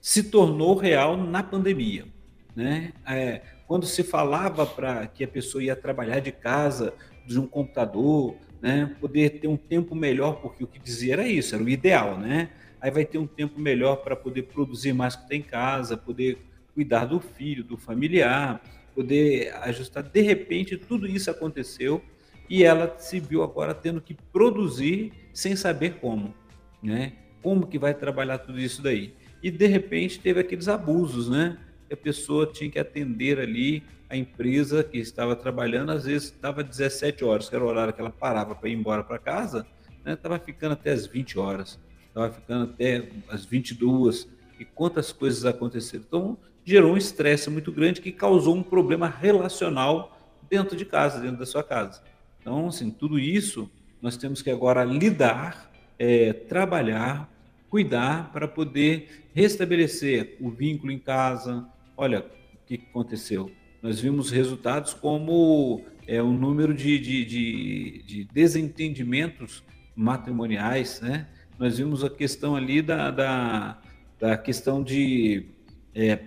se 0.02 0.24
tornou 0.24 0.76
real 0.76 1.16
na 1.16 1.42
pandemia. 1.42 2.06
Né? 2.54 2.92
É, 3.08 3.42
quando 3.66 3.86
se 3.86 4.04
falava 4.04 4.66
para 4.66 5.08
que 5.08 5.24
a 5.24 5.28
pessoa 5.28 5.64
ia 5.64 5.76
trabalhar 5.76 6.20
de 6.20 6.34
casa, 6.34 6.94
de 7.26 7.40
um 7.40 7.48
computador, 7.48 8.36
né? 8.62 8.94
poder 9.00 9.40
ter 9.40 9.48
um 9.48 9.56
tempo 9.56 9.96
melhor, 9.96 10.42
porque 10.42 10.66
o 10.66 10.68
que 10.68 10.80
dizia 10.80 11.14
era 11.14 11.26
isso, 11.26 11.56
era 11.56 11.64
o 11.64 11.70
ideal, 11.70 12.18
né? 12.20 12.50
Aí 12.82 12.92
vai 12.92 13.06
ter 13.06 13.18
um 13.18 13.28
tempo 13.28 13.60
melhor 13.60 13.98
para 13.98 14.16
poder 14.16 14.44
produzir 14.44 14.94
mais 14.94 15.16
que 15.16 15.28
tem 15.28 15.40
em 15.40 15.44
casa, 15.44 15.98
poder 15.98 16.38
cuidar 16.74 17.06
do 17.06 17.20
filho, 17.20 17.64
do 17.64 17.78
familiar, 17.78 18.62
poder 18.96 19.54
ajustar. 19.64 20.04
De 20.04 20.22
repente, 20.22 20.78
tudo 20.78 21.08
isso 21.08 21.30
aconteceu 21.30 22.02
e 22.50 22.64
ela 22.64 22.96
se 22.98 23.20
viu 23.20 23.44
agora 23.44 23.74
tendo 23.74 24.02
que 24.02 24.14
produzir 24.14 25.12
sem 25.34 25.56
saber 25.56 25.96
como, 25.96 26.34
né? 26.82 27.14
Como 27.42 27.68
que 27.68 27.78
vai 27.78 27.94
trabalhar 27.94 28.40
tudo 28.40 28.60
isso 28.60 28.82
daí? 28.82 29.14
E 29.42 29.50
de 29.50 29.68
repente 29.68 30.20
teve 30.20 30.40
aqueles 30.40 30.68
abusos, 30.68 31.30
né? 31.30 31.58
A 31.92 31.96
pessoa 31.96 32.46
tinha 32.46 32.70
que 32.70 32.80
atender 32.80 33.40
ali 33.40 33.84
a 34.10 34.18
empresa 34.18 34.84
que 34.84 34.98
estava 34.98 35.36
trabalhando, 35.36 35.92
às 35.92 36.06
vezes 36.06 36.30
estava 36.30 36.64
17 36.64 37.24
horas, 37.24 37.48
que 37.48 37.56
era 37.56 37.64
o 37.64 37.68
horário 37.68 37.94
que 37.94 38.02
ela 38.02 38.10
parava 38.10 38.56
para 38.56 38.68
ir 38.68 38.74
embora 38.74 39.04
para 39.04 39.20
casa, 39.20 39.66
estava 40.06 40.36
né? 40.36 40.42
ficando 40.44 40.74
até 40.74 40.92
as 40.92 41.06
20 41.06 41.38
horas 41.38 41.80
estava 42.20 42.34
ficando 42.34 42.66
até 42.66 43.10
as 43.30 43.46
22 43.46 44.28
e 44.60 44.66
quantas 44.66 45.12
coisas 45.12 45.46
aconteceram. 45.46 46.04
Então, 46.08 46.38
gerou 46.66 46.94
um 46.94 46.98
estresse 46.98 47.50
muito 47.50 47.72
grande 47.72 48.02
que 48.02 48.12
causou 48.12 48.56
um 48.56 48.64
problema 48.64 49.08
relacional 49.08 50.18
dentro 50.50 50.76
de 50.76 50.86
casa, 50.86 51.20
dentro 51.20 51.38
da 51.38 51.46
sua 51.46 51.64
casa. 51.64 52.02
Então, 52.42 52.68
assim, 52.68 52.92
tudo 52.92 53.18
isso 53.18 53.70
nós 54.02 54.18
temos 54.18 54.42
que 54.42 54.50
agora 54.50 54.84
lidar, 54.84 55.72
é, 55.98 56.34
trabalhar, 56.34 57.30
cuidar 57.70 58.32
para 58.32 58.48
poder 58.48 59.26
restabelecer 59.34 60.38
o 60.40 60.50
vínculo 60.50 60.92
em 60.92 61.00
casa. 61.00 61.66
Olha 61.96 62.20
o 62.20 62.66
que 62.66 62.76
aconteceu. 62.90 63.52
Nós 63.82 64.00
vimos 64.00 64.30
resultados 64.30 64.94
como 64.94 65.84
é, 66.08 66.22
o 66.22 66.32
número 66.32 66.74
de, 66.74 67.00
de, 67.00 67.26
de, 67.26 68.04
de 68.04 68.24
desentendimentos 68.26 69.64
matrimoniais, 69.96 71.00
né? 71.02 71.28
Nós 71.60 71.78
vimos 71.78 72.06
a 72.06 72.10
questão 72.10 72.56
ali 72.56 72.82
da, 72.82 73.12
da, 73.12 73.82
da 74.18 74.38
questão 74.38 74.82
de 74.82 75.46
é, 75.94 76.20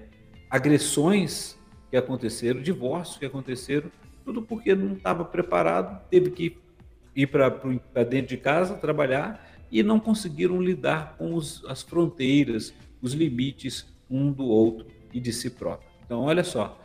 agressões 0.50 1.58
que 1.90 1.96
aconteceram, 1.96 2.60
divórcios 2.60 3.16
que 3.16 3.24
aconteceram, 3.24 3.90
tudo 4.24 4.42
porque 4.42 4.74
não 4.74 4.92
estava 4.92 5.24
preparado, 5.24 6.06
teve 6.10 6.30
que 6.30 6.58
ir 7.16 7.26
para 7.26 8.04
dentro 8.04 8.28
de 8.28 8.36
casa 8.36 8.74
trabalhar 8.74 9.50
e 9.70 9.82
não 9.82 9.98
conseguiram 9.98 10.60
lidar 10.60 11.16
com 11.16 11.34
os, 11.34 11.64
as 11.64 11.82
fronteiras, 11.82 12.74
os 13.00 13.14
limites 13.14 13.86
um 14.10 14.30
do 14.30 14.44
outro 14.44 14.86
e 15.14 15.18
de 15.18 15.32
si 15.32 15.48
próprio. 15.48 15.88
Então, 16.04 16.20
olha 16.20 16.44
só, 16.44 16.78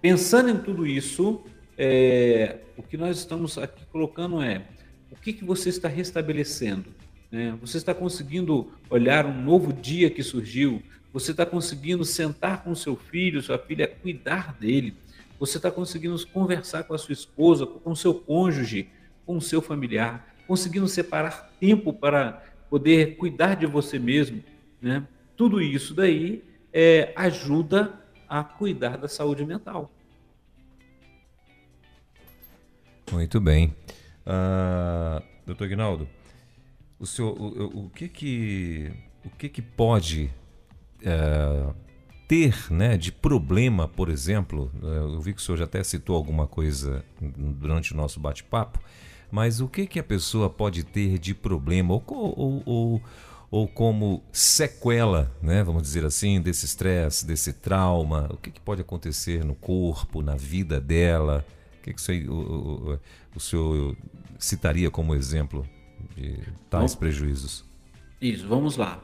pensando 0.00 0.48
em 0.48 0.56
tudo 0.56 0.86
isso, 0.86 1.44
é, 1.76 2.60
o 2.78 2.82
que 2.82 2.96
nós 2.96 3.18
estamos 3.18 3.58
aqui 3.58 3.84
colocando 3.86 4.42
é 4.42 4.66
o 5.10 5.16
que, 5.16 5.34
que 5.34 5.44
você 5.44 5.68
está 5.68 5.88
restabelecendo? 5.88 7.01
Né? 7.32 7.56
Você 7.62 7.78
está 7.78 7.94
conseguindo 7.94 8.70
olhar 8.90 9.24
um 9.24 9.42
novo 9.42 9.72
dia 9.72 10.10
que 10.10 10.22
surgiu, 10.22 10.82
você 11.10 11.30
está 11.30 11.46
conseguindo 11.46 12.04
sentar 12.04 12.62
com 12.62 12.74
seu 12.74 12.94
filho, 12.94 13.40
sua 13.40 13.58
filha, 13.58 13.88
cuidar 13.88 14.54
dele. 14.54 14.94
Você 15.40 15.56
está 15.56 15.70
conseguindo 15.70 16.24
conversar 16.28 16.84
com 16.84 16.94
a 16.94 16.98
sua 16.98 17.14
esposa, 17.14 17.66
com 17.66 17.94
seu 17.94 18.14
cônjuge, 18.14 18.88
com 19.24 19.40
seu 19.40 19.62
familiar, 19.62 20.36
conseguindo 20.46 20.86
separar 20.86 21.50
tempo 21.58 21.92
para 21.92 22.44
poder 22.70 23.16
cuidar 23.16 23.56
de 23.56 23.66
você 23.66 23.98
mesmo, 23.98 24.42
né? 24.80 25.06
Tudo 25.36 25.60
isso 25.60 25.94
daí 25.94 26.44
é, 26.72 27.12
ajuda 27.16 27.92
a 28.28 28.44
cuidar 28.44 28.96
da 28.96 29.08
saúde 29.08 29.44
mental. 29.44 29.90
Muito 33.10 33.40
bem. 33.40 33.74
Uh, 34.24 35.22
doutor 35.44 35.68
Guinaldo, 35.68 36.08
o, 37.02 37.06
senhor, 37.06 37.36
o, 37.36 37.86
o, 37.86 37.90
que 37.90 38.08
que, 38.08 38.92
o 39.24 39.30
que 39.30 39.48
que 39.48 39.60
pode 39.60 40.30
uh, 41.00 41.74
ter 42.28 42.72
né, 42.72 42.96
de 42.96 43.10
problema, 43.10 43.88
por 43.88 44.08
exemplo, 44.08 44.70
uh, 44.80 44.86
eu 44.86 45.20
vi 45.20 45.34
que 45.34 45.40
o 45.40 45.44
senhor 45.44 45.58
já 45.58 45.64
até 45.64 45.82
citou 45.82 46.14
alguma 46.14 46.46
coisa 46.46 47.04
durante 47.20 47.92
o 47.92 47.96
nosso 47.96 48.20
bate-papo, 48.20 48.78
mas 49.32 49.60
o 49.60 49.66
que 49.66 49.84
que 49.84 49.98
a 49.98 50.04
pessoa 50.04 50.48
pode 50.48 50.84
ter 50.84 51.18
de 51.18 51.34
problema 51.34 51.92
ou, 51.92 52.04
ou, 52.06 52.62
ou, 52.64 53.02
ou 53.50 53.66
como 53.66 54.22
sequela, 54.30 55.34
né, 55.42 55.64
vamos 55.64 55.82
dizer 55.82 56.04
assim, 56.04 56.40
desse 56.40 56.66
estresse, 56.66 57.26
desse 57.26 57.52
trauma? 57.52 58.28
O 58.30 58.36
que, 58.36 58.52
que 58.52 58.60
pode 58.60 58.80
acontecer 58.80 59.44
no 59.44 59.56
corpo, 59.56 60.22
na 60.22 60.36
vida 60.36 60.80
dela? 60.80 61.44
O 61.80 61.82
que, 61.82 61.94
que 61.94 62.00
você, 62.00 62.28
o, 62.28 62.32
o, 62.32 62.98
o 63.34 63.40
senhor 63.40 63.96
citaria 64.38 64.88
como 64.88 65.16
exemplo 65.16 65.66
de 66.16 66.38
tais 66.68 66.94
Bom, 66.94 67.00
prejuízos? 67.00 67.64
Isso, 68.20 68.46
vamos 68.46 68.76
lá. 68.76 69.02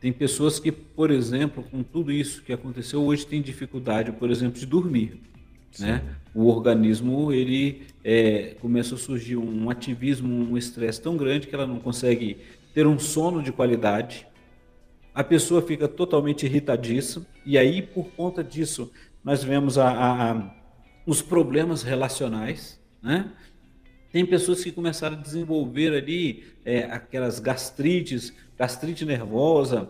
Tem 0.00 0.12
pessoas 0.12 0.58
que, 0.58 0.72
por 0.72 1.10
exemplo, 1.10 1.62
com 1.62 1.82
tudo 1.82 2.10
isso 2.10 2.42
que 2.42 2.52
aconteceu 2.52 3.02
hoje, 3.02 3.26
tem 3.26 3.42
dificuldade, 3.42 4.12
por 4.12 4.30
exemplo, 4.30 4.58
de 4.58 4.66
dormir. 4.66 5.20
Né? 5.78 6.02
O 6.34 6.46
organismo 6.46 7.32
ele 7.32 7.82
é, 8.02 8.56
começa 8.60 8.94
a 8.94 8.98
surgir 8.98 9.36
um 9.36 9.70
ativismo, 9.70 10.32
um 10.32 10.56
estresse 10.56 11.00
tão 11.00 11.16
grande 11.16 11.46
que 11.46 11.54
ela 11.54 11.66
não 11.66 11.78
consegue 11.78 12.38
ter 12.74 12.86
um 12.86 12.98
sono 12.98 13.42
de 13.42 13.52
qualidade. 13.52 14.26
A 15.14 15.22
pessoa 15.22 15.60
fica 15.60 15.86
totalmente 15.86 16.46
irritadiça 16.46 17.26
e 17.44 17.58
aí 17.58 17.82
por 17.82 18.10
conta 18.12 18.42
disso 18.42 18.90
nós 19.22 19.44
vemos 19.44 19.76
a, 19.76 19.90
a, 19.90 20.32
a 20.32 20.54
os 21.06 21.22
problemas 21.22 21.82
relacionais, 21.82 22.80
né? 23.02 23.30
Tem 24.12 24.26
pessoas 24.26 24.62
que 24.62 24.72
começaram 24.72 25.16
a 25.16 25.20
desenvolver 25.20 25.94
ali 25.94 26.44
é, 26.64 26.84
aquelas 26.84 27.38
gastrites, 27.38 28.32
gastrite 28.58 29.04
nervosa, 29.04 29.88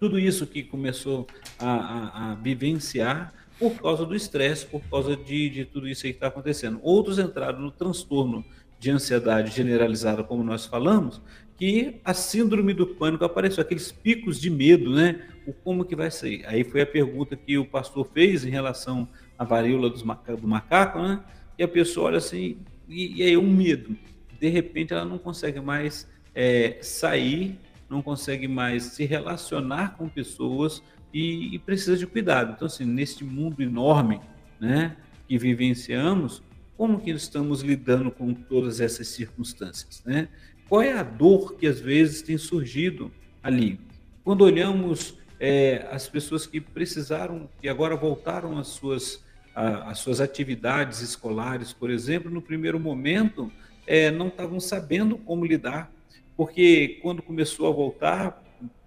tudo 0.00 0.18
isso 0.18 0.46
que 0.46 0.64
começou 0.64 1.26
a, 1.58 1.70
a, 1.70 2.32
a 2.32 2.34
vivenciar 2.34 3.32
por 3.58 3.80
causa 3.80 4.04
do 4.04 4.16
estresse, 4.16 4.66
por 4.66 4.82
causa 4.90 5.16
de, 5.16 5.48
de 5.48 5.64
tudo 5.64 5.86
isso 5.86 6.04
aí 6.04 6.12
que 6.12 6.16
está 6.16 6.26
acontecendo. 6.26 6.80
Outros 6.82 7.20
entraram 7.20 7.60
no 7.60 7.70
transtorno 7.70 8.44
de 8.80 8.90
ansiedade 8.90 9.54
generalizada, 9.54 10.24
como 10.24 10.42
nós 10.42 10.66
falamos, 10.66 11.20
que 11.56 12.00
a 12.04 12.12
síndrome 12.12 12.74
do 12.74 12.84
pânico 12.84 13.24
apareceu, 13.24 13.62
aqueles 13.62 13.92
picos 13.92 14.40
de 14.40 14.50
medo, 14.50 14.92
né? 14.92 15.24
O 15.46 15.52
como 15.52 15.84
que 15.84 15.94
vai 15.94 16.10
sair? 16.10 16.44
Aí 16.46 16.64
foi 16.64 16.80
a 16.80 16.86
pergunta 16.86 17.36
que 17.36 17.56
o 17.56 17.64
pastor 17.64 18.04
fez 18.12 18.44
em 18.44 18.50
relação 18.50 19.08
à 19.38 19.44
varíola 19.44 19.88
dos 19.88 20.02
do 20.02 20.48
macaco, 20.48 20.98
né? 20.98 21.22
E 21.56 21.62
a 21.62 21.68
pessoa 21.68 22.08
olha 22.08 22.18
assim, 22.18 22.58
e, 22.88 23.20
e 23.20 23.22
aí 23.22 23.36
um 23.36 23.50
medo. 23.50 23.96
De 24.40 24.48
repente 24.48 24.92
ela 24.92 25.04
não 25.04 25.18
consegue 25.18 25.60
mais 25.60 26.08
é, 26.34 26.78
sair, 26.80 27.58
não 27.88 28.02
consegue 28.02 28.48
mais 28.48 28.84
se 28.84 29.04
relacionar 29.04 29.96
com 29.96 30.08
pessoas 30.08 30.82
e, 31.12 31.54
e 31.54 31.58
precisa 31.58 31.96
de 31.96 32.06
cuidado. 32.06 32.54
Então, 32.56 32.66
assim, 32.66 32.84
neste 32.84 33.24
mundo 33.24 33.62
enorme, 33.62 34.20
né, 34.58 34.96
que 35.28 35.36
vivenciamos, 35.36 36.42
como 36.76 37.00
que 37.00 37.10
estamos 37.10 37.60
lidando 37.60 38.10
com 38.10 38.32
todas 38.32 38.80
essas 38.80 39.08
circunstâncias, 39.08 40.02
né? 40.04 40.28
Qual 40.68 40.80
é 40.80 40.92
a 40.92 41.02
dor 41.02 41.54
que 41.56 41.66
às 41.66 41.78
vezes 41.78 42.22
tem 42.22 42.38
surgido 42.38 43.12
ali? 43.42 43.78
Quando 44.24 44.42
olhamos 44.42 45.18
é, 45.38 45.86
as 45.90 46.08
pessoas 46.08 46.46
que 46.46 46.60
precisaram, 46.60 47.48
que 47.60 47.68
agora 47.68 47.94
voltaram 47.94 48.56
às 48.58 48.68
suas, 48.68 49.22
às 49.54 49.98
suas 49.98 50.20
atividades 50.20 51.00
escolares, 51.00 51.72
por 51.72 51.90
exemplo, 51.90 52.30
no 52.30 52.40
primeiro 52.40 52.80
momento 52.80 53.52
é, 53.86 54.10
não 54.10 54.28
estavam 54.28 54.58
sabendo 54.60 55.18
como 55.18 55.44
lidar, 55.44 55.90
porque 56.36 56.98
quando 57.02 57.22
começou 57.22 57.68
a 57.68 57.70
voltar, 57.70 58.42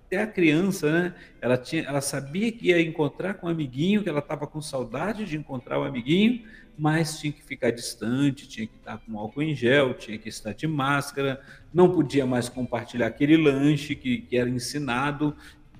até 0.05 0.22
a 0.22 0.28
criança, 0.28 0.91
né, 0.91 1.16
ela, 1.41 1.57
tinha, 1.57 1.84
ela 1.84 2.01
sabia 2.01 2.51
que 2.51 2.68
ia 2.68 2.82
encontrar 2.82 3.36
com 3.36 3.47
um 3.47 3.49
amiguinho, 3.49 4.03
que 4.03 4.09
ela 4.09 4.20
estava 4.20 4.47
com 4.47 4.61
saudade 4.61 5.26
de 5.26 5.38
encontrar 5.38 5.80
o 5.80 5.82
um 5.82 5.86
amiguinho, 5.86 6.43
mas 6.78 7.20
tinha 7.20 7.32
que 7.32 7.43
ficar 7.43 7.72
distante, 7.72 8.47
tinha 8.47 8.68
que 8.68 8.76
estar 8.76 8.97
com 8.97 9.18
álcool 9.18 9.41
em 9.41 9.55
gel, 9.55 9.93
tinha 9.93 10.18
que 10.18 10.30
estar 10.30 10.53
de 10.53 10.68
máscara, 10.68 11.41
não 11.74 11.91
podia 11.91 12.26
mais 12.26 12.49
compartilhar 12.49 13.07
aquele 13.07 13.38
lanche 13.38 13.95
que, 13.95 14.20
que 14.20 14.38
era 14.38 14.49
ensinado. 14.49 15.36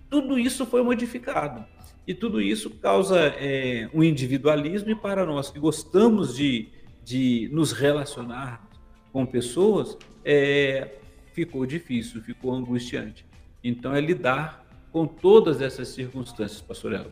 Tudo 0.09 0.39
isso 0.39 0.65
foi 0.65 0.81
modificado. 0.83 1.65
E 2.07 2.13
tudo 2.13 2.41
isso 2.41 2.69
causa 2.69 3.19
é, 3.19 3.89
um 3.93 4.03
individualismo, 4.03 4.91
e 4.91 4.95
para 4.95 5.25
nós 5.25 5.49
que 5.49 5.59
gostamos 5.59 6.35
de, 6.35 6.69
de 7.03 7.49
nos 7.51 7.71
relacionar 7.71 8.67
com 9.11 9.25
pessoas, 9.25 9.97
é, 10.23 10.97
ficou 11.33 11.65
difícil, 11.65 12.21
ficou 12.21 12.53
angustiante. 12.53 13.25
Então, 13.63 13.95
é 13.95 13.99
lidar 13.99 14.63
com 14.91 15.07
todas 15.07 15.61
essas 15.61 15.87
circunstâncias, 15.89 16.61
pastor 16.61 16.93
Elber. 16.93 17.11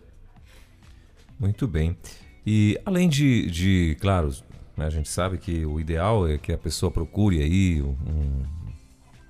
Muito 1.40 1.68
bem. 1.68 1.98
E 2.46 2.80
além 2.86 3.10
de, 3.10 3.50
de 3.50 3.98
claro, 4.00 4.30
né, 4.78 4.86
a 4.86 4.90
gente 4.90 5.10
sabe 5.10 5.38
que 5.38 5.66
o 5.66 5.80
ideal 5.80 6.28
é 6.28 6.38
que 6.38 6.52
a 6.52 6.58
pessoa 6.58 6.92
procure 6.92 7.42
aí 7.42 7.82
um, 7.82 8.44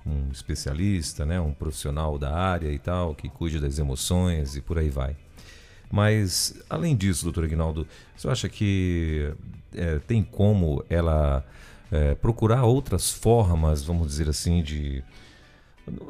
um 0.06 0.28
especialista, 0.30 1.24
né, 1.24 1.40
um 1.40 1.52
profissional 1.52 2.18
da 2.18 2.32
área 2.32 2.70
e 2.70 2.78
tal, 2.78 3.14
que 3.14 3.28
cuide 3.28 3.58
das 3.58 3.78
emoções 3.78 4.56
e 4.56 4.60
por 4.60 4.78
aí 4.78 4.90
vai. 4.90 5.16
Mas, 5.94 6.60
além 6.68 6.96
disso, 6.96 7.22
doutor 7.22 7.44
Aguinaldo, 7.44 7.86
você 8.16 8.26
acha 8.26 8.48
que 8.48 9.32
é, 9.72 10.00
tem 10.00 10.24
como 10.24 10.84
ela 10.90 11.46
é, 11.92 12.16
procurar 12.16 12.64
outras 12.64 13.12
formas, 13.12 13.84
vamos 13.84 14.08
dizer 14.08 14.28
assim, 14.28 14.60
de 14.60 15.04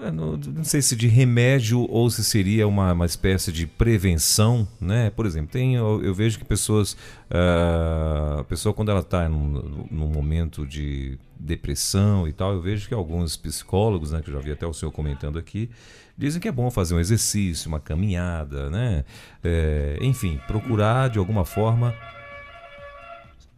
é, 0.03 0.11
não, 0.11 0.37
não, 0.37 0.65
sei 0.65 0.81
se 0.81 0.95
de 0.95 1.09
remédio 1.09 1.91
ou 1.91 2.09
se 2.09 2.23
seria 2.23 2.67
uma, 2.69 2.93
uma 2.93 3.07
espécie 3.07 3.51
de 3.51 3.67
prevenção, 3.67 4.69
né? 4.81 5.11
Por 5.11 5.27
exemplo, 5.27 5.51
tem, 5.51 5.75
eu, 5.75 6.01
eu 6.03 6.15
vejo 6.15 6.39
que 6.39 6.45
pessoas, 6.45 6.93
uh, 6.93 8.41
a 8.41 8.45
pessoa 8.45 8.73
quando 8.73 8.91
ela 8.91 9.01
está 9.01 9.29
num, 9.29 9.87
num, 9.91 10.07
momento 10.07 10.65
de 10.65 11.19
depressão 11.39 12.29
e 12.29 12.33
tal, 12.33 12.53
eu 12.53 12.61
vejo 12.61 12.87
que 12.87 12.95
alguns 12.95 13.37
psicólogos, 13.37 14.13
né, 14.13 14.23
que 14.23 14.31
eu 14.31 14.35
já 14.35 14.41
vi 14.41 14.53
até 14.53 14.65
o 14.65 14.73
senhor 14.73 14.93
comentando 14.93 15.39
aqui, 15.39 15.69
dizem 16.17 16.41
que 16.41 16.47
é 16.47 16.53
bom 16.53 16.71
fazer 16.71 16.95
um 16.95 17.01
exercício, 17.01 17.69
uma 17.69 17.81
caminhada, 17.81 18.71
né? 18.71 19.05
É, 19.43 19.99
enfim, 20.01 20.41
procurar 20.47 21.11
de 21.11 21.19
alguma 21.19 21.45
forma 21.45 21.93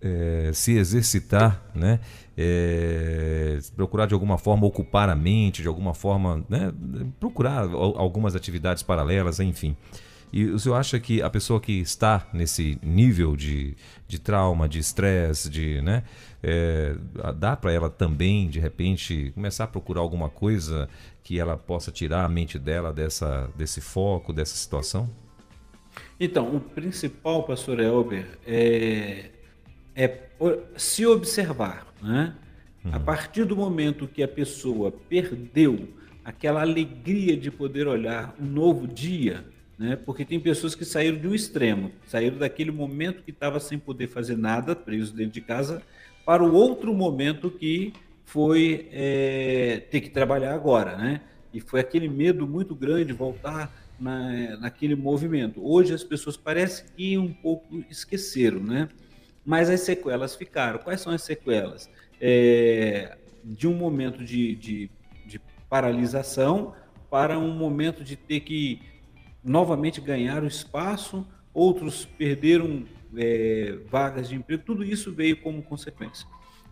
é, 0.07 0.53
se 0.53 0.77
exercitar, 0.77 1.63
né? 1.75 2.01
É, 2.39 3.59
procurar 3.75 4.07
de 4.07 4.15
alguma 4.15 4.39
forma 4.39 4.67
ocupar 4.67 5.09
a 5.09 5.15
mente, 5.15 5.63
de 5.63 5.69
alguma 5.69 5.95
forma, 5.95 6.45
né? 6.49 6.73
procurar 7.19 7.63
algumas 7.63 8.37
atividades 8.37 8.83
paralelas, 8.83 9.41
enfim. 9.41 9.75
E 10.33 10.45
o 10.45 10.59
senhor 10.59 10.75
acha 10.75 10.99
que 11.01 11.23
a 11.23 11.31
pessoa 11.31 11.61
que 11.61 11.81
está 11.81 12.29
nesse 12.33 12.79
nível 12.83 13.37
de, 13.37 13.75
de 14.07 14.19
trauma, 14.19 14.69
de 14.69 14.79
estresse, 14.79 15.49
de, 15.49 15.81
né, 15.81 16.03
é, 16.43 16.95
dá 17.37 17.57
para 17.57 17.73
ela 17.73 17.89
também, 17.89 18.49
de 18.49 18.61
repente, 18.61 19.31
começar 19.35 19.65
a 19.65 19.69
procurar 19.69 20.01
alguma 20.01 20.29
coisa 20.29 20.89
que 21.23 21.39
ela 21.39 21.57
possa 21.57 21.91
tirar 21.91 22.25
a 22.25 22.29
mente 22.29 22.59
dela 22.59 22.93
dessa, 22.93 23.49
desse 23.57 23.81
foco, 23.81 24.33
dessa 24.33 24.57
situação? 24.57 25.09
Então, 26.19 26.55
o 26.55 26.61
principal, 26.61 27.45
pastor 27.45 27.81
Elber, 27.81 28.39
é 28.47 29.31
é 29.97 30.27
se 30.77 31.07
observar. 31.07 31.87
Né? 32.03 32.35
Uhum. 32.85 32.95
A 32.95 33.01
partir 33.01 33.45
do 33.45 33.57
momento 33.57 34.07
que 34.07 34.23
a 34.23 34.29
pessoa 34.29 34.93
perdeu 34.93 35.89
aquela 36.25 36.61
alegria 36.61 37.37
de 37.37 37.51
poder 37.51 37.87
olhar 37.89 38.35
um 38.39 38.45
novo 38.45 38.87
dia, 38.87 39.45
né? 39.79 39.97
porque 39.97 40.25
tem 40.25 40.39
pessoas 40.39 40.75
que 40.75 40.85
saíram 40.85 41.19
de 41.19 41.27
um 41.27 41.35
extremo, 41.35 41.91
saíram 42.07 42.37
daquele 42.37 42.71
momento 42.71 43.23
que 43.23 43.31
estava 43.31 43.59
sem 43.59 43.79
poder 43.79 44.09
fazer 44.09 44.37
nada, 44.37 44.77
preso 44.77 45.15
dentro 45.15 45.33
de 45.33 45.41
casa, 45.41 45.83
para 46.25 46.43
o 46.43 46.53
outro 46.53 46.93
momento 46.93 47.51
que 47.51 47.93
foi 48.25 48.89
é, 48.93 49.85
ter 49.91 50.01
que 50.01 50.11
trabalhar 50.11 50.53
agora, 50.53 50.97
né? 50.97 51.21
E 51.55 51.61
foi 51.61 51.79
aquele 51.79 52.09
medo 52.09 52.47
muito 52.47 52.75
grande 52.75 53.13
voltar 53.13 53.73
na, 53.99 54.57
naquele 54.57 54.97
movimento. 54.97 55.65
Hoje 55.65 55.95
as 55.95 56.03
pessoas 56.03 56.37
parecem 56.37 56.87
que 56.97 57.17
um 57.17 57.33
pouco 57.33 57.83
esqueceram, 57.89 58.61
né? 58.61 58.89
Mas 59.47 59.71
as 59.71 59.81
sequelas 59.81 60.35
ficaram. 60.35 60.81
Quais 60.81 61.01
são 61.01 61.13
as 61.13 61.23
sequelas? 61.23 61.89
É, 62.21 63.17
de 63.45 63.69
um 63.69 63.75
momento 63.75 64.25
de, 64.25 64.57
de, 64.57 64.91
de, 65.25 65.41
paralisação 65.69 66.75
para 67.09 67.39
um 67.39 67.53
momento 67.53 68.03
de 68.03 68.17
ter 68.17 68.41
que 68.41 68.81
novamente 69.45 70.01
ganhar 70.01 70.43
o 70.43 70.47
espaço, 70.47 71.27
outros 71.55 72.05
perderam 72.05 72.85
é, 73.17 73.79
vagas 73.89 74.29
de 74.29 74.35
emprego, 74.35 74.65
tudo 74.65 74.83
isso 74.83 75.13
veio 75.13 75.37
como 75.41 75.63
consequência. 75.63 76.27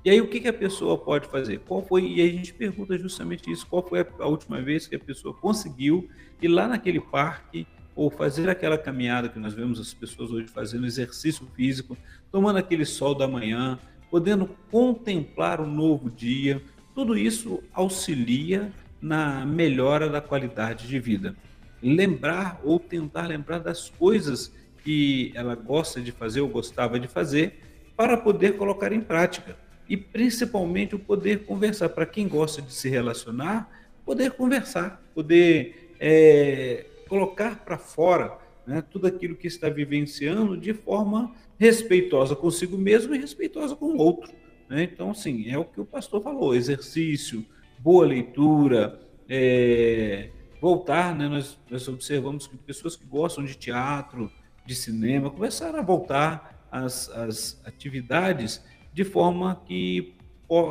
E 0.05 0.11
aí 0.11 0.21
o 0.21 0.29
que, 0.29 0.41
que 0.41 0.49
a 0.49 0.53
pessoa 0.53 0.99
pode 0.99 1.29
fazer? 1.29 1.61
Qual 1.61 1.83
foi? 1.83 2.05
E 2.05 2.21
a 2.21 2.27
gente 2.27 2.53
pergunta 2.53 2.99
justamente 2.99 3.51
isso: 3.51 3.67
qual 3.67 3.87
foi 3.87 4.05
a 4.19 4.27
última 4.27 4.61
vez 4.61 4.87
que 4.87 4.97
a 4.97 4.99
pessoa 4.99 5.33
conseguiu 5.33 6.09
ir 6.43 6.49
lá 6.49 6.67
naquele 6.67 7.01
parque 7.01 7.67
ou 7.95 8.11
fazer 8.11 8.49
aquela 8.49 8.77
caminhada 8.77 9.29
que 9.29 9.39
nós 9.39 9.55
vemos 9.55 9.79
as 9.79 9.95
pessoas 9.95 10.31
hoje 10.31 10.49
fazendo 10.49 10.87
exercício 10.87 11.47
físico, 11.55 11.97
tomando 12.31 12.59
aquele 12.59 12.85
sol 12.85 13.15
da 13.15 13.29
manhã, 13.29 13.79
podendo 14.11 14.47
contemplar 14.71 15.61
um 15.61 15.71
novo 15.71 16.11
dia. 16.11 16.63
Tudo 16.95 17.17
isso 17.17 17.63
auxilia 17.73 18.73
na 19.01 19.45
melhora 19.45 20.09
da 20.09 20.21
qualidade 20.21 20.89
de 20.89 20.99
vida. 20.99 21.37
Lembrar 21.83 22.61
ou 22.65 22.81
tentar 22.81 23.27
lembrar 23.27 23.59
das 23.59 23.91
coisas 23.91 24.53
que 24.83 25.33
ela 25.35 25.55
gosta 25.55 26.01
de 26.01 26.11
fazer 26.11 26.41
ou 26.41 26.49
gostava 26.49 26.99
de 26.99 27.07
fazer 27.07 27.61
para 27.97 28.17
poder 28.17 28.57
colocar 28.57 28.93
em 28.93 29.01
prática. 29.01 29.57
E 29.89 29.97
principalmente 29.97 30.95
o 30.95 30.99
poder 30.99 31.45
conversar. 31.45 31.91
Para 31.91 32.07
quem 32.07 32.27
gosta 32.27 32.63
de 32.63 32.73
se 32.73 32.89
relacionar, 32.89 33.69
poder 34.05 34.33
conversar, 34.33 35.03
poder 35.15 35.93
é, 36.01 36.87
colocar 37.15 37.65
para 37.65 37.79
fora 37.79 38.37
né, 38.67 38.83
tudo 38.91 39.07
aquilo 39.07 39.37
que 39.37 39.47
está 39.47 39.69
vivenciando 39.69 40.57
de 40.57 40.75
forma 40.75 41.33
respeitosa 41.57 42.35
consigo 42.35 42.77
mesmo 42.77 43.15
e 43.15 43.19
respeitosa 43.19 43.77
com 43.77 43.87
o 43.87 43.99
outro. 43.99 44.33
Né? 44.69 44.83
Então, 44.83 45.13
assim, 45.13 45.49
é 45.49 45.57
o 45.57 45.65
que 45.65 45.81
o 45.81 45.85
pastor 45.85 46.21
falou: 46.21 46.57
exercício, 46.57 47.47
boa 47.79 48.05
leitura, 48.05 49.01
é, 49.29 50.31
voltar. 50.61 51.15
Né? 51.15 51.29
Nós, 51.29 51.57
nós 51.71 51.87
observamos 51.87 52.49
que 52.49 52.57
pessoas 52.57 52.97
que 52.97 53.07
gostam 53.07 53.45
de 53.45 53.57
teatro, 53.57 54.29
de 54.67 54.75
cinema, 54.75 55.31
começaram 55.31 55.79
a 55.79 55.83
voltar 55.83 56.67
às, 56.69 57.09
às 57.11 57.63
atividades 57.65 58.61
de 58.93 59.05
forma 59.05 59.63
que 59.65 60.15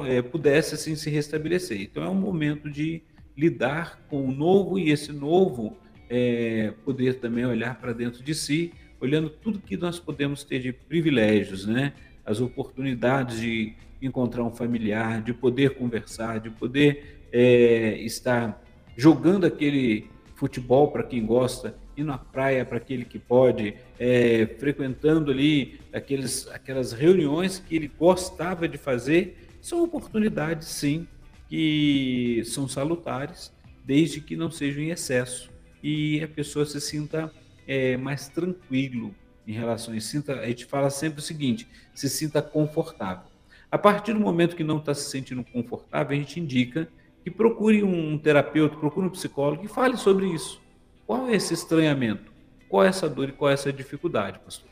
é, 0.07 0.21
pudesse 0.21 0.75
assim 0.75 0.93
se 0.93 1.09
restabelecer. 1.09 1.79
Então, 1.79 2.03
é 2.03 2.09
um 2.09 2.15
momento 2.15 2.69
de 2.69 3.01
lidar 3.37 4.01
com 4.09 4.27
o 4.27 4.31
novo 4.31 4.77
e 4.77 4.91
esse 4.91 5.13
novo 5.13 5.77
é, 6.09 6.73
poder 6.83 7.19
também 7.19 7.45
olhar 7.45 7.79
para 7.79 7.93
dentro 7.93 8.23
de 8.23 8.33
si, 8.33 8.73
olhando 8.99 9.29
tudo 9.29 9.59
que 9.59 9.75
nós 9.75 9.99
podemos 9.99 10.43
ter 10.43 10.59
de 10.59 10.71
privilégios, 10.71 11.65
né? 11.65 11.93
As 12.25 12.39
oportunidades 12.39 13.39
de 13.39 13.73
encontrar 14.01 14.43
um 14.43 14.51
familiar, 14.51 15.21
de 15.21 15.33
poder 15.33 15.75
conversar, 15.75 16.39
de 16.39 16.49
poder 16.49 17.27
é, 17.31 17.97
estar 18.01 18.61
jogando 18.95 19.45
aquele 19.45 20.09
futebol 20.35 20.89
para 20.89 21.03
quem 21.03 21.25
gosta, 21.25 21.75
ir 21.95 22.03
na 22.03 22.17
praia 22.17 22.65
para 22.65 22.77
aquele 22.77 23.05
que 23.05 23.19
pode, 23.19 23.75
é, 23.99 24.45
frequentando 24.57 25.31
ali 25.31 25.79
aqueles, 25.91 26.47
aquelas 26.49 26.91
reuniões 26.91 27.59
que 27.59 27.75
ele 27.75 27.87
gostava 27.87 28.67
de 28.67 28.77
fazer, 28.77 29.37
são 29.61 29.83
oportunidades, 29.83 30.67
sim, 30.67 31.07
que 31.49 32.41
são 32.45 32.67
salutares, 32.67 33.53
desde 33.85 34.21
que 34.21 34.35
não 34.35 34.49
sejam 34.49 34.81
em 34.81 34.89
excesso 34.89 35.52
e 35.83 36.23
a 36.23 36.27
pessoa 36.27 36.65
se 36.65 36.79
sinta 36.79 37.31
é, 37.67 37.97
mais 37.97 38.29
tranquilo 38.29 39.13
em 39.45 39.51
relação 39.51 39.93
a 39.93 39.97
isso. 39.97 40.07
Sinta, 40.07 40.39
a 40.39 40.47
gente 40.47 40.65
fala 40.65 40.89
sempre 40.89 41.19
o 41.19 41.21
seguinte: 41.21 41.67
se 41.93 42.09
sinta 42.09 42.41
confortável. 42.41 43.27
A 43.69 43.77
partir 43.77 44.13
do 44.13 44.19
momento 44.19 44.55
que 44.55 44.63
não 44.63 44.77
está 44.77 44.93
se 44.93 45.09
sentindo 45.09 45.43
confortável, 45.43 46.15
a 46.15 46.19
gente 46.19 46.39
indica 46.39 46.87
que 47.23 47.29
procure 47.29 47.83
um 47.83 48.17
terapeuta, 48.17 48.77
procure 48.77 49.07
um 49.07 49.09
psicólogo 49.09 49.65
e 49.65 49.67
fale 49.67 49.97
sobre 49.97 50.27
isso. 50.27 50.61
Qual 51.05 51.27
é 51.27 51.35
esse 51.35 51.53
estranhamento? 51.53 52.31
Qual 52.69 52.83
é 52.83 52.87
essa 52.87 53.09
dor 53.09 53.29
e 53.29 53.31
qual 53.31 53.51
é 53.51 53.53
essa 53.53 53.71
dificuldade, 53.73 54.39
pastor? 54.39 54.69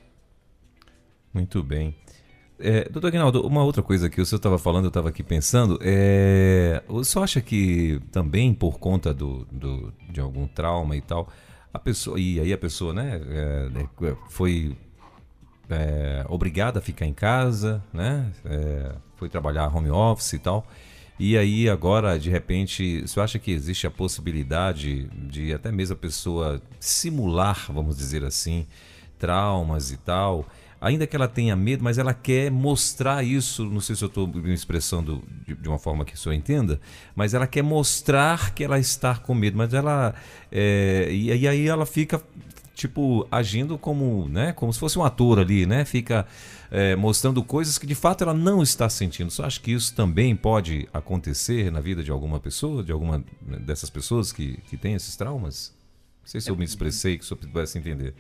Muito 1.34 1.62
bem. 1.64 1.96
É, 2.64 2.88
doutor 2.90 3.08
Aguinaldo, 3.08 3.46
uma 3.46 3.64
outra 3.64 3.82
coisa 3.82 4.10
que 4.10 4.22
o 4.22 4.26
senhor 4.26 4.38
estava 4.38 4.58
falando, 4.58 4.86
eu 4.86 4.90
estava 4.90 5.10
aqui 5.10 5.24
pensando, 5.24 5.80
é, 5.82 6.84
o 6.88 7.04
senhor 7.04 7.24
acha 7.24 7.42
que 7.42 8.00
também 8.12 8.54
por 8.54 8.78
conta 8.78 9.14
do, 9.14 9.46
do, 9.52 9.92
de 10.10 10.20
algum 10.20 10.48
trauma 10.48 10.96
e 10.96 11.02
tal, 11.02 11.28
a 11.74 11.80
pessoa, 11.80 12.20
e 12.20 12.40
aí 12.40 12.54
a 12.54 12.58
pessoa 12.58 12.94
né, 12.94 13.20
é, 13.30 13.70
é 14.06 14.16
foi 14.30 14.78
é, 15.70 16.26
obrigada 16.30 16.80
a 16.80 16.82
ficar 16.82 17.06
em 17.06 17.14
casa, 17.14 17.84
né, 17.92 18.32
é, 18.46 18.94
foi 19.16 19.28
trabalhar 19.28 19.76
home 19.76 19.90
office 19.90 20.34
e 20.34 20.40
tal, 20.40 20.68
e 21.20 21.38
aí 21.38 21.70
agora, 21.70 22.18
de 22.18 22.30
repente, 22.30 23.02
você 23.02 23.20
acha 23.20 23.38
que 23.38 23.52
existe 23.52 23.86
a 23.86 23.92
possibilidade 23.92 25.08
de 25.08 25.54
até 25.54 25.72
mesmo 25.72 25.94
a 25.94 25.98
pessoa 25.98 26.62
simular, 26.80 27.72
vamos 27.72 27.98
dizer 27.98 28.24
assim, 28.24 28.66
traumas 29.20 29.92
e 29.92 29.98
tal, 29.98 30.48
ainda 30.82 31.06
que 31.06 31.16
ela 31.16 31.28
tenha 31.28 31.56
medo, 31.56 31.84
mas 31.84 32.00
ela 32.00 32.14
quer 32.14 32.50
mostrar 32.50 33.24
isso. 33.24 33.64
Não 33.66 33.80
sei 33.80 33.96
se 33.96 34.04
eu 34.04 34.08
estou 34.08 34.28
me 34.28 34.52
expressando 34.52 35.24
de, 35.48 35.54
de, 35.54 35.70
uma 35.70 35.78
forma 35.78 36.04
que 36.04 36.16
o 36.16 36.18
senhor 36.18 36.34
entenda, 36.34 36.82
mas 37.16 37.36
ela 37.36 37.46
quer 37.46 37.62
mostrar 37.62 38.56
que 38.56 38.64
ela 38.64 38.80
está 38.80 39.16
com 39.16 39.36
medo, 39.36 39.56
mas 39.56 39.74
ela. 39.76 40.16
É, 40.52 41.08
e, 41.12 41.28
e 41.28 41.48
aí 41.48 41.68
ela 41.68 41.86
fica 41.86 42.20
tipo 42.74 43.28
agindo 43.30 43.78
como 43.78 44.28
né 44.30 44.54
como 44.54 44.72
se 44.74 44.80
fosse 44.80 44.98
um 44.98 45.04
ator 45.04 45.38
ali 45.38 45.68
né 45.68 45.84
fica 45.86 46.26
é, 46.72 46.96
mostrando 46.96 47.44
coisas 47.44 47.78
que 47.78 47.86
de 47.86 47.94
fato 47.94 48.24
ela 48.24 48.34
não 48.34 48.64
está 48.64 48.90
sentindo 48.90 49.30
você 49.30 49.42
acha 49.44 49.60
que 49.60 49.72
isso 49.72 49.94
também 49.94 50.36
pode 50.36 50.88
acontecer 50.92 51.70
na 51.72 51.82
vida 51.82 52.02
de 52.02 52.10
alguma 52.10 52.40
pessoa 52.40 52.82
de 52.82 52.92
alguma 52.92 53.24
dessas 53.60 53.90
pessoas 53.90 54.32
que, 54.32 54.58
que 54.68 54.78
tem 54.78 54.96
esses 54.96 55.16
traumas 55.16 55.74
não 56.22 56.28
sei 56.28 56.42
se 56.42 56.50
eu 56.50 56.56
me 56.56 56.64
expressei 56.64 57.18
que 57.18 57.24
o 57.24 57.28
senhor 57.28 57.40
pudesse 57.40 57.78
entender 57.78 58.16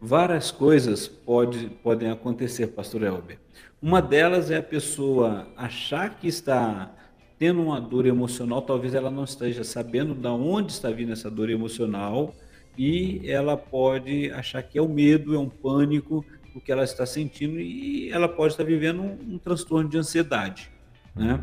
Várias 0.00 0.50
coisas 0.50 1.06
pode, 1.08 1.68
podem 1.82 2.10
acontecer, 2.10 2.68
pastor 2.68 3.02
Elber. 3.02 3.38
Uma 3.80 4.02
delas 4.02 4.50
é 4.50 4.56
a 4.56 4.62
pessoa 4.62 5.48
achar 5.56 6.18
que 6.18 6.28
está 6.28 6.90
tendo 7.38 7.62
uma 7.62 7.80
dor 7.80 8.06
emocional, 8.06 8.60
talvez 8.60 8.94
ela 8.94 9.10
não 9.10 9.24
esteja 9.24 9.64
sabendo 9.64 10.14
de 10.14 10.28
onde 10.28 10.72
está 10.72 10.90
vindo 10.90 11.12
essa 11.12 11.30
dor 11.30 11.48
emocional 11.48 12.34
e 12.76 13.22
ela 13.24 13.56
pode 13.56 14.30
achar 14.32 14.62
que 14.62 14.78
é 14.78 14.82
o 14.82 14.88
medo, 14.88 15.34
é 15.34 15.38
um 15.38 15.48
pânico, 15.48 16.24
o 16.54 16.60
que 16.60 16.70
ela 16.70 16.84
está 16.84 17.06
sentindo 17.06 17.58
e 17.58 18.10
ela 18.10 18.28
pode 18.28 18.52
estar 18.52 18.64
vivendo 18.64 19.00
um, 19.00 19.34
um 19.34 19.38
transtorno 19.38 19.88
de 19.88 19.96
ansiedade, 19.96 20.70
né? 21.16 21.42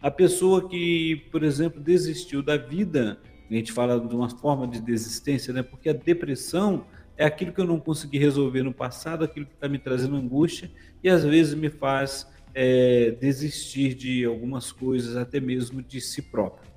A 0.00 0.10
pessoa 0.10 0.68
que, 0.68 1.16
por 1.30 1.42
exemplo, 1.42 1.80
desistiu 1.80 2.42
da 2.42 2.56
vida, 2.56 3.18
a 3.50 3.54
gente 3.54 3.72
fala 3.72 3.98
de 3.98 4.14
uma 4.14 4.28
forma 4.28 4.66
de 4.66 4.80
desistência, 4.80 5.52
né? 5.52 5.62
Porque 5.62 5.88
a 5.88 5.94
depressão 5.94 6.84
é 7.16 7.24
aquilo 7.24 7.52
que 7.52 7.60
eu 7.60 7.66
não 7.66 7.78
consegui 7.78 8.18
resolver 8.18 8.62
no 8.62 8.72
passado, 8.72 9.24
aquilo 9.24 9.46
que 9.46 9.54
está 9.54 9.68
me 9.68 9.78
trazendo 9.78 10.16
angústia 10.16 10.70
e 11.02 11.08
às 11.08 11.24
vezes 11.24 11.54
me 11.54 11.68
faz 11.68 12.28
é, 12.54 13.16
desistir 13.20 13.94
de 13.94 14.24
algumas 14.24 14.72
coisas, 14.72 15.16
até 15.16 15.40
mesmo 15.40 15.82
de 15.82 16.00
si 16.00 16.22
próprio. 16.22 16.70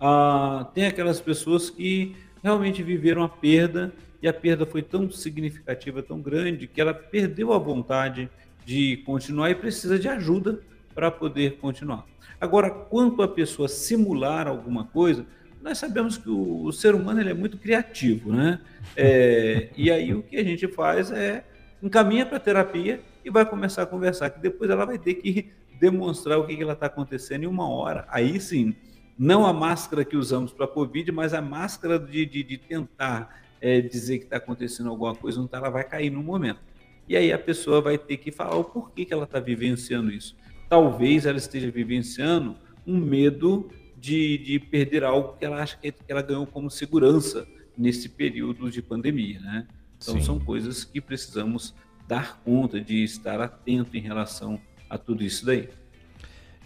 Ah, 0.00 0.70
tem 0.74 0.86
aquelas 0.86 1.20
pessoas 1.20 1.70
que 1.70 2.14
realmente 2.42 2.82
viveram 2.82 3.22
a 3.22 3.28
perda 3.28 3.92
e 4.22 4.28
a 4.28 4.32
perda 4.32 4.66
foi 4.66 4.82
tão 4.82 5.10
significativa, 5.10 6.02
tão 6.02 6.20
grande, 6.20 6.66
que 6.66 6.80
ela 6.80 6.94
perdeu 6.94 7.52
a 7.52 7.58
vontade 7.58 8.28
de 8.64 8.98
continuar 8.98 9.50
e 9.50 9.54
precisa 9.54 9.98
de 9.98 10.08
ajuda 10.08 10.60
para 10.94 11.10
poder 11.10 11.56
continuar. 11.58 12.04
Agora, 12.40 12.70
quanto 12.70 13.22
a 13.22 13.28
pessoa 13.28 13.68
simular 13.68 14.46
alguma 14.46 14.84
coisa, 14.84 15.26
nós 15.62 15.78
sabemos 15.78 16.16
que 16.16 16.28
o, 16.28 16.64
o 16.64 16.72
ser 16.72 16.94
humano 16.94 17.20
ele 17.20 17.30
é 17.30 17.34
muito 17.34 17.58
criativo, 17.58 18.32
né? 18.32 18.60
É, 18.96 19.68
e 19.76 19.90
aí 19.90 20.14
o 20.14 20.22
que 20.22 20.36
a 20.36 20.44
gente 20.44 20.66
faz 20.68 21.10
é 21.10 21.44
encaminha 21.82 22.26
para 22.26 22.38
terapia 22.38 23.00
e 23.24 23.30
vai 23.30 23.44
começar 23.44 23.82
a 23.82 23.86
conversar, 23.86 24.30
que 24.30 24.40
depois 24.40 24.70
ela 24.70 24.84
vai 24.84 24.98
ter 24.98 25.14
que 25.14 25.50
demonstrar 25.78 26.38
o 26.38 26.46
que, 26.46 26.56
que 26.56 26.62
ela 26.62 26.72
está 26.72 26.86
acontecendo 26.86 27.44
em 27.44 27.46
uma 27.46 27.68
hora. 27.68 28.06
Aí 28.08 28.40
sim, 28.40 28.74
não 29.18 29.46
a 29.46 29.52
máscara 29.52 30.04
que 30.04 30.16
usamos 30.16 30.52
para 30.52 30.64
a 30.64 30.68
Covid, 30.68 31.10
mas 31.12 31.34
a 31.34 31.42
máscara 31.42 31.98
de, 31.98 32.24
de, 32.24 32.42
de 32.42 32.58
tentar 32.58 33.42
é, 33.60 33.80
dizer 33.80 34.18
que 34.18 34.24
está 34.24 34.36
acontecendo 34.36 34.88
alguma 34.88 35.14
coisa, 35.14 35.46
tá, 35.48 35.58
ela 35.58 35.70
vai 35.70 35.84
cair 35.84 36.10
no 36.10 36.22
momento. 36.22 36.60
E 37.08 37.16
aí 37.16 37.32
a 37.32 37.38
pessoa 37.38 37.80
vai 37.80 37.96
ter 37.96 38.18
que 38.18 38.30
falar 38.30 38.56
o 38.56 38.64
porquê 38.64 39.04
que 39.04 39.12
ela 39.12 39.24
está 39.24 39.40
vivenciando 39.40 40.12
isso. 40.12 40.36
Talvez 40.68 41.26
ela 41.26 41.38
esteja 41.38 41.70
vivenciando 41.70 42.56
um 42.86 42.98
medo 42.98 43.70
de, 44.00 44.38
de 44.38 44.58
perder 44.58 45.04
algo 45.04 45.36
que 45.36 45.44
ela 45.44 45.62
acha 45.62 45.76
que 45.76 45.92
ela 46.08 46.22
ganhou 46.22 46.46
como 46.46 46.70
segurança 46.70 47.46
nesse 47.76 48.08
período 48.08 48.70
de 48.70 48.82
pandemia, 48.82 49.40
né? 49.40 49.66
Então 49.96 50.14
Sim. 50.14 50.22
são 50.22 50.38
coisas 50.38 50.84
que 50.84 51.00
precisamos 51.00 51.74
dar 52.06 52.40
conta 52.44 52.80
de 52.80 53.02
estar 53.02 53.40
atento 53.40 53.96
em 53.96 54.00
relação 54.00 54.60
a 54.88 54.96
tudo 54.96 55.22
isso 55.22 55.44
daí. 55.44 55.68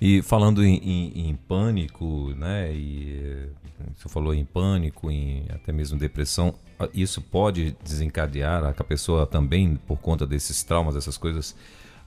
E 0.01 0.21
falando 0.23 0.65
em, 0.65 0.77
em, 0.79 1.29
em 1.29 1.37
pânico, 1.37 2.35
né? 2.37 2.73
E 2.75 3.49
você 3.97 4.09
falou 4.09 4.35
em 4.35 4.45
pânico, 4.45 5.11
em 5.11 5.45
até 5.51 5.73
mesmo 5.73 5.99
depressão, 5.99 6.55
isso 6.93 7.21
pode 7.21 7.77
desencadear 7.83 8.65
a 8.65 8.85
pessoa 8.85 9.27
também 9.27 9.77
por 9.77 9.99
conta 9.99 10.27
desses 10.27 10.63
traumas, 10.63 10.95
dessas 10.95 11.17
coisas 11.17 11.57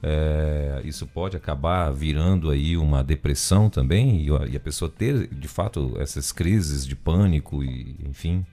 é, 0.08 0.82
isso 0.84 1.08
pode 1.08 1.36
acabar 1.36 1.92
virando 1.92 2.52
aí 2.52 2.78
uma 2.78 3.04
depressão 3.04 3.72
também 3.72 4.22
e, 4.22 4.28
e, 4.52 4.56
a 4.56 4.60
pessoa 4.60 4.88
ter 4.88 5.28
de 5.28 5.48
fato 5.48 5.96
essas 6.00 6.32
crises 6.32 6.86
de 6.86 6.96
pânico 6.96 7.64
e 7.64 7.96
enfim. 8.08 8.46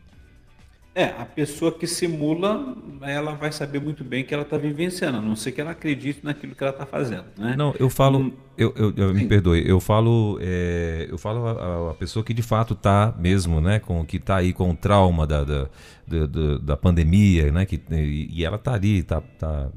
É, 0.95 1.05
a 1.05 1.27
pessoa 1.27 1.71
que 1.71 1.87
simula, 1.87 2.75
ela 3.03 3.35
vai 3.35 3.53
saber 3.53 3.83
muito 3.83 4.03
bem 4.03 4.25
que 4.25 4.33
ela 4.33 4.45
está 4.45 4.57
vivenciando, 4.57 5.19
a 5.19 5.21
não 5.21 5.37
ser 5.37 5.53
que 5.53 5.61
ela 5.61 5.73
acredite 5.73 6.21
naquilo 6.23 6.55
que 6.55 6.63
ela 6.63 6.73
está 6.73 6.87
fazendo, 6.87 7.27
né? 7.37 7.55
Não, 7.57 7.75
eu 7.79 7.91
falo, 7.91 8.19
hum, 8.19 8.33
eu, 8.57 8.73
eu, 8.75 8.93
eu 8.97 9.15
me 9.15 9.27
perdoe, 9.27 9.67
eu 9.67 9.81
falo, 9.81 10.39
é, 10.41 11.07
eu 11.11 11.19
falo 11.19 11.47
a, 11.47 11.91
a, 11.91 11.95
pessoa 11.95 12.25
que 12.25 12.33
de 12.33 12.43
fato 12.43 12.73
está 12.73 13.15
mesmo, 13.19 13.61
né, 13.61 13.79
com 13.79 14.05
que 14.07 14.17
está 14.17 14.37
aí 14.37 14.55
com 14.55 14.71
o 14.71 14.77
trauma 14.77 15.27
da, 15.27 15.45
da, 15.45 15.69
da, 16.07 16.59
da 16.63 16.77
pandemia, 16.79 17.53
né, 17.53 17.67
que, 17.67 17.81
e 17.91 18.43
ela 18.43 18.57
está 18.57 18.75
ali, 18.75 18.99
está 18.99 19.21
tá 19.21 19.71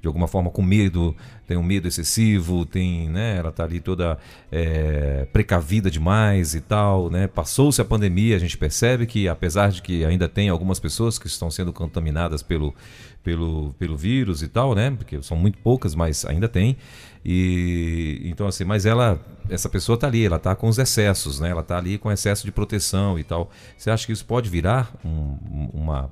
de 0.00 0.06
alguma 0.06 0.28
forma 0.28 0.50
com 0.50 0.62
medo, 0.62 1.14
tem 1.46 1.56
um 1.56 1.62
medo 1.62 1.88
excessivo, 1.88 2.64
tem, 2.64 3.08
né, 3.08 3.38
ela 3.38 3.50
está 3.50 3.64
ali 3.64 3.80
toda 3.80 4.18
é, 4.50 5.26
precavida 5.32 5.90
demais 5.90 6.54
e 6.54 6.60
tal, 6.60 7.10
né? 7.10 7.26
Passou-se 7.26 7.80
a 7.80 7.84
pandemia, 7.84 8.36
a 8.36 8.38
gente 8.38 8.56
percebe 8.56 9.06
que 9.06 9.28
apesar 9.28 9.70
de 9.70 9.82
que 9.82 10.04
ainda 10.04 10.28
tem 10.28 10.48
algumas 10.48 10.78
pessoas 10.78 11.18
que 11.18 11.26
estão 11.26 11.50
sendo 11.50 11.72
contaminadas 11.72 12.42
pelo, 12.42 12.74
pelo, 13.22 13.74
pelo 13.78 13.96
vírus 13.96 14.42
e 14.42 14.48
tal, 14.48 14.74
né? 14.74 14.90
Porque 14.90 15.22
são 15.22 15.36
muito 15.36 15.58
poucas, 15.58 15.94
mas 15.94 16.24
ainda 16.24 16.48
tem. 16.48 16.76
E 17.24 18.22
então 18.24 18.46
assim, 18.46 18.64
mas 18.64 18.86
ela, 18.86 19.20
essa 19.48 19.68
pessoa 19.68 19.94
está 19.94 20.06
ali, 20.06 20.24
ela 20.24 20.36
está 20.36 20.54
com 20.54 20.68
os 20.68 20.78
excessos, 20.78 21.40
né? 21.40 21.50
Ela 21.50 21.60
está 21.60 21.76
ali 21.76 21.98
com 21.98 22.10
excesso 22.10 22.46
de 22.46 22.52
proteção 22.52 23.18
e 23.18 23.24
tal. 23.24 23.50
Você 23.76 23.90
acha 23.90 24.06
que 24.06 24.12
isso 24.12 24.24
pode 24.24 24.48
virar 24.48 24.94
um, 25.04 25.70
uma 25.72 26.10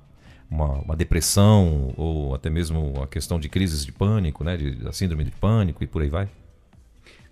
uma, 0.51 0.79
uma, 0.81 0.97
depressão 0.97 1.93
ou 1.97 2.35
até 2.35 2.49
mesmo 2.49 3.03
a 3.03 3.07
questão 3.07 3.39
de 3.39 3.49
crises 3.49 3.85
de 3.85 3.93
pânico, 3.93 4.43
né, 4.43 4.57
de, 4.57 4.73
da 4.77 4.93
síndrome 4.93 5.25
de 5.25 5.31
pânico 5.31 5.85
e 5.85 5.87
por 5.87 6.03
aí 6.03 6.09
vai? 6.09 6.29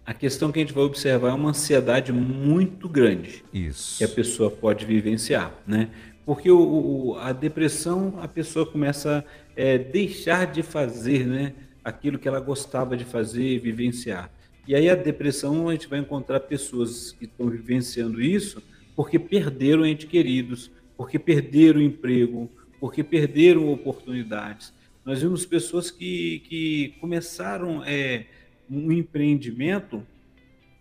A 0.05 0.15
questão 0.15 0.53
que 0.53 0.59
a 0.59 0.63
gente 0.63 0.73
vai 0.73 0.85
observar 0.85 1.31
é 1.31 1.33
uma 1.33 1.51
ansiedade 1.51 2.13
muito 2.13 2.89
grande 2.89 3.43
Isso. 3.53 3.99
que 3.99 4.05
a 4.05 4.09
pessoa 4.09 4.51
pode 4.51 4.87
vivenciar, 4.87 5.53
né? 5.67 5.91
Porque 6.25 6.51
o, 6.51 6.59
o 6.59 7.19
a 7.19 7.33
depressão, 7.33 8.19
a 8.21 8.29
pessoa 8.29 8.67
começa 8.67 9.19
a 9.19 9.25
é, 9.61 9.79
deixar 9.79 10.47
de 10.47 10.63
fazer, 10.63 11.27
né, 11.27 11.55
aquilo 11.83 12.19
que 12.19 12.27
ela 12.29 12.41
gostava 12.41 12.97
de 12.97 13.05
fazer, 13.05 13.59
vivenciar. 13.61 14.31
E 14.67 14.75
aí 14.75 14.91
a 14.91 14.95
depressão 14.97 15.69
a 15.69 15.73
gente 15.73 15.87
vai 15.87 16.01
encontrar 16.01 16.41
pessoas 16.41 17.13
que 17.13 17.25
estão 17.25 17.49
vivenciando 17.49 18.21
isso 18.21 18.63
porque 18.97 19.19
perderam 19.19 19.85
entes 19.85 20.09
queridos, 20.09 20.71
porque 20.97 21.19
perderam 21.19 21.79
o 21.81 21.83
emprego, 21.83 22.51
porque 22.81 23.03
perderam 23.03 23.73
oportunidades. 23.73 24.73
Nós 25.05 25.23
vimos 25.23 25.47
pessoas 25.47 25.91
que, 25.91 26.41
que 26.49 26.95
começaram 27.01 27.83
é, 27.85 28.27
um 28.69 28.91
empreendimento, 28.91 30.05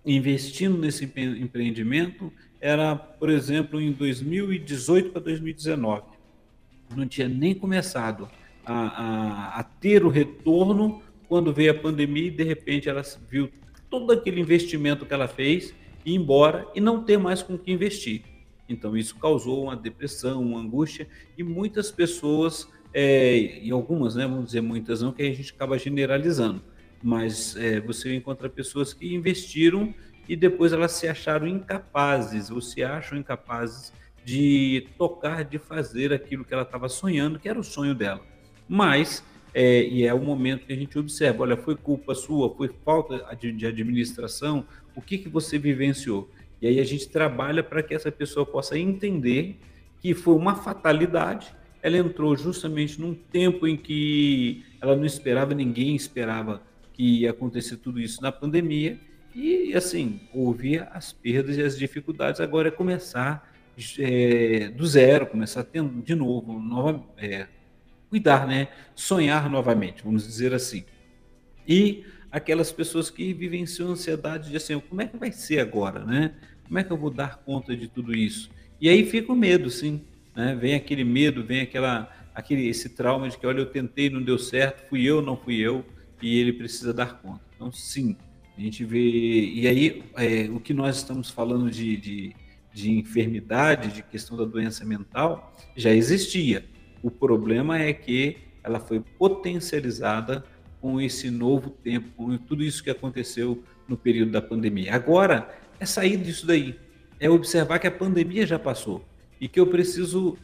investindo 0.06 0.78
nesse 0.78 1.06
empreendimento, 1.06 2.32
era, 2.60 2.96
por 2.96 3.30
exemplo, 3.30 3.80
em 3.80 3.92
2018 3.92 5.12
para 5.12 5.22
2019. 5.22 6.04
Não 6.96 7.08
tinha 7.08 7.28
nem 7.28 7.54
começado 7.54 8.28
a, 8.66 8.74
a, 8.74 9.60
a 9.60 9.64
ter 9.64 10.04
o 10.04 10.10
retorno 10.10 11.02
quando 11.28 11.54
veio 11.54 11.72
a 11.72 11.76
pandemia 11.76 12.28
e, 12.28 12.32
de 12.32 12.44
repente, 12.44 12.90
ela 12.90 13.04
viu 13.30 13.50
todo 13.90 14.12
aquele 14.12 14.42
investimento 14.42 15.06
que 15.06 15.14
ela 15.14 15.28
fez 15.28 15.74
ir 16.04 16.14
embora 16.16 16.68
e 16.76 16.82
não 16.82 17.04
ter 17.04 17.18
mais 17.18 17.42
com 17.42 17.58
que 17.58 17.72
investir. 17.72 18.24
Então, 18.68 18.98
isso 18.98 19.16
causou 19.16 19.64
uma 19.64 19.76
depressão, 19.76 20.42
uma 20.42 20.60
angústia, 20.60 21.08
e 21.38 21.44
muitas 21.44 21.92
pessoas, 21.92 22.68
é, 22.94 23.60
e 23.62 23.72
algumas, 23.72 24.16
né, 24.16 24.28
vamos 24.28 24.48
dizer 24.48 24.62
muitas 24.62 25.02
não, 25.02 25.12
que 25.12 25.22
a 25.22 25.34
gente 25.34 25.54
acaba 25.54 25.78
generalizando, 25.78 26.62
mas 27.04 27.56
é, 27.56 27.80
você 27.80 28.16
encontra 28.16 28.50
pessoas 28.50 28.94
que 28.94 29.14
investiram 29.14 29.94
e 30.28 30.36
depois 30.36 30.74
elas 30.74 30.94
se 30.94 31.08
acharam 31.08 31.48
incapazes, 31.48 32.50
ou 32.50 32.60
se 32.60 32.84
acham 32.84 33.18
incapazes 33.18 33.94
de 34.24 34.88
tocar, 34.98 35.44
de 35.46 35.60
fazer 35.60 36.12
aquilo 36.12 36.44
que 36.44 36.54
ela 36.54 36.64
estava 36.64 36.90
sonhando, 36.90 37.38
que 37.38 37.48
era 37.48 37.60
o 37.60 37.64
sonho 37.64 37.94
dela. 37.94 38.22
Mas, 38.68 39.24
é, 39.54 39.84
e 39.84 40.04
é 40.04 40.14
o 40.14 40.20
momento 40.20 40.66
que 40.66 40.74
a 40.74 40.76
gente 40.76 40.98
observa, 40.98 41.44
olha, 41.44 41.56
foi 41.56 41.76
culpa 41.76 42.16
sua, 42.16 42.54
foi 42.56 42.70
falta 42.84 43.24
de, 43.40 43.52
de 43.52 43.68
administração, 43.68 44.66
o 44.96 45.02
que, 45.02 45.20
que 45.20 45.30
você 45.30 45.60
vivenciou? 45.60 46.28
E 46.66 46.68
aí 46.68 46.80
a 46.80 46.84
gente 46.84 47.08
trabalha 47.08 47.62
para 47.62 47.84
que 47.84 47.94
essa 47.94 48.12
pessoa 48.12 48.44
possa 48.44 48.76
entender 48.76 49.60
que 50.02 50.16
foi 50.16 50.34
uma 50.34 50.56
fatalidade. 50.56 51.56
Ela 51.80 51.98
entrou 52.00 52.36
justamente 52.36 53.00
num 53.00 53.14
tempo 53.14 53.68
em 53.68 53.78
que 53.78 54.66
ela 54.82 54.96
não 54.96 55.06
esperava, 55.06 55.54
ninguém 55.54 55.96
esperava 55.96 56.64
que 56.92 57.20
ia 57.20 57.30
acontecer 57.30 57.78
tudo 57.78 58.00
isso 58.00 58.20
na 58.20 58.32
pandemia. 58.32 59.00
E 59.36 59.76
assim, 59.76 60.22
houve 60.34 60.80
as 60.80 61.14
perdas 61.14 61.56
e 61.56 61.62
as 61.62 61.78
dificuldades. 61.78 62.42
Agora 62.42 62.70
é 62.70 62.72
começar 62.72 63.48
é, 64.00 64.70
do 64.70 64.88
zero, 64.88 65.28
começar 65.28 65.64
tendo 65.66 66.02
de 66.02 66.16
novo, 66.16 66.60
nova, 66.60 67.06
é, 67.16 67.46
cuidar, 68.10 68.48
né? 68.48 68.70
Sonhar 68.96 69.52
novamente, 69.52 70.04
vamos 70.04 70.26
dizer 70.26 70.52
assim. 70.52 70.84
E 71.68 72.06
aquelas 72.32 72.72
pessoas 72.72 73.12
que 73.12 73.34
vivenciam 73.34 73.92
ansiedade 73.92 74.50
de 74.50 74.58
assim, 74.58 74.80
como 74.80 75.04
é 75.04 75.06
que 75.06 75.16
vai 75.16 75.32
ser 75.32 75.60
agora, 75.60 76.04
né? 76.04 76.34
Como 76.66 76.80
é 76.80 76.84
que 76.84 76.92
eu 76.92 76.98
vou 76.98 77.10
dar 77.10 77.38
conta 77.38 77.76
de 77.76 77.88
tudo 77.88 78.14
isso? 78.14 78.50
E 78.80 78.90
aí 78.90 79.06
fica 79.06 79.32
o 79.32 79.36
medo, 79.36 79.70
sim, 79.70 80.02
né? 80.36 80.56
Vem 80.56 80.76
aquele 80.76 81.04
medo, 81.04 81.44
vem 81.44 81.62
aquela, 81.62 82.10
aquele, 82.34 82.68
esse 82.68 82.90
trauma 82.90 83.30
de 83.30 83.38
que, 83.38 83.48
olha, 83.48 83.60
eu 83.60 83.66
tentei, 83.68 84.10
não 84.10 84.22
deu 84.22 84.38
certo, 84.38 84.88
fui 84.90 85.04
eu, 85.04 85.22
não 85.22 85.38
fui 85.38 85.58
eu, 85.58 85.86
e 86.22 86.40
ele 86.40 86.54
precisa 86.54 86.94
dar 86.94 87.22
conta. 87.22 87.42
Então, 87.56 87.72
sim, 87.72 88.16
a 88.58 88.62
gente 88.62 88.84
vê. 88.84 89.00
E 89.00 89.68
aí, 89.68 90.04
é, 90.18 90.50
o 90.50 90.60
que 90.60 90.74
nós 90.74 90.98
estamos 90.98 91.30
falando 91.30 91.70
de, 91.70 91.98
de, 91.98 92.36
de 92.74 92.92
enfermidade, 92.92 93.94
de 93.94 94.04
questão 94.04 94.36
da 94.36 94.46
doença 94.46 94.84
mental, 94.84 95.54
já 95.76 95.92
existia. 95.92 96.66
O 97.02 97.12
problema 97.12 97.80
é 97.80 97.94
que 97.94 98.38
ela 98.64 98.80
foi 98.80 99.00
potencializada 99.00 100.44
com 100.82 101.00
esse 101.00 101.30
novo 101.30 101.70
tempo, 101.70 102.10
com 102.16 102.38
tudo 102.38 102.64
isso 102.64 102.84
que 102.84 102.90
aconteceu 102.90 103.64
no 103.88 103.96
período 103.96 104.32
da 104.32 104.42
pandemia. 104.42 104.94
Agora 104.94 105.50
é 105.80 105.86
sair 105.86 106.18
disso 106.18 106.46
daí, 106.46 106.80
é 107.20 107.30
observar 107.30 107.80
que 107.80 107.88
a 107.88 107.92
pandemia 107.92 108.46
já 108.46 108.60
passou 108.60 109.06
e 109.40 109.48
que 109.48 109.60
eu 109.60 109.68
preciso 109.68 110.38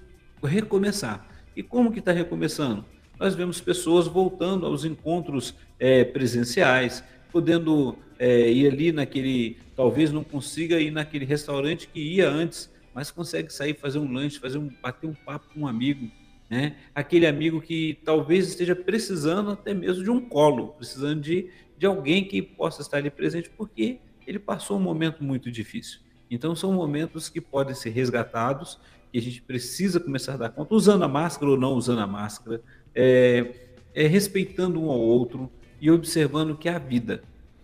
recomeçar. 0.43 1.27
E 1.55 1.61
como 1.61 1.91
que 1.91 1.99
está 1.99 2.11
recomeçando? 2.11 2.85
Nós 3.19 3.35
vemos 3.35 3.61
pessoas 3.61 4.07
voltando 4.07 4.65
aos 4.65 4.83
encontros 4.83 5.53
é, 5.79 6.03
presenciais, 6.03 7.03
podendo 7.31 7.97
é, 8.17 8.51
ir 8.51 8.71
ali 8.71 8.91
naquele, 8.91 9.57
talvez 9.75 10.11
não 10.11 10.23
consiga 10.23 10.79
ir 10.79 10.91
naquele 10.91 11.25
restaurante 11.25 11.87
que 11.87 11.99
ia 11.99 12.29
antes, 12.29 12.71
mas 12.93 13.11
consegue 13.11 13.51
sair, 13.51 13.73
fazer 13.75 13.99
um 13.99 14.11
lanche, 14.11 14.39
fazer 14.39 14.57
um, 14.57 14.69
bater 14.81 15.07
um 15.07 15.13
papo 15.13 15.53
com 15.53 15.61
um 15.61 15.67
amigo, 15.67 16.09
né? 16.49 16.75
Aquele 16.93 17.25
amigo 17.25 17.61
que 17.61 17.97
talvez 18.03 18.47
esteja 18.49 18.75
precisando 18.75 19.51
até 19.51 19.73
mesmo 19.73 20.03
de 20.03 20.09
um 20.09 20.19
colo, 20.19 20.69
precisando 20.69 21.21
de, 21.21 21.49
de 21.77 21.85
alguém 21.85 22.25
que 22.25 22.41
possa 22.41 22.81
estar 22.81 22.97
ali 22.97 23.09
presente, 23.09 23.49
porque 23.55 23.99
ele 24.31 24.39
passou 24.39 24.77
um 24.77 24.81
momento 24.81 25.23
muito 25.23 25.51
difícil. 25.51 25.99
Então, 26.29 26.55
são 26.55 26.71
momentos 26.71 27.27
que 27.27 27.41
podem 27.41 27.75
ser 27.75 27.89
resgatados 27.89 28.79
e 29.13 29.19
a 29.19 29.21
gente 29.21 29.41
precisa 29.41 29.99
começar 29.99 30.35
a 30.35 30.37
dar 30.37 30.49
conta, 30.49 30.73
usando 30.73 31.03
a 31.03 31.07
máscara 31.07 31.51
ou 31.51 31.57
não 31.57 31.73
usando 31.73 31.99
a 31.99 32.07
máscara, 32.07 32.61
é, 32.95 33.53
é, 33.93 34.07
respeitando 34.07 34.81
um 34.81 34.89
ao 34.89 34.99
outro 34.99 35.51
e 35.81 35.91
observando 35.91 36.57
que 36.57 36.69
a 36.69 36.79
vida 36.79 37.21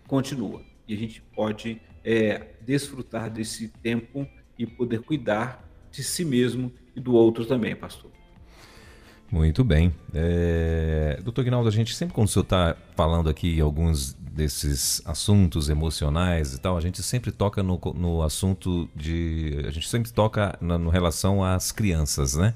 continua. 0.07 0.61
E 0.85 0.93
a 0.93 0.97
gente 0.97 1.21
pode 1.33 1.81
é, 2.03 2.55
desfrutar 2.61 3.29
desse 3.29 3.69
tempo 3.69 4.27
e 4.59 4.67
poder 4.67 4.99
cuidar 4.99 5.65
de 5.89 6.03
si 6.03 6.25
mesmo 6.25 6.71
e 6.93 6.99
do 6.99 7.13
outro 7.13 7.45
também, 7.45 7.75
pastor. 7.75 8.11
Muito 9.31 9.63
bem. 9.63 9.93
É... 10.13 11.19
Doutor 11.23 11.43
Guinaldo, 11.43 11.67
a 11.67 11.71
gente 11.71 11.93
sempre 11.93 12.13
quando 12.13 12.27
o 12.27 12.29
senhor 12.29 12.43
está 12.43 12.75
falando 12.95 13.29
aqui 13.29 13.59
alguns 13.59 14.13
desses 14.13 15.01
assuntos 15.05 15.67
emocionais 15.67 16.53
e 16.53 16.59
tal, 16.59 16.77
a 16.77 16.81
gente 16.81 17.01
sempre 17.01 17.31
toca 17.31 17.63
no, 17.63 17.79
no 17.95 18.21
assunto 18.21 18.87
de... 18.95 19.63
A 19.67 19.71
gente 19.71 19.89
sempre 19.89 20.11
toca 20.11 20.57
na 20.61 20.77
no 20.77 20.89
relação 20.89 21.43
às 21.43 21.71
crianças, 21.71 22.35
né? 22.35 22.53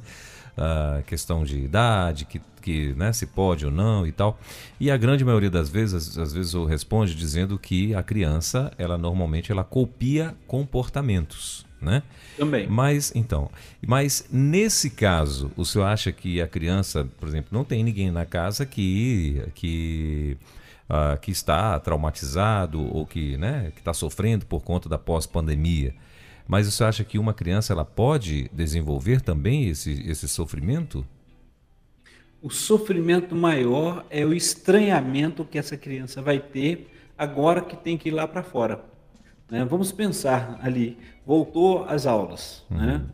A 0.55 1.01
questão 1.07 1.43
de 1.43 1.57
idade, 1.57 2.25
que, 2.25 2.39
que 2.61 2.93
né, 2.93 3.11
se 3.11 3.25
pode 3.25 3.65
ou 3.65 3.71
não 3.71 4.05
e 4.05 4.11
tal. 4.11 4.39
E 4.79 4.91
a 4.91 4.97
grande 4.97 5.25
maioria 5.25 5.49
das 5.49 5.69
vezes, 5.69 6.17
às 6.17 6.31
vezes 6.31 6.53
eu 6.53 6.65
responde 6.65 7.15
dizendo 7.15 7.57
que 7.57 7.95
a 7.95 8.03
criança, 8.03 8.71
ela 8.77 8.97
normalmente 8.97 9.51
ela 9.51 9.63
copia 9.63 10.35
comportamentos 10.47 11.65
né? 11.81 12.03
Também. 12.37 12.67
Mas, 12.67 13.11
então, 13.15 13.49
mas 13.85 14.27
nesse 14.31 14.89
caso, 14.89 15.51
o 15.57 15.65
senhor 15.65 15.85
acha 15.85 16.11
que 16.11 16.41
a 16.41 16.47
criança, 16.47 17.07
por 17.19 17.27
exemplo, 17.27 17.49
não 17.51 17.63
tem 17.63 17.83
ninguém 17.83 18.11
na 18.11 18.25
casa 18.25 18.65
que, 18.65 19.43
que, 19.55 20.37
uh, 20.89 21.19
que 21.19 21.31
está 21.31 21.79
traumatizado 21.79 22.81
ou 22.81 23.05
que 23.05 23.37
né, 23.37 23.71
está 23.75 23.93
sofrendo 23.93 24.45
por 24.45 24.61
conta 24.61 24.87
da 24.87 24.97
pós-pandemia. 24.97 25.93
Mas 26.47 26.67
o 26.67 26.71
senhor 26.71 26.89
acha 26.89 27.03
que 27.03 27.17
uma 27.17 27.33
criança 27.33 27.73
ela 27.73 27.85
pode 27.85 28.49
desenvolver 28.53 29.21
também 29.21 29.69
esse, 29.69 30.03
esse 30.07 30.27
sofrimento? 30.27 31.05
O 32.41 32.49
sofrimento 32.49 33.35
maior 33.35 34.05
é 34.09 34.25
o 34.25 34.33
estranhamento 34.33 35.45
que 35.45 35.57
essa 35.57 35.77
criança 35.77 36.21
vai 36.21 36.39
ter 36.39 36.89
agora 37.17 37.61
que 37.61 37.77
tem 37.77 37.97
que 37.97 38.09
ir 38.09 38.11
lá 38.11 38.27
para 38.27 38.41
fora. 38.41 38.83
Né? 39.49 39.63
Vamos 39.63 39.91
pensar 39.91 40.59
ali, 40.63 40.97
voltou 41.25 41.83
às 41.85 42.05
aulas, 42.05 42.65
uhum. 42.69 42.77
né? 42.77 43.05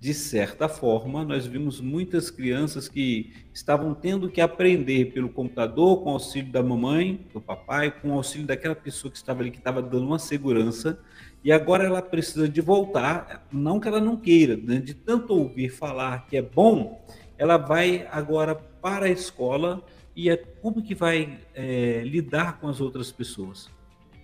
de 0.00 0.14
certa 0.14 0.68
forma, 0.68 1.24
nós 1.24 1.44
vimos 1.44 1.80
muitas 1.80 2.30
crianças 2.30 2.88
que 2.88 3.32
estavam 3.52 3.92
tendo 3.94 4.30
que 4.30 4.40
aprender 4.40 5.06
pelo 5.06 5.28
computador, 5.28 6.02
com 6.02 6.10
auxílio 6.10 6.52
da 6.52 6.62
mamãe, 6.62 7.26
do 7.32 7.40
papai, 7.40 7.90
com 7.90 8.12
auxílio 8.12 8.46
daquela 8.46 8.76
pessoa 8.76 9.10
que 9.10 9.16
estava 9.16 9.40
ali, 9.40 9.50
que 9.50 9.58
estava 9.58 9.82
dando 9.82 10.06
uma 10.06 10.18
segurança, 10.18 11.00
e 11.42 11.50
agora 11.50 11.84
ela 11.84 12.00
precisa 12.00 12.48
de 12.48 12.60
voltar, 12.60 13.46
não 13.50 13.80
que 13.80 13.88
ela 13.88 14.00
não 14.00 14.16
queira, 14.16 14.56
né? 14.56 14.76
de 14.76 14.94
tanto 14.94 15.34
ouvir 15.34 15.68
falar 15.68 16.26
que 16.26 16.36
é 16.36 16.42
bom, 16.42 17.04
ela 17.36 17.56
vai 17.56 18.06
agora 18.12 18.54
para 18.54 19.06
a 19.06 19.10
escola 19.10 19.82
e 20.14 20.30
é, 20.30 20.36
como 20.36 20.82
que 20.82 20.94
vai 20.94 21.38
é, 21.54 22.02
lidar 22.04 22.60
com 22.60 22.68
as 22.68 22.80
outras 22.80 23.10
pessoas? 23.10 23.68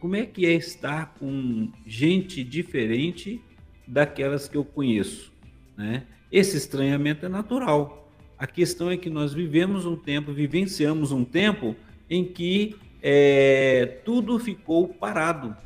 Como 0.05 0.17
é 0.17 0.27
que 0.27 0.45
é 0.45 0.53
estar 0.53 1.15
com 1.19 1.73
gente 1.87 2.45
diferente 2.45 3.41
daquelas 3.89 4.47
que 4.47 4.55
eu 4.55 4.63
conheço? 4.63 5.33
Né? 5.79 6.03
Esse 6.31 6.59
estranhamento 6.59 7.25
é 7.25 7.29
natural. 7.31 8.13
A 8.37 8.47
questão 8.47 8.91
é 8.91 8.99
que 8.99 9.09
nós 9.09 9.33
vivemos 9.33 9.87
um 9.87 9.97
tempo, 9.97 10.31
vivenciamos 10.31 11.11
um 11.11 11.25
tempo 11.25 11.75
em 12.11 12.23
que 12.23 12.77
é, 13.03 13.99
tudo 14.05 14.39
ficou 14.39 14.89
parado. 14.89 15.57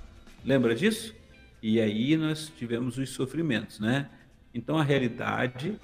Lembra 0.44 0.72
disso? 0.72 1.16
E 1.60 1.80
aí 1.80 2.16
nós 2.16 2.48
tivemos 2.56 2.96
os 2.96 3.10
sofrimentos, 3.10 3.80
né? 3.80 4.08
Então 4.54 4.78
a 4.78 4.84
realidade 4.84 5.74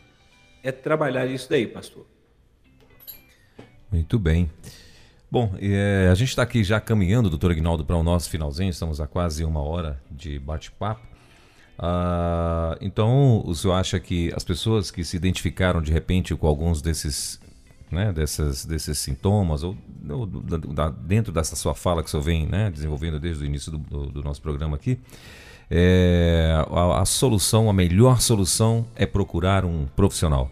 é 0.62 0.70
trabalhar 0.70 1.26
isso 1.26 1.50
daí, 1.50 1.66
pastor. 1.66 2.06
Muito 3.90 4.16
bem. 4.16 4.48
Bom, 5.34 5.52
é, 5.60 6.08
a 6.12 6.14
gente 6.14 6.28
está 6.28 6.44
aqui 6.44 6.62
já 6.62 6.80
caminhando, 6.80 7.28
doutor 7.28 7.50
Ignaldo, 7.50 7.84
para 7.84 7.96
o 7.96 8.04
nosso 8.04 8.30
finalzinho, 8.30 8.70
estamos 8.70 9.00
a 9.00 9.06
quase 9.08 9.44
uma 9.44 9.60
hora 9.60 10.00
de 10.08 10.38
bate-papo. 10.38 11.04
Ah, 11.76 12.78
então, 12.80 13.42
o 13.44 13.52
senhor 13.52 13.74
acha 13.74 13.98
que 13.98 14.32
as 14.32 14.44
pessoas 14.44 14.92
que 14.92 15.02
se 15.02 15.16
identificaram 15.16 15.82
de 15.82 15.90
repente 15.90 16.36
com 16.36 16.46
alguns 16.46 16.80
desses, 16.80 17.40
né, 17.90 18.12
dessas, 18.12 18.64
desses 18.64 18.96
sintomas, 18.96 19.64
ou, 19.64 19.76
ou 20.08 20.24
da, 20.24 20.90
dentro 20.90 21.32
dessa 21.32 21.56
sua 21.56 21.74
fala 21.74 22.00
que 22.00 22.06
o 22.06 22.10
senhor 22.12 22.22
vem 22.22 22.46
né, 22.46 22.70
desenvolvendo 22.70 23.18
desde 23.18 23.42
o 23.42 23.44
início 23.44 23.72
do, 23.72 23.78
do, 23.78 24.06
do 24.06 24.22
nosso 24.22 24.40
programa 24.40 24.76
aqui, 24.76 25.00
é, 25.68 26.64
a, 26.70 27.00
a, 27.00 27.04
solução, 27.04 27.68
a 27.68 27.72
melhor 27.72 28.20
solução 28.20 28.86
é 28.94 29.04
procurar 29.04 29.64
um 29.64 29.86
profissional? 29.96 30.48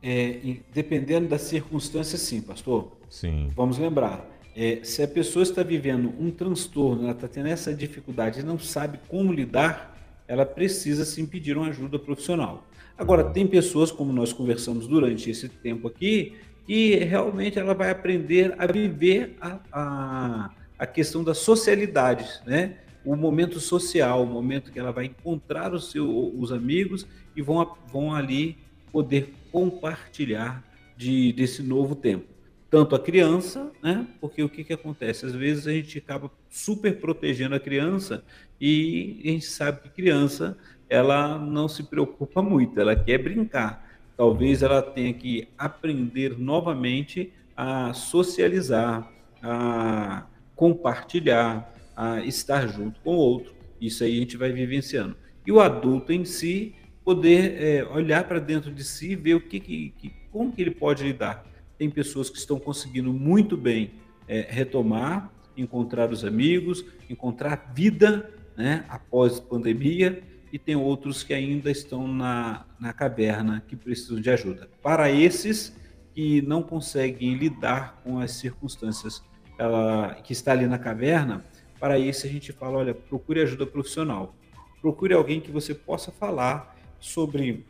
É, 0.00 0.58
dependendo 0.72 1.26
da 1.26 1.40
circunstância, 1.40 2.16
sim, 2.16 2.40
pastor. 2.40 3.01
Sim. 3.12 3.50
Vamos 3.54 3.76
lembrar, 3.76 4.26
é, 4.56 4.80
se 4.82 5.02
a 5.02 5.06
pessoa 5.06 5.42
está 5.42 5.62
vivendo 5.62 6.14
um 6.18 6.30
transtorno, 6.30 7.02
ela 7.02 7.12
está 7.12 7.28
tendo 7.28 7.46
essa 7.46 7.74
dificuldade 7.74 8.40
e 8.40 8.42
não 8.42 8.58
sabe 8.58 8.98
como 9.06 9.30
lidar, 9.30 9.94
ela 10.26 10.46
precisa 10.46 11.04
sim 11.04 11.26
pedir 11.26 11.54
uma 11.58 11.68
ajuda 11.68 11.98
profissional. 11.98 12.66
Agora, 12.96 13.22
tem 13.22 13.46
pessoas, 13.46 13.92
como 13.92 14.14
nós 14.14 14.32
conversamos 14.32 14.86
durante 14.86 15.28
esse 15.28 15.46
tempo 15.46 15.88
aqui, 15.88 16.38
que 16.66 16.94
realmente 16.94 17.58
ela 17.58 17.74
vai 17.74 17.90
aprender 17.90 18.54
a 18.56 18.66
viver 18.66 19.36
a, 19.38 19.58
a, 19.70 20.50
a 20.78 20.86
questão 20.86 21.22
da 21.22 21.34
socialidade, 21.34 22.26
né? 22.46 22.78
o 23.04 23.14
momento 23.14 23.60
social, 23.60 24.22
o 24.22 24.26
momento 24.26 24.72
que 24.72 24.78
ela 24.78 24.90
vai 24.90 25.04
encontrar 25.04 25.74
os, 25.74 25.92
os 25.94 26.50
amigos 26.50 27.06
e 27.36 27.42
vão, 27.42 27.76
vão 27.92 28.14
ali 28.14 28.56
poder 28.90 29.34
compartilhar 29.52 30.64
de, 30.96 31.30
desse 31.34 31.62
novo 31.62 31.94
tempo 31.94 32.31
tanto 32.72 32.94
a 32.94 32.98
criança, 32.98 33.70
né? 33.82 34.06
Porque 34.18 34.42
o 34.42 34.48
que, 34.48 34.64
que 34.64 34.72
acontece? 34.72 35.26
Às 35.26 35.34
vezes 35.34 35.66
a 35.66 35.72
gente 35.72 35.98
acaba 35.98 36.30
super 36.48 36.98
protegendo 36.98 37.54
a 37.54 37.60
criança 37.60 38.24
e 38.58 39.20
a 39.22 39.28
gente 39.28 39.44
sabe 39.44 39.82
que 39.82 39.90
criança 39.90 40.56
ela 40.88 41.38
não 41.38 41.68
se 41.68 41.82
preocupa 41.82 42.40
muito, 42.40 42.80
ela 42.80 42.96
quer 42.96 43.18
brincar. 43.18 43.86
Talvez 44.16 44.62
ela 44.62 44.80
tenha 44.80 45.12
que 45.12 45.46
aprender 45.58 46.38
novamente 46.38 47.30
a 47.54 47.92
socializar, 47.92 49.06
a 49.42 50.24
compartilhar, 50.56 51.70
a 51.94 52.24
estar 52.24 52.66
junto 52.68 52.98
com 53.00 53.14
o 53.14 53.18
outro. 53.18 53.54
Isso 53.78 54.02
aí 54.02 54.16
a 54.16 54.20
gente 54.20 54.38
vai 54.38 54.50
vivenciando. 54.50 55.14
E 55.46 55.52
o 55.52 55.60
adulto 55.60 56.10
em 56.10 56.24
si 56.24 56.74
poder 57.04 57.62
é, 57.62 57.84
olhar 57.84 58.24
para 58.24 58.38
dentro 58.38 58.72
de 58.72 58.82
si 58.82 59.14
ver 59.14 59.34
o 59.34 59.42
que, 59.42 59.60
que, 59.60 60.14
como 60.30 60.50
que 60.50 60.62
ele 60.62 60.70
pode 60.70 61.04
lidar 61.04 61.51
tem 61.82 61.90
pessoas 61.90 62.30
que 62.30 62.38
estão 62.38 62.60
conseguindo 62.60 63.12
muito 63.12 63.56
bem 63.56 63.94
é, 64.28 64.46
retomar, 64.48 65.32
encontrar 65.56 66.12
os 66.12 66.24
amigos, 66.24 66.84
encontrar 67.10 67.72
vida 67.74 68.30
né, 68.56 68.84
após 68.88 69.40
pandemia, 69.40 70.22
e 70.52 70.60
tem 70.60 70.76
outros 70.76 71.24
que 71.24 71.34
ainda 71.34 71.72
estão 71.72 72.06
na, 72.06 72.64
na 72.78 72.92
caverna 72.92 73.64
que 73.66 73.74
precisam 73.74 74.20
de 74.20 74.30
ajuda. 74.30 74.70
Para 74.80 75.10
esses 75.10 75.76
que 76.14 76.40
não 76.42 76.62
conseguem 76.62 77.34
lidar 77.34 78.00
com 78.04 78.20
as 78.20 78.30
circunstâncias 78.30 79.20
ela, 79.58 80.14
que 80.22 80.32
está 80.32 80.52
ali 80.52 80.68
na 80.68 80.78
caverna, 80.78 81.44
para 81.80 81.98
isso 81.98 82.28
a 82.28 82.30
gente 82.30 82.52
fala, 82.52 82.78
olha, 82.78 82.94
procure 82.94 83.42
ajuda 83.42 83.66
profissional. 83.66 84.36
Procure 84.80 85.14
alguém 85.14 85.40
que 85.40 85.50
você 85.50 85.74
possa 85.74 86.12
falar 86.12 86.76
sobre 87.00 87.66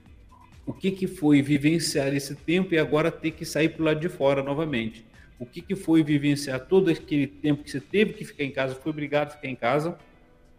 o 0.64 0.72
que, 0.72 0.90
que 0.90 1.06
foi 1.06 1.42
vivenciar 1.42 2.14
esse 2.14 2.34
tempo 2.34 2.74
e 2.74 2.78
agora 2.78 3.10
ter 3.10 3.32
que 3.32 3.44
sair 3.44 3.70
para 3.70 3.82
o 3.82 3.84
lado 3.84 4.00
de 4.00 4.08
fora 4.08 4.42
novamente. 4.42 5.04
O 5.38 5.46
que, 5.46 5.60
que 5.60 5.74
foi 5.74 6.02
vivenciar 6.04 6.66
todo 6.66 6.88
aquele 6.90 7.26
tempo 7.26 7.64
que 7.64 7.70
você 7.70 7.80
teve 7.80 8.12
que 8.12 8.24
ficar 8.24 8.44
em 8.44 8.50
casa, 8.50 8.74
foi 8.74 8.90
obrigado 8.90 9.28
a 9.28 9.30
ficar 9.32 9.48
em 9.48 9.56
casa, 9.56 9.98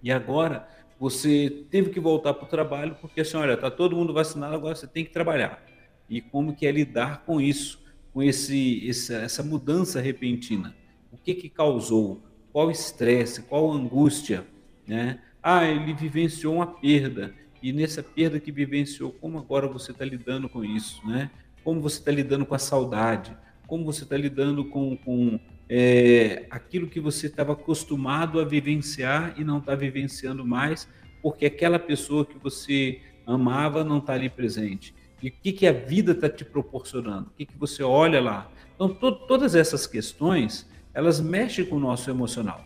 e 0.01 0.11
agora 0.11 0.67
você 0.99 1.65
teve 1.69 1.89
que 1.89 1.99
voltar 1.99 2.33
para 2.33 2.45
o 2.45 2.49
trabalho 2.49 2.97
porque 2.99 3.21
assim, 3.21 3.37
olha, 3.37 3.53
está 3.53 3.71
todo 3.71 3.95
mundo 3.95 4.13
vacinado, 4.13 4.55
agora 4.55 4.75
você 4.75 4.87
tem 4.87 5.05
que 5.05 5.11
trabalhar. 5.11 5.63
E 6.09 6.21
como 6.21 6.55
que 6.55 6.67
é 6.67 6.71
lidar 6.71 7.23
com 7.25 7.39
isso, 7.39 7.81
com 8.13 8.21
esse, 8.21 8.87
essa, 8.89 9.15
essa 9.15 9.43
mudança 9.43 10.01
repentina? 10.01 10.75
O 11.11 11.17
que 11.17 11.33
que 11.33 11.47
causou? 11.47 12.21
Qual 12.51 12.69
estresse? 12.69 13.43
Qual 13.43 13.71
angústia? 13.71 14.45
Né? 14.85 15.21
Ah, 15.41 15.65
ele 15.65 15.93
vivenciou 15.93 16.55
uma 16.55 16.67
perda 16.67 17.33
e 17.63 17.71
nessa 17.71 18.03
perda 18.03 18.41
que 18.41 18.51
vivenciou, 18.51 19.13
como 19.13 19.39
agora 19.39 19.69
você 19.69 19.91
está 19.91 20.03
lidando 20.03 20.49
com 20.49 20.65
isso, 20.65 21.01
né? 21.07 21.31
Como 21.63 21.79
você 21.79 21.97
está 21.97 22.11
lidando 22.11 22.45
com 22.45 22.53
a 22.53 22.59
saudade, 22.59 23.33
como 23.65 23.85
você 23.85 24.03
está 24.03 24.17
lidando 24.17 24.65
com, 24.65 24.97
com 24.97 25.39
é, 25.69 26.45
aquilo 26.49 26.87
que 26.87 26.99
você 26.99 27.27
estava 27.27 27.53
acostumado 27.53 28.41
a 28.41 28.43
vivenciar 28.43 29.33
e 29.37 29.45
não 29.45 29.59
está 29.59 29.75
vivenciando 29.75 30.45
mais, 30.45 30.89
porque 31.21 31.45
aquela 31.45 31.79
pessoa 31.79 32.25
que 32.25 32.37
você 32.37 32.99
amava 33.25 33.81
não 33.81 33.99
está 33.99 34.11
ali 34.11 34.29
presente. 34.29 34.93
E 35.21 35.29
o 35.29 35.31
que, 35.31 35.53
que 35.53 35.65
a 35.65 35.71
vida 35.71 36.11
está 36.11 36.27
te 36.27 36.43
proporcionando? 36.43 37.27
O 37.27 37.31
que, 37.31 37.45
que 37.45 37.57
você 37.57 37.81
olha 37.81 38.19
lá? 38.19 38.51
Então, 38.75 38.89
to 38.89 39.09
todas 39.25 39.55
essas 39.55 39.87
questões, 39.87 40.69
elas 40.93 41.21
mexem 41.21 41.65
com 41.65 41.77
o 41.77 41.79
nosso 41.79 42.09
emocional. 42.09 42.65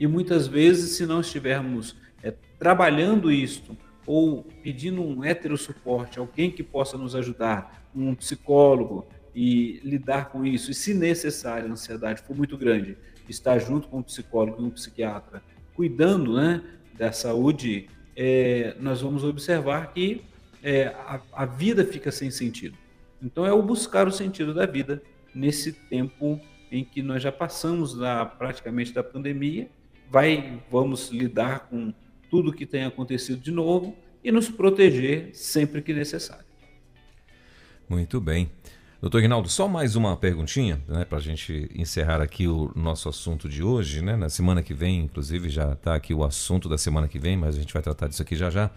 E 0.00 0.06
muitas 0.06 0.46
vezes, 0.46 0.96
se 0.96 1.04
não 1.04 1.20
estivermos 1.20 1.94
é, 2.22 2.32
trabalhando 2.58 3.30
isto, 3.30 3.76
ou 4.08 4.42
pedindo 4.62 5.02
um 5.02 5.22
hétero 5.22 5.58
suporte, 5.58 6.18
alguém 6.18 6.50
que 6.50 6.62
possa 6.62 6.96
nos 6.96 7.14
ajudar, 7.14 7.90
um 7.94 8.14
psicólogo 8.14 9.06
e 9.34 9.80
lidar 9.84 10.30
com 10.30 10.46
isso. 10.46 10.70
E 10.70 10.74
se 10.74 10.94
necessário, 10.94 11.68
a 11.68 11.72
ansiedade 11.72 12.22
for 12.22 12.34
muito 12.34 12.56
grande, 12.56 12.96
estar 13.28 13.58
junto 13.58 13.86
com 13.86 13.98
um 13.98 14.02
psicólogo 14.02 14.62
e 14.62 14.64
um 14.64 14.70
psiquiatra, 14.70 15.42
cuidando 15.74 16.36
né, 16.36 16.62
da 16.94 17.12
saúde, 17.12 17.90
é, 18.16 18.74
nós 18.80 19.02
vamos 19.02 19.24
observar 19.24 19.92
que 19.92 20.24
é, 20.62 20.86
a, 20.86 21.20
a 21.30 21.44
vida 21.44 21.84
fica 21.84 22.10
sem 22.10 22.30
sentido. 22.30 22.78
Então 23.22 23.44
é 23.44 23.52
o 23.52 23.62
buscar 23.62 24.08
o 24.08 24.10
sentido 24.10 24.54
da 24.54 24.64
vida 24.64 25.02
nesse 25.34 25.70
tempo 25.70 26.40
em 26.72 26.82
que 26.82 27.02
nós 27.02 27.22
já 27.22 27.30
passamos 27.30 27.94
da, 27.94 28.24
praticamente 28.24 28.94
da 28.94 29.02
pandemia, 29.02 29.68
vai, 30.10 30.62
vamos 30.70 31.10
lidar 31.10 31.68
com 31.68 31.92
tudo 32.30 32.50
o 32.50 32.52
que 32.52 32.66
tem 32.66 32.84
acontecido 32.84 33.40
de 33.40 33.50
novo 33.50 33.96
e 34.22 34.30
nos 34.30 34.48
proteger 34.48 35.30
sempre 35.34 35.82
que 35.82 35.92
necessário. 35.92 36.44
Muito 37.88 38.20
bem. 38.20 38.50
Doutor 39.00 39.22
Rinaldo, 39.22 39.48
só 39.48 39.68
mais 39.68 39.94
uma 39.94 40.16
perguntinha, 40.16 40.82
né, 40.88 41.04
para 41.04 41.18
a 41.18 41.20
gente 41.20 41.70
encerrar 41.72 42.20
aqui 42.20 42.48
o 42.48 42.72
nosso 42.74 43.08
assunto 43.08 43.48
de 43.48 43.62
hoje, 43.62 44.02
né? 44.02 44.16
Na 44.16 44.28
semana 44.28 44.60
que 44.60 44.74
vem, 44.74 44.98
inclusive, 44.98 45.48
já 45.48 45.72
está 45.72 45.94
aqui 45.94 46.12
o 46.12 46.24
assunto 46.24 46.68
da 46.68 46.76
semana 46.76 47.06
que 47.06 47.16
vem, 47.16 47.36
mas 47.36 47.54
a 47.54 47.60
gente 47.60 47.72
vai 47.72 47.80
tratar 47.80 48.08
disso 48.08 48.22
aqui 48.22 48.34
já 48.34 48.50
já. 48.50 48.72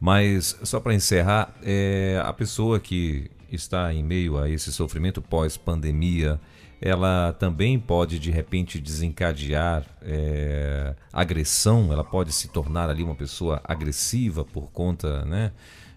Mas 0.00 0.58
só 0.64 0.80
para 0.80 0.92
encerrar, 0.94 1.54
é, 1.62 2.20
a 2.24 2.32
pessoa 2.32 2.80
que 2.80 3.30
está 3.52 3.94
em 3.94 4.02
meio 4.02 4.36
a 4.36 4.50
esse 4.50 4.72
sofrimento 4.72 5.22
pós-pandemia, 5.22 6.40
ela 6.82 7.32
também 7.32 7.78
pode 7.78 8.18
de 8.18 8.32
repente 8.32 8.80
desencadear 8.80 9.86
é, 10.02 10.96
agressão, 11.12 11.92
ela 11.92 12.02
pode 12.02 12.32
se 12.32 12.48
tornar 12.48 12.90
ali 12.90 13.04
uma 13.04 13.14
pessoa 13.14 13.60
agressiva 13.62 14.44
por 14.44 14.68
conta 14.72 15.24
né, 15.24 15.52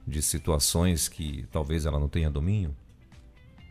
de 0.07 0.21
situações 0.21 1.07
que 1.07 1.47
talvez 1.51 1.87
ela 1.87 1.99
não 1.99 2.07
tenha 2.07 2.29
domínio? 2.29 2.75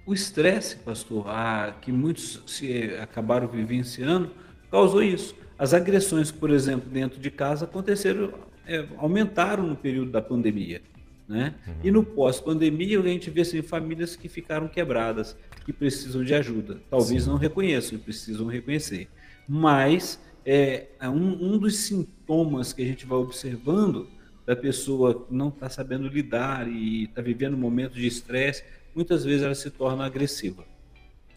O 0.04 0.12
estresse, 0.12 0.76
pastor, 0.76 1.28
ah, 1.28 1.72
que 1.80 1.92
muitos 1.92 2.42
se 2.46 2.96
acabaram 3.00 3.46
vivenciando, 3.46 4.32
causou 4.68 5.02
isso. 5.02 5.36
As 5.56 5.72
agressões, 5.72 6.32
por 6.32 6.50
exemplo, 6.50 6.90
dentro 6.90 7.20
de 7.20 7.30
casa 7.30 7.64
aconteceram, 7.64 8.34
é, 8.66 8.84
aumentaram 8.98 9.64
no 9.64 9.76
período 9.76 10.10
da 10.10 10.20
pandemia. 10.20 10.82
Né? 11.28 11.54
Uhum. 11.66 11.74
E 11.84 11.90
no 11.92 12.04
pós-pandemia, 12.04 12.98
a 12.98 13.02
gente 13.04 13.30
vê 13.30 13.42
assim, 13.42 13.62
famílias 13.62 14.16
que 14.16 14.28
ficaram 14.28 14.66
quebradas, 14.68 15.36
que 15.64 15.72
precisam 15.72 16.22
de 16.22 16.34
ajuda. 16.34 16.80
Talvez 16.90 17.24
Sim. 17.24 17.30
não 17.30 17.36
reconheçam, 17.36 17.98
precisam 17.98 18.46
reconhecer. 18.46 19.08
Mas 19.48 20.20
é, 20.44 20.88
é, 21.00 21.08
um, 21.08 21.54
um 21.54 21.58
dos 21.58 21.76
sintomas 21.76 22.72
que 22.72 22.82
a 22.82 22.84
gente 22.84 23.06
vai 23.06 23.18
observando 23.18 24.08
da 24.46 24.54
pessoa 24.54 25.24
que 25.24 25.34
não 25.34 25.48
está 25.48 25.68
sabendo 25.70 26.06
lidar 26.06 26.68
e 26.68 27.04
está 27.04 27.22
vivendo 27.22 27.56
momentos 27.56 27.96
de 27.96 28.06
estresse, 28.06 28.62
muitas 28.94 29.24
vezes 29.24 29.42
ela 29.42 29.54
se 29.54 29.70
torna 29.70 30.04
agressiva. 30.04 30.64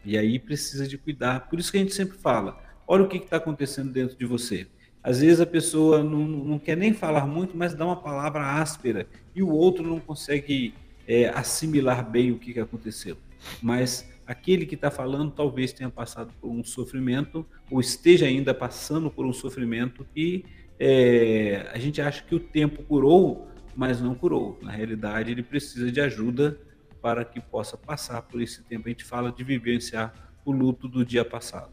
E 0.04 0.18
aí 0.18 0.38
precisa 0.38 0.88
de 0.88 0.98
cuidar. 0.98 1.50
Por 1.50 1.60
isso 1.60 1.72
que 1.72 1.78
a 1.78 1.82
gente 1.82 1.94
sempre 1.94 2.18
fala: 2.18 2.62
olha 2.88 3.04
o 3.04 3.08
que 3.08 3.18
está 3.18 3.38
acontecendo 3.38 3.92
dentro 3.92 4.18
de 4.18 4.26
você. 4.26 4.68
Às 5.02 5.22
vezes 5.22 5.40
a 5.40 5.46
pessoa 5.46 6.04
não, 6.04 6.28
não 6.28 6.60
quer 6.60 6.76
nem 6.76 6.94
falar 6.94 7.26
muito, 7.26 7.56
mas 7.56 7.74
dá 7.74 7.86
uma 7.86 7.96
palavra 7.96 8.60
áspera 8.60 9.08
e 9.34 9.42
o 9.42 9.50
outro 9.50 9.88
não 9.88 10.02
consegue 10.02 10.74
é, 11.08 11.30
assimilar 11.30 12.10
bem 12.10 12.32
o 12.32 12.38
que, 12.38 12.52
que 12.52 12.60
aconteceu. 12.60 13.18
Mas 13.62 14.10
aquele 14.28 14.66
que 14.66 14.76
está 14.76 14.92
falando 14.92 15.32
talvez 15.32 15.72
tenha 15.72 15.90
passado 15.90 16.34
por 16.42 16.52
um 16.52 16.64
sofrimento 16.64 17.46
ou 17.72 17.80
esteja 17.80 18.26
ainda 18.26 18.54
passando 18.54 19.10
por 19.10 19.26
um 19.26 19.34
sofrimento 19.34 20.06
e 20.16 20.44
é, 20.80 21.70
a 21.74 21.80
gente 21.80 22.02
acha 22.02 22.22
que 22.24 22.36
o 22.36 22.40
tempo 22.40 22.84
curou, 22.84 23.48
mas 23.76 24.00
não 24.02 24.14
curou. 24.14 24.60
Na 24.62 24.72
realidade, 24.72 25.32
ele 25.32 25.42
precisa 25.42 25.92
de 25.92 26.00
ajuda 26.00 26.60
para 27.02 27.24
que 27.26 27.40
possa 27.40 27.78
passar 27.78 28.22
por 28.24 28.42
esse 28.42 28.64
tempo. 28.64 28.88
A 28.88 28.90
gente 28.90 29.04
fala 29.04 29.32
de 29.32 29.44
vivenciar 29.44 30.14
o 30.46 30.52
luto 30.52 30.88
do 30.88 31.06
dia 31.06 31.26
passado. 31.26 31.72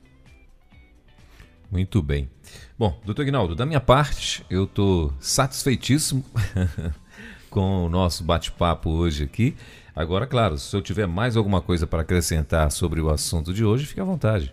Muito 1.70 2.00
bem. 2.00 2.30
Bom, 2.78 3.00
doutor 3.04 3.22
Ignaldo, 3.22 3.54
da 3.54 3.66
minha 3.66 3.80
parte, 3.80 4.44
eu 4.48 4.64
estou 4.64 5.12
satisfeitíssimo 5.18 6.24
com 7.50 7.86
o 7.86 7.88
nosso 7.88 8.22
bate-papo 8.22 8.90
hoje 8.90 9.24
aqui. 9.24 9.56
Agora, 9.94 10.26
claro, 10.26 10.58
se 10.58 10.74
eu 10.74 10.82
tiver 10.82 11.06
mais 11.06 11.36
alguma 11.36 11.60
coisa 11.60 11.86
para 11.86 12.02
acrescentar 12.02 12.70
sobre 12.72 13.00
o 13.00 13.08
assunto 13.08 13.52
de 13.52 13.64
hoje, 13.64 13.86
fique 13.86 14.00
à 14.00 14.04
vontade. 14.04 14.52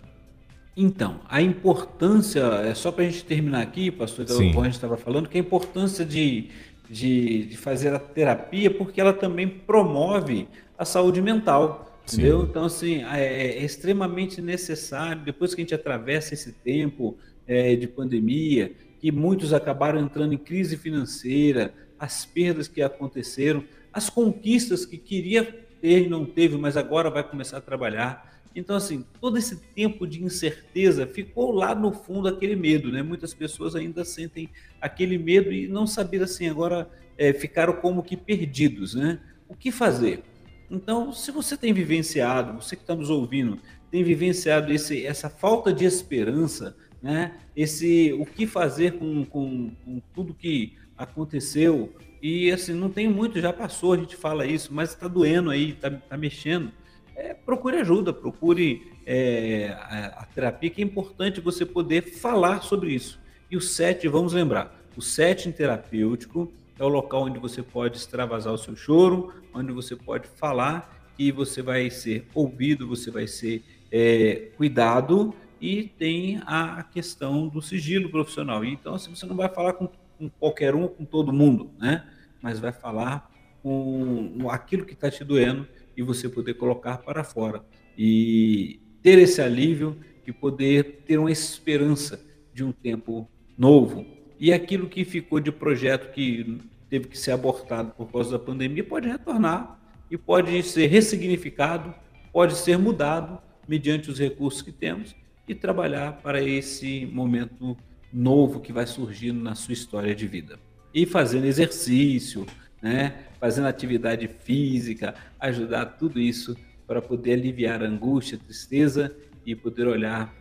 Então, 0.77 1.19
a 1.27 1.41
importância, 1.41 2.41
é 2.63 2.73
só 2.73 2.91
para 2.91 3.03
a 3.03 3.09
gente 3.09 3.25
terminar 3.25 3.61
aqui, 3.61 3.89
pastor, 3.91 4.25
como 4.25 4.61
a 4.61 4.65
gente 4.65 4.75
estava 4.75 4.95
falando, 4.95 5.27
que 5.27 5.37
a 5.37 5.41
importância 5.41 6.05
de, 6.05 6.49
de, 6.89 7.45
de, 7.45 7.57
fazer 7.57 7.93
a 7.93 7.99
terapia, 7.99 8.69
porque 8.71 9.01
ela 9.01 9.13
também 9.13 9.47
promove 9.47 10.47
a 10.77 10.85
saúde 10.85 11.21
mental, 11.21 11.99
Sim. 12.05 12.17
entendeu? 12.17 12.43
Então, 12.43 12.65
assim, 12.65 13.03
é, 13.03 13.57
é, 13.57 13.65
extremamente 13.65 14.41
necessário, 14.41 15.23
depois 15.23 15.53
que 15.53 15.61
a 15.61 15.63
gente 15.63 15.75
atravessa 15.75 16.35
esse 16.35 16.53
tempo 16.53 17.17
é, 17.47 17.75
de 17.75 17.87
pandemia, 17.87 18.71
que 18.99 19.11
muitos 19.11 19.53
acabaram 19.53 19.99
entrando 19.99 20.33
em 20.33 20.37
crise 20.37 20.77
financeira, 20.77 21.73
as 21.99 22.25
perdas 22.25 22.67
que 22.67 22.81
aconteceram, 22.81 23.63
as 23.93 24.09
conquistas 24.09 24.85
que 24.85 24.97
queria 24.97 25.43
ter 25.81 26.05
e 26.05 26.09
não 26.09 26.25
teve, 26.25 26.57
mas 26.57 26.77
agora 26.77 27.09
vai 27.09 27.23
começar 27.23 27.57
a 27.57 27.61
trabalhar. 27.61 28.29
Então, 28.55 28.75
assim, 28.75 29.05
todo 29.19 29.37
esse 29.37 29.57
tempo 29.73 30.05
de 30.05 30.23
incerteza 30.23 31.07
ficou 31.07 31.51
lá 31.51 31.73
no 31.73 31.91
fundo 31.91 32.27
aquele 32.27 32.55
medo, 32.55 32.91
né? 32.91 33.01
Muitas 33.01 33.33
pessoas 33.33 33.75
ainda 33.75 34.03
sentem 34.03 34.49
aquele 34.79 35.17
medo 35.17 35.51
e 35.51 35.67
não 35.67 35.87
saber 35.87 36.21
assim, 36.21 36.49
agora 36.49 36.89
é, 37.17 37.31
ficaram 37.33 37.73
como 37.73 38.03
que 38.03 38.17
perdidos, 38.17 38.93
né? 38.93 39.19
O 39.47 39.55
que 39.55 39.71
fazer? 39.71 40.23
Então, 40.69 41.11
se 41.11 41.31
você 41.31 41.57
tem 41.57 41.73
vivenciado, 41.73 42.61
você 42.61 42.75
que 42.75 42.83
está 42.83 42.95
nos 42.95 43.09
ouvindo, 43.09 43.59
tem 43.89 44.03
vivenciado 44.03 44.71
esse, 44.71 45.05
essa 45.05 45.29
falta 45.29 45.73
de 45.73 45.85
esperança, 45.85 46.75
né? 47.01 47.37
Esse 47.55 48.13
o 48.13 48.25
que 48.25 48.45
fazer 48.45 48.93
com, 48.93 49.25
com, 49.25 49.71
com 49.83 50.01
tudo 50.13 50.33
que 50.33 50.73
aconteceu, 50.97 51.93
e 52.21 52.51
assim, 52.51 52.73
não 52.73 52.89
tem 52.89 53.07
muito, 53.07 53.39
já 53.39 53.51
passou, 53.51 53.93
a 53.93 53.97
gente 53.97 54.15
fala 54.15 54.45
isso, 54.45 54.73
mas 54.73 54.89
está 54.89 55.07
doendo 55.07 55.49
aí, 55.49 55.71
está 55.71 55.89
tá 55.89 56.15
mexendo. 56.15 56.71
É, 57.15 57.33
procure 57.33 57.77
ajuda, 57.77 58.13
procure 58.13 58.91
é, 59.05 59.75
a, 59.75 60.21
a, 60.21 60.25
terapia, 60.25 60.69
que 60.69 60.81
é 60.81 60.85
importante 60.85 61.41
você 61.41 61.65
poder 61.65 62.03
falar 62.03 62.61
sobre 62.61 62.93
isso. 62.93 63.19
E 63.49 63.57
o 63.57 63.61
SET, 63.61 64.07
vamos 64.07 64.33
lembrar, 64.33 64.79
o 64.95 65.01
setting 65.01 65.51
terapêutico 65.51 66.51
é 66.77 66.83
o 66.83 66.87
local 66.87 67.23
onde 67.23 67.39
você 67.39 67.63
pode 67.63 67.97
extravasar 67.97 68.53
o 68.53 68.57
seu 68.57 68.75
choro, 68.75 69.33
onde 69.53 69.71
você 69.71 69.95
pode 69.95 70.27
falar 70.27 71.11
e 71.17 71.31
você 71.31 71.61
vai 71.61 71.89
ser 71.89 72.27
ouvido, 72.33 72.87
você 72.87 73.09
vai 73.11 73.27
ser 73.27 73.63
é, 73.91 74.49
cuidado 74.57 75.33
e 75.59 75.83
tem 75.83 76.41
a 76.45 76.83
questão 76.83 77.47
do 77.47 77.61
sigilo 77.61 78.09
profissional. 78.09 78.63
Então, 78.65 78.95
assim, 78.95 79.13
você 79.13 79.25
não 79.25 79.35
vai 79.35 79.49
falar 79.49 79.73
com 79.73 79.87
com 80.21 80.29
qualquer 80.29 80.75
um, 80.75 80.87
com 80.87 81.03
todo 81.03 81.33
mundo, 81.33 81.71
né? 81.79 82.05
Mas 82.41 82.59
vai 82.59 82.71
falar 82.71 83.31
com 83.63 84.47
aquilo 84.49 84.85
que 84.85 84.93
está 84.93 85.09
te 85.09 85.23
doendo 85.23 85.67
e 85.97 86.03
você 86.03 86.29
poder 86.29 86.53
colocar 86.55 86.99
para 86.99 87.23
fora 87.23 87.63
e 87.97 88.79
ter 89.01 89.17
esse 89.17 89.41
alívio 89.41 89.97
e 90.25 90.31
poder 90.31 91.03
ter 91.05 91.17
uma 91.17 91.31
esperança 91.31 92.23
de 92.53 92.63
um 92.63 92.71
tempo 92.71 93.27
novo. 93.57 94.05
E 94.39 94.53
aquilo 94.53 94.87
que 94.87 95.03
ficou 95.03 95.39
de 95.39 95.51
projeto 95.51 96.11
que 96.11 96.59
teve 96.89 97.07
que 97.07 97.17
ser 97.17 97.31
abortado 97.31 97.91
por 97.91 98.11
causa 98.11 98.31
da 98.31 98.39
pandemia 98.39 98.83
pode 98.83 99.07
retornar 99.07 99.79
e 100.09 100.17
pode 100.17 100.61
ser 100.63 100.87
ressignificado, 100.87 101.93
pode 102.31 102.55
ser 102.55 102.77
mudado 102.77 103.41
mediante 103.67 104.09
os 104.09 104.19
recursos 104.19 104.61
que 104.61 104.71
temos 104.71 105.15
e 105.47 105.55
trabalhar 105.55 106.21
para 106.21 106.41
esse 106.41 107.05
momento 107.07 107.77
novo 108.13 108.59
que 108.59 108.73
vai 108.73 108.85
surgindo 108.85 109.41
na 109.41 109.55
sua 109.55 109.73
história 109.73 110.13
de 110.15 110.27
vida. 110.27 110.59
E 110.93 111.05
fazendo 111.05 111.45
exercício, 111.45 112.45
né? 112.81 113.25
fazendo 113.39 113.67
atividade 113.67 114.27
física, 114.27 115.15
ajudar 115.39 115.85
tudo 115.85 116.19
isso 116.19 116.55
para 116.85 117.01
poder 117.01 117.33
aliviar 117.33 117.81
a 117.81 117.87
angústia, 117.87 118.37
a 118.37 118.43
tristeza 118.43 119.15
e 119.45 119.55
poder 119.55 119.87
olhar 119.87 120.35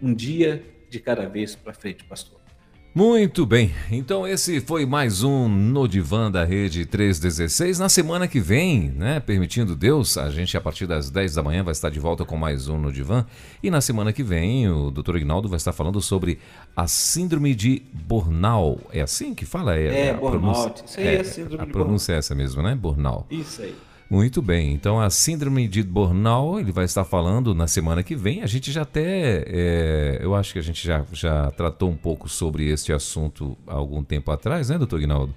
um 0.00 0.14
dia 0.14 0.64
de 0.88 0.98
cada 1.00 1.28
vez 1.28 1.54
para 1.54 1.72
frente, 1.72 2.04
pastor. 2.04 2.39
Muito 2.92 3.46
bem, 3.46 3.72
então 3.88 4.26
esse 4.26 4.60
foi 4.60 4.84
mais 4.84 5.22
um 5.22 5.48
No 5.48 5.86
Divã 5.86 6.28
da 6.28 6.44
Rede 6.44 6.84
316. 6.84 7.78
Na 7.78 7.88
semana 7.88 8.26
que 8.26 8.40
vem, 8.40 8.90
né, 8.90 9.20
permitindo 9.20 9.76
Deus, 9.76 10.18
a 10.18 10.28
gente 10.28 10.56
a 10.56 10.60
partir 10.60 10.88
das 10.88 11.08
10 11.08 11.36
da 11.36 11.42
manhã 11.42 11.62
vai 11.62 11.70
estar 11.70 11.88
de 11.88 12.00
volta 12.00 12.24
com 12.24 12.36
mais 12.36 12.66
um 12.66 12.76
No 12.80 12.92
Divã. 12.92 13.24
E 13.62 13.70
na 13.70 13.80
semana 13.80 14.12
que 14.12 14.24
vem 14.24 14.68
o 14.68 14.90
Dr. 14.90 15.18
Ignaldo 15.18 15.48
vai 15.48 15.56
estar 15.56 15.72
falando 15.72 16.00
sobre 16.00 16.40
a 16.74 16.88
síndrome 16.88 17.54
de 17.54 17.80
Bornal. 17.92 18.80
É 18.92 19.02
assim 19.02 19.36
que 19.36 19.46
fala? 19.46 19.76
É, 19.76 19.86
é, 19.86 20.06
é 20.08 20.14
burnout. 20.14 20.82
Isso 20.84 20.98
aí 20.98 21.06
é, 21.06 21.14
é 21.14 21.22
síndrome 21.22 21.62
a 21.62 21.66
de 21.66 21.70
pronúncia 21.70 22.14
é 22.14 22.16
essa 22.16 22.34
mesmo, 22.34 22.60
né? 22.60 22.74
Bornal. 22.74 23.24
Isso 23.30 23.62
aí. 23.62 23.72
Muito 24.10 24.42
bem, 24.42 24.72
então 24.72 25.00
a 25.00 25.08
síndrome 25.08 25.68
de 25.68 25.84
Bornal 25.84 26.58
ele 26.58 26.72
vai 26.72 26.84
estar 26.84 27.04
falando 27.04 27.54
na 27.54 27.68
semana 27.68 28.02
que 28.02 28.16
vem. 28.16 28.42
A 28.42 28.46
gente 28.46 28.72
já 28.72 28.82
até, 28.82 29.44
é, 29.46 30.18
eu 30.20 30.34
acho 30.34 30.52
que 30.52 30.58
a 30.58 30.62
gente 30.62 30.84
já, 30.84 31.04
já 31.12 31.48
tratou 31.52 31.88
um 31.88 31.96
pouco 31.96 32.28
sobre 32.28 32.68
este 32.68 32.92
assunto 32.92 33.56
há 33.68 33.74
algum 33.74 34.02
tempo 34.02 34.32
atrás, 34.32 34.68
né, 34.68 34.76
doutor 34.76 34.98
Guinaldo? 34.98 35.32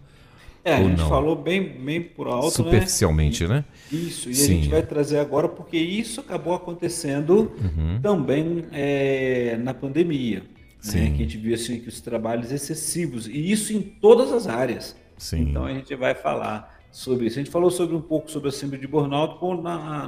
É, 0.66 0.80
Ou 0.80 0.86
a 0.86 0.90
gente 0.90 0.98
não? 0.98 1.08
falou 1.08 1.36
bem, 1.36 1.62
bem 1.62 2.02
por 2.02 2.26
alto, 2.28 2.46
né? 2.46 2.52
Superficialmente, 2.52 3.46
né? 3.46 3.58
né? 3.58 3.66
Isso, 3.92 4.28
e 4.30 4.34
Sim. 4.34 4.44
a 4.44 4.56
gente 4.56 4.70
vai 4.70 4.82
trazer 4.82 5.20
agora 5.20 5.48
porque 5.48 5.78
isso 5.78 6.20
acabou 6.20 6.56
acontecendo 6.56 7.52
uhum. 7.62 8.00
também 8.02 8.66
é, 8.72 9.56
na 9.62 9.76
pandemia. 9.76 10.42
Sim. 10.80 11.00
Né? 11.00 11.08
Que 11.10 11.16
a 11.16 11.26
gente 11.26 11.38
viu 11.38 11.54
assim, 11.54 11.80
que 11.80 11.90
os 11.90 12.02
trabalhos 12.02 12.52
excessivos, 12.52 13.28
e 13.28 13.52
isso 13.52 13.72
em 13.72 13.82
todas 13.82 14.32
as 14.32 14.48
áreas. 14.48 14.96
Sim. 15.16 15.50
Então 15.50 15.64
a 15.64 15.74
gente 15.74 15.94
vai 15.96 16.16
falar 16.16 16.73
sobre 16.94 17.26
isso. 17.26 17.40
A 17.40 17.42
gente 17.44 17.52
falou 17.52 17.72
sobre 17.72 17.96
um 17.96 18.02
pouco 18.02 18.30
sobre 18.30 18.50
a 18.50 18.52
síndrome 18.52 18.80
de 18.80 18.88
burnout 18.88 19.40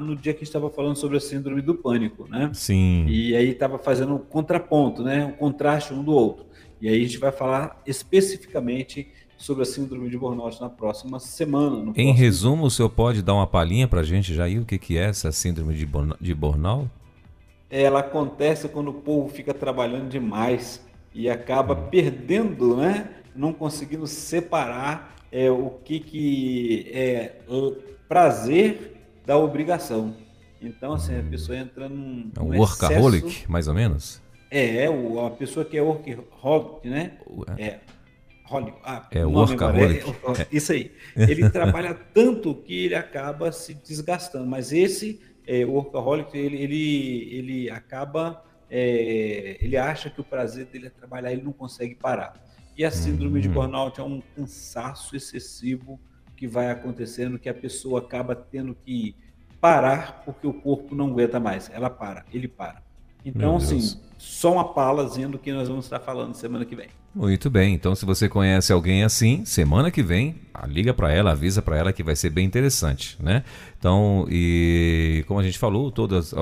no 0.01 0.15
dia 0.15 0.35
que 0.35 0.43
estava 0.43 0.69
falando 0.69 0.95
sobre 0.95 1.17
a 1.17 1.19
síndrome 1.19 1.59
do 1.59 1.73
pânico, 1.73 2.27
né? 2.29 2.51
Sim. 2.53 3.07
E 3.09 3.35
aí 3.35 3.49
estava 3.49 3.79
fazendo 3.79 4.13
um 4.13 4.19
contraponto, 4.19 5.01
né? 5.01 5.25
Um 5.25 5.31
contraste 5.31 5.93
um 5.93 6.03
do 6.03 6.13
outro. 6.13 6.45
E 6.79 6.87
aí 6.87 7.01
a 7.01 7.03
gente 7.03 7.17
vai 7.17 7.31
falar 7.31 7.81
especificamente 7.87 9.07
sobre 9.35 9.63
a 9.63 9.65
síndrome 9.65 10.09
de 10.09 10.17
burnout 10.17 10.61
na 10.61 10.69
próxima 10.69 11.19
semana. 11.19 11.91
em 11.95 12.13
resumo, 12.13 12.65
o 12.65 12.69
senhor 12.69 12.89
pode 12.89 13.23
dar 13.23 13.33
uma 13.33 13.47
palhinha 13.47 13.87
para 13.87 14.01
a 14.01 14.03
gente 14.03 14.33
já 14.33 14.43
aí 14.43 14.59
o 14.59 14.65
que, 14.65 14.77
que 14.77 14.95
é 14.95 15.05
essa 15.05 15.31
síndrome 15.31 15.73
de, 15.73 15.87
de 16.21 16.35
burnout? 16.35 16.87
Ela 17.67 18.01
acontece 18.01 18.69
quando 18.69 18.89
o 18.89 18.93
povo 18.93 19.27
fica 19.27 19.55
trabalhando 19.55 20.07
demais 20.07 20.85
e 21.15 21.27
acaba 21.27 21.75
perdendo, 21.75 22.77
né? 22.77 23.09
Não 23.35 23.51
conseguindo 23.51 24.05
separar 24.05 25.14
é, 25.35 25.51
o 25.51 25.69
que, 25.83 25.99
que 25.99 26.89
é 26.93 27.41
prazer 28.07 28.95
da 29.25 29.37
obrigação. 29.37 30.15
Então, 30.61 30.93
assim, 30.93 31.19
a 31.19 31.23
pessoa 31.23 31.57
entra 31.57 31.89
num. 31.89 32.31
É 32.33 32.41
um 32.41 32.57
workaholic, 32.57 33.27
excesso... 33.27 33.51
mais 33.51 33.67
ou 33.67 33.73
menos? 33.73 34.21
É, 34.49 34.85
é 34.85 34.87
a 34.87 35.29
pessoa 35.31 35.65
que 35.65 35.77
é 35.77 35.81
workaholic, 35.81 36.87
né? 36.87 37.17
É. 37.57 37.63
é 37.63 37.79
ah, 38.83 39.07
é 39.11 39.25
workaholic. 39.25 40.05
É, 40.07 40.41
é, 40.41 40.47
isso 40.53 40.71
aí. 40.71 40.93
Ele 41.17 41.49
trabalha 41.49 41.93
tanto 41.93 42.55
que 42.55 42.85
ele 42.85 42.95
acaba 42.95 43.51
se 43.51 43.73
desgastando. 43.73 44.45
Mas 44.45 44.71
esse 44.71 45.19
é, 45.45 45.65
workaholic, 45.65 46.37
ele, 46.37 46.61
ele, 46.61 47.35
ele 47.35 47.69
acaba. 47.71 48.41
É, 48.69 49.57
ele 49.59 49.75
acha 49.75 50.09
que 50.09 50.21
o 50.21 50.23
prazer 50.23 50.67
dele 50.67 50.87
é 50.87 50.89
trabalhar, 50.89 51.33
ele 51.33 51.41
não 51.41 51.51
consegue 51.51 51.95
parar. 51.95 52.44
E 52.77 52.83
a 52.83 52.91
síndrome 52.91 53.41
de 53.41 53.47
uhum. 53.47 53.53
burnout 53.53 53.99
é 53.99 54.03
um 54.03 54.21
cansaço 54.35 55.15
excessivo 55.15 55.99
que 56.35 56.47
vai 56.47 56.69
acontecendo 56.69 57.39
que 57.39 57.47
a 57.47 57.53
pessoa 57.53 57.99
acaba 57.99 58.35
tendo 58.35 58.75
que 58.75 59.15
parar 59.61 60.23
porque 60.25 60.45
o 60.45 60.53
corpo 60.53 60.93
não 60.93 61.07
aguenta 61.07 61.39
mais. 61.39 61.69
Ela 61.69 61.89
para, 61.89 62.25
ele 62.33 62.47
para. 62.47 62.83
Então, 63.23 63.55
assim, 63.55 63.79
só 64.17 64.53
uma 64.53 64.73
palazinha 64.73 65.27
do 65.27 65.39
que 65.39 65.51
nós 65.51 65.67
vamos 65.67 65.85
estar 65.85 65.99
falando 65.99 66.35
semana 66.35 66.65
que 66.65 66.75
vem. 66.75 66.89
Muito 67.15 67.49
bem. 67.49 67.73
Então, 67.73 67.95
se 67.95 68.05
você 68.05 68.27
conhece 68.27 68.73
alguém 68.73 69.01
assim, 69.01 69.45
semana 69.45 69.89
que 69.89 70.03
vem, 70.03 70.35
ah, 70.53 70.67
liga 70.67 70.93
para 70.93 71.13
ela, 71.13 71.31
avisa 71.31 71.61
para 71.61 71.77
ela 71.77 71.93
que 71.93 72.03
vai 72.03 72.13
ser 72.13 72.29
bem 72.29 72.45
interessante, 72.45 73.15
né? 73.21 73.45
Então, 73.79 74.27
e 74.29 75.23
como 75.25 75.39
a 75.39 75.43
gente 75.43 75.57
falou, 75.57 75.89
todas 75.89 76.33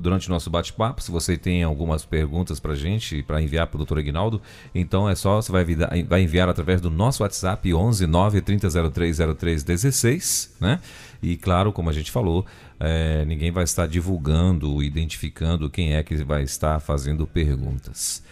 durante 0.00 0.26
o 0.26 0.32
nosso 0.32 0.50
bate-papo, 0.50 1.00
se 1.00 1.12
você 1.12 1.36
tem 1.36 1.62
algumas 1.62 2.04
perguntas 2.04 2.58
para 2.58 2.74
gente, 2.74 3.22
para 3.22 3.40
enviar 3.40 3.68
para 3.68 3.80
o 3.80 3.84
Dr. 3.84 3.98
Aguinaldo, 3.98 4.42
então 4.74 5.08
é 5.08 5.14
só 5.14 5.40
você 5.40 5.52
vai 5.52 5.62
enviar, 5.62 5.90
vai 6.08 6.22
enviar 6.22 6.48
através 6.48 6.80
do 6.80 6.90
nosso 6.90 7.22
WhatsApp 7.22 7.72
11 7.72 8.04
9 8.08 8.40
3003 8.40 9.18
0316, 9.38 10.56
né? 10.60 10.80
E 11.22 11.36
claro, 11.36 11.72
como 11.72 11.88
a 11.88 11.92
gente 11.92 12.10
falou, 12.10 12.44
é, 12.80 13.24
ninguém 13.26 13.52
vai 13.52 13.62
estar 13.62 13.86
divulgando, 13.86 14.82
identificando 14.82 15.70
quem 15.70 15.94
é 15.94 16.02
que 16.02 16.16
vai 16.24 16.42
estar 16.42 16.80
fazendo 16.80 17.28
perguntas. 17.28 18.24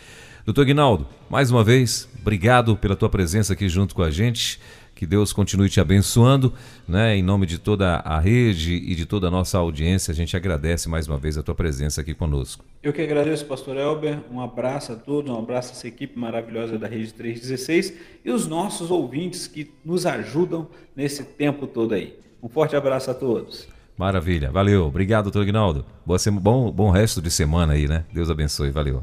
Doutor 0.44 0.66
Guinaldo, 0.66 1.06
mais 1.30 1.50
uma 1.50 1.64
vez, 1.64 2.06
obrigado 2.20 2.76
pela 2.76 2.94
tua 2.94 3.08
presença 3.08 3.54
aqui 3.54 3.66
junto 3.66 3.94
com 3.94 4.02
a 4.02 4.10
gente. 4.10 4.60
Que 4.94 5.06
Deus 5.06 5.32
continue 5.32 5.70
te 5.70 5.80
abençoando, 5.80 6.52
né? 6.86 7.16
Em 7.16 7.22
nome 7.22 7.46
de 7.46 7.58
toda 7.58 7.96
a 7.96 8.20
rede 8.20 8.74
e 8.74 8.94
de 8.94 9.06
toda 9.06 9.28
a 9.28 9.30
nossa 9.30 9.56
audiência, 9.56 10.12
a 10.12 10.14
gente 10.14 10.36
agradece 10.36 10.86
mais 10.86 11.08
uma 11.08 11.16
vez 11.16 11.38
a 11.38 11.42
tua 11.42 11.54
presença 11.54 12.02
aqui 12.02 12.14
conosco. 12.14 12.62
Eu 12.82 12.92
que 12.92 13.00
agradeço, 13.00 13.46
pastor 13.46 13.78
Elber. 13.78 14.20
Um 14.30 14.38
abraço 14.38 14.92
a 14.92 14.96
todos, 14.96 15.32
um 15.32 15.38
abraço 15.38 15.70
a 15.70 15.72
essa 15.72 15.88
equipe 15.88 16.16
maravilhosa 16.18 16.78
da 16.78 16.86
Rede 16.86 17.12
316 17.14 17.94
e 18.22 18.30
os 18.30 18.46
nossos 18.46 18.90
ouvintes 18.90 19.46
que 19.46 19.72
nos 19.82 20.04
ajudam 20.04 20.68
nesse 20.94 21.24
tempo 21.24 21.66
todo 21.66 21.94
aí. 21.94 22.18
Um 22.42 22.50
forte 22.50 22.76
abraço 22.76 23.10
a 23.10 23.14
todos. 23.14 23.66
Maravilha, 23.96 24.50
valeu. 24.50 24.84
Obrigado, 24.84 25.24
doutor 25.24 25.42
Ignaldo. 25.42 25.86
Boa 26.04 26.18
bom, 26.32 26.70
bom 26.70 26.90
resto 26.90 27.22
de 27.22 27.30
semana 27.30 27.72
aí, 27.72 27.88
né? 27.88 28.04
Deus 28.12 28.28
abençoe, 28.28 28.70
valeu. 28.70 29.02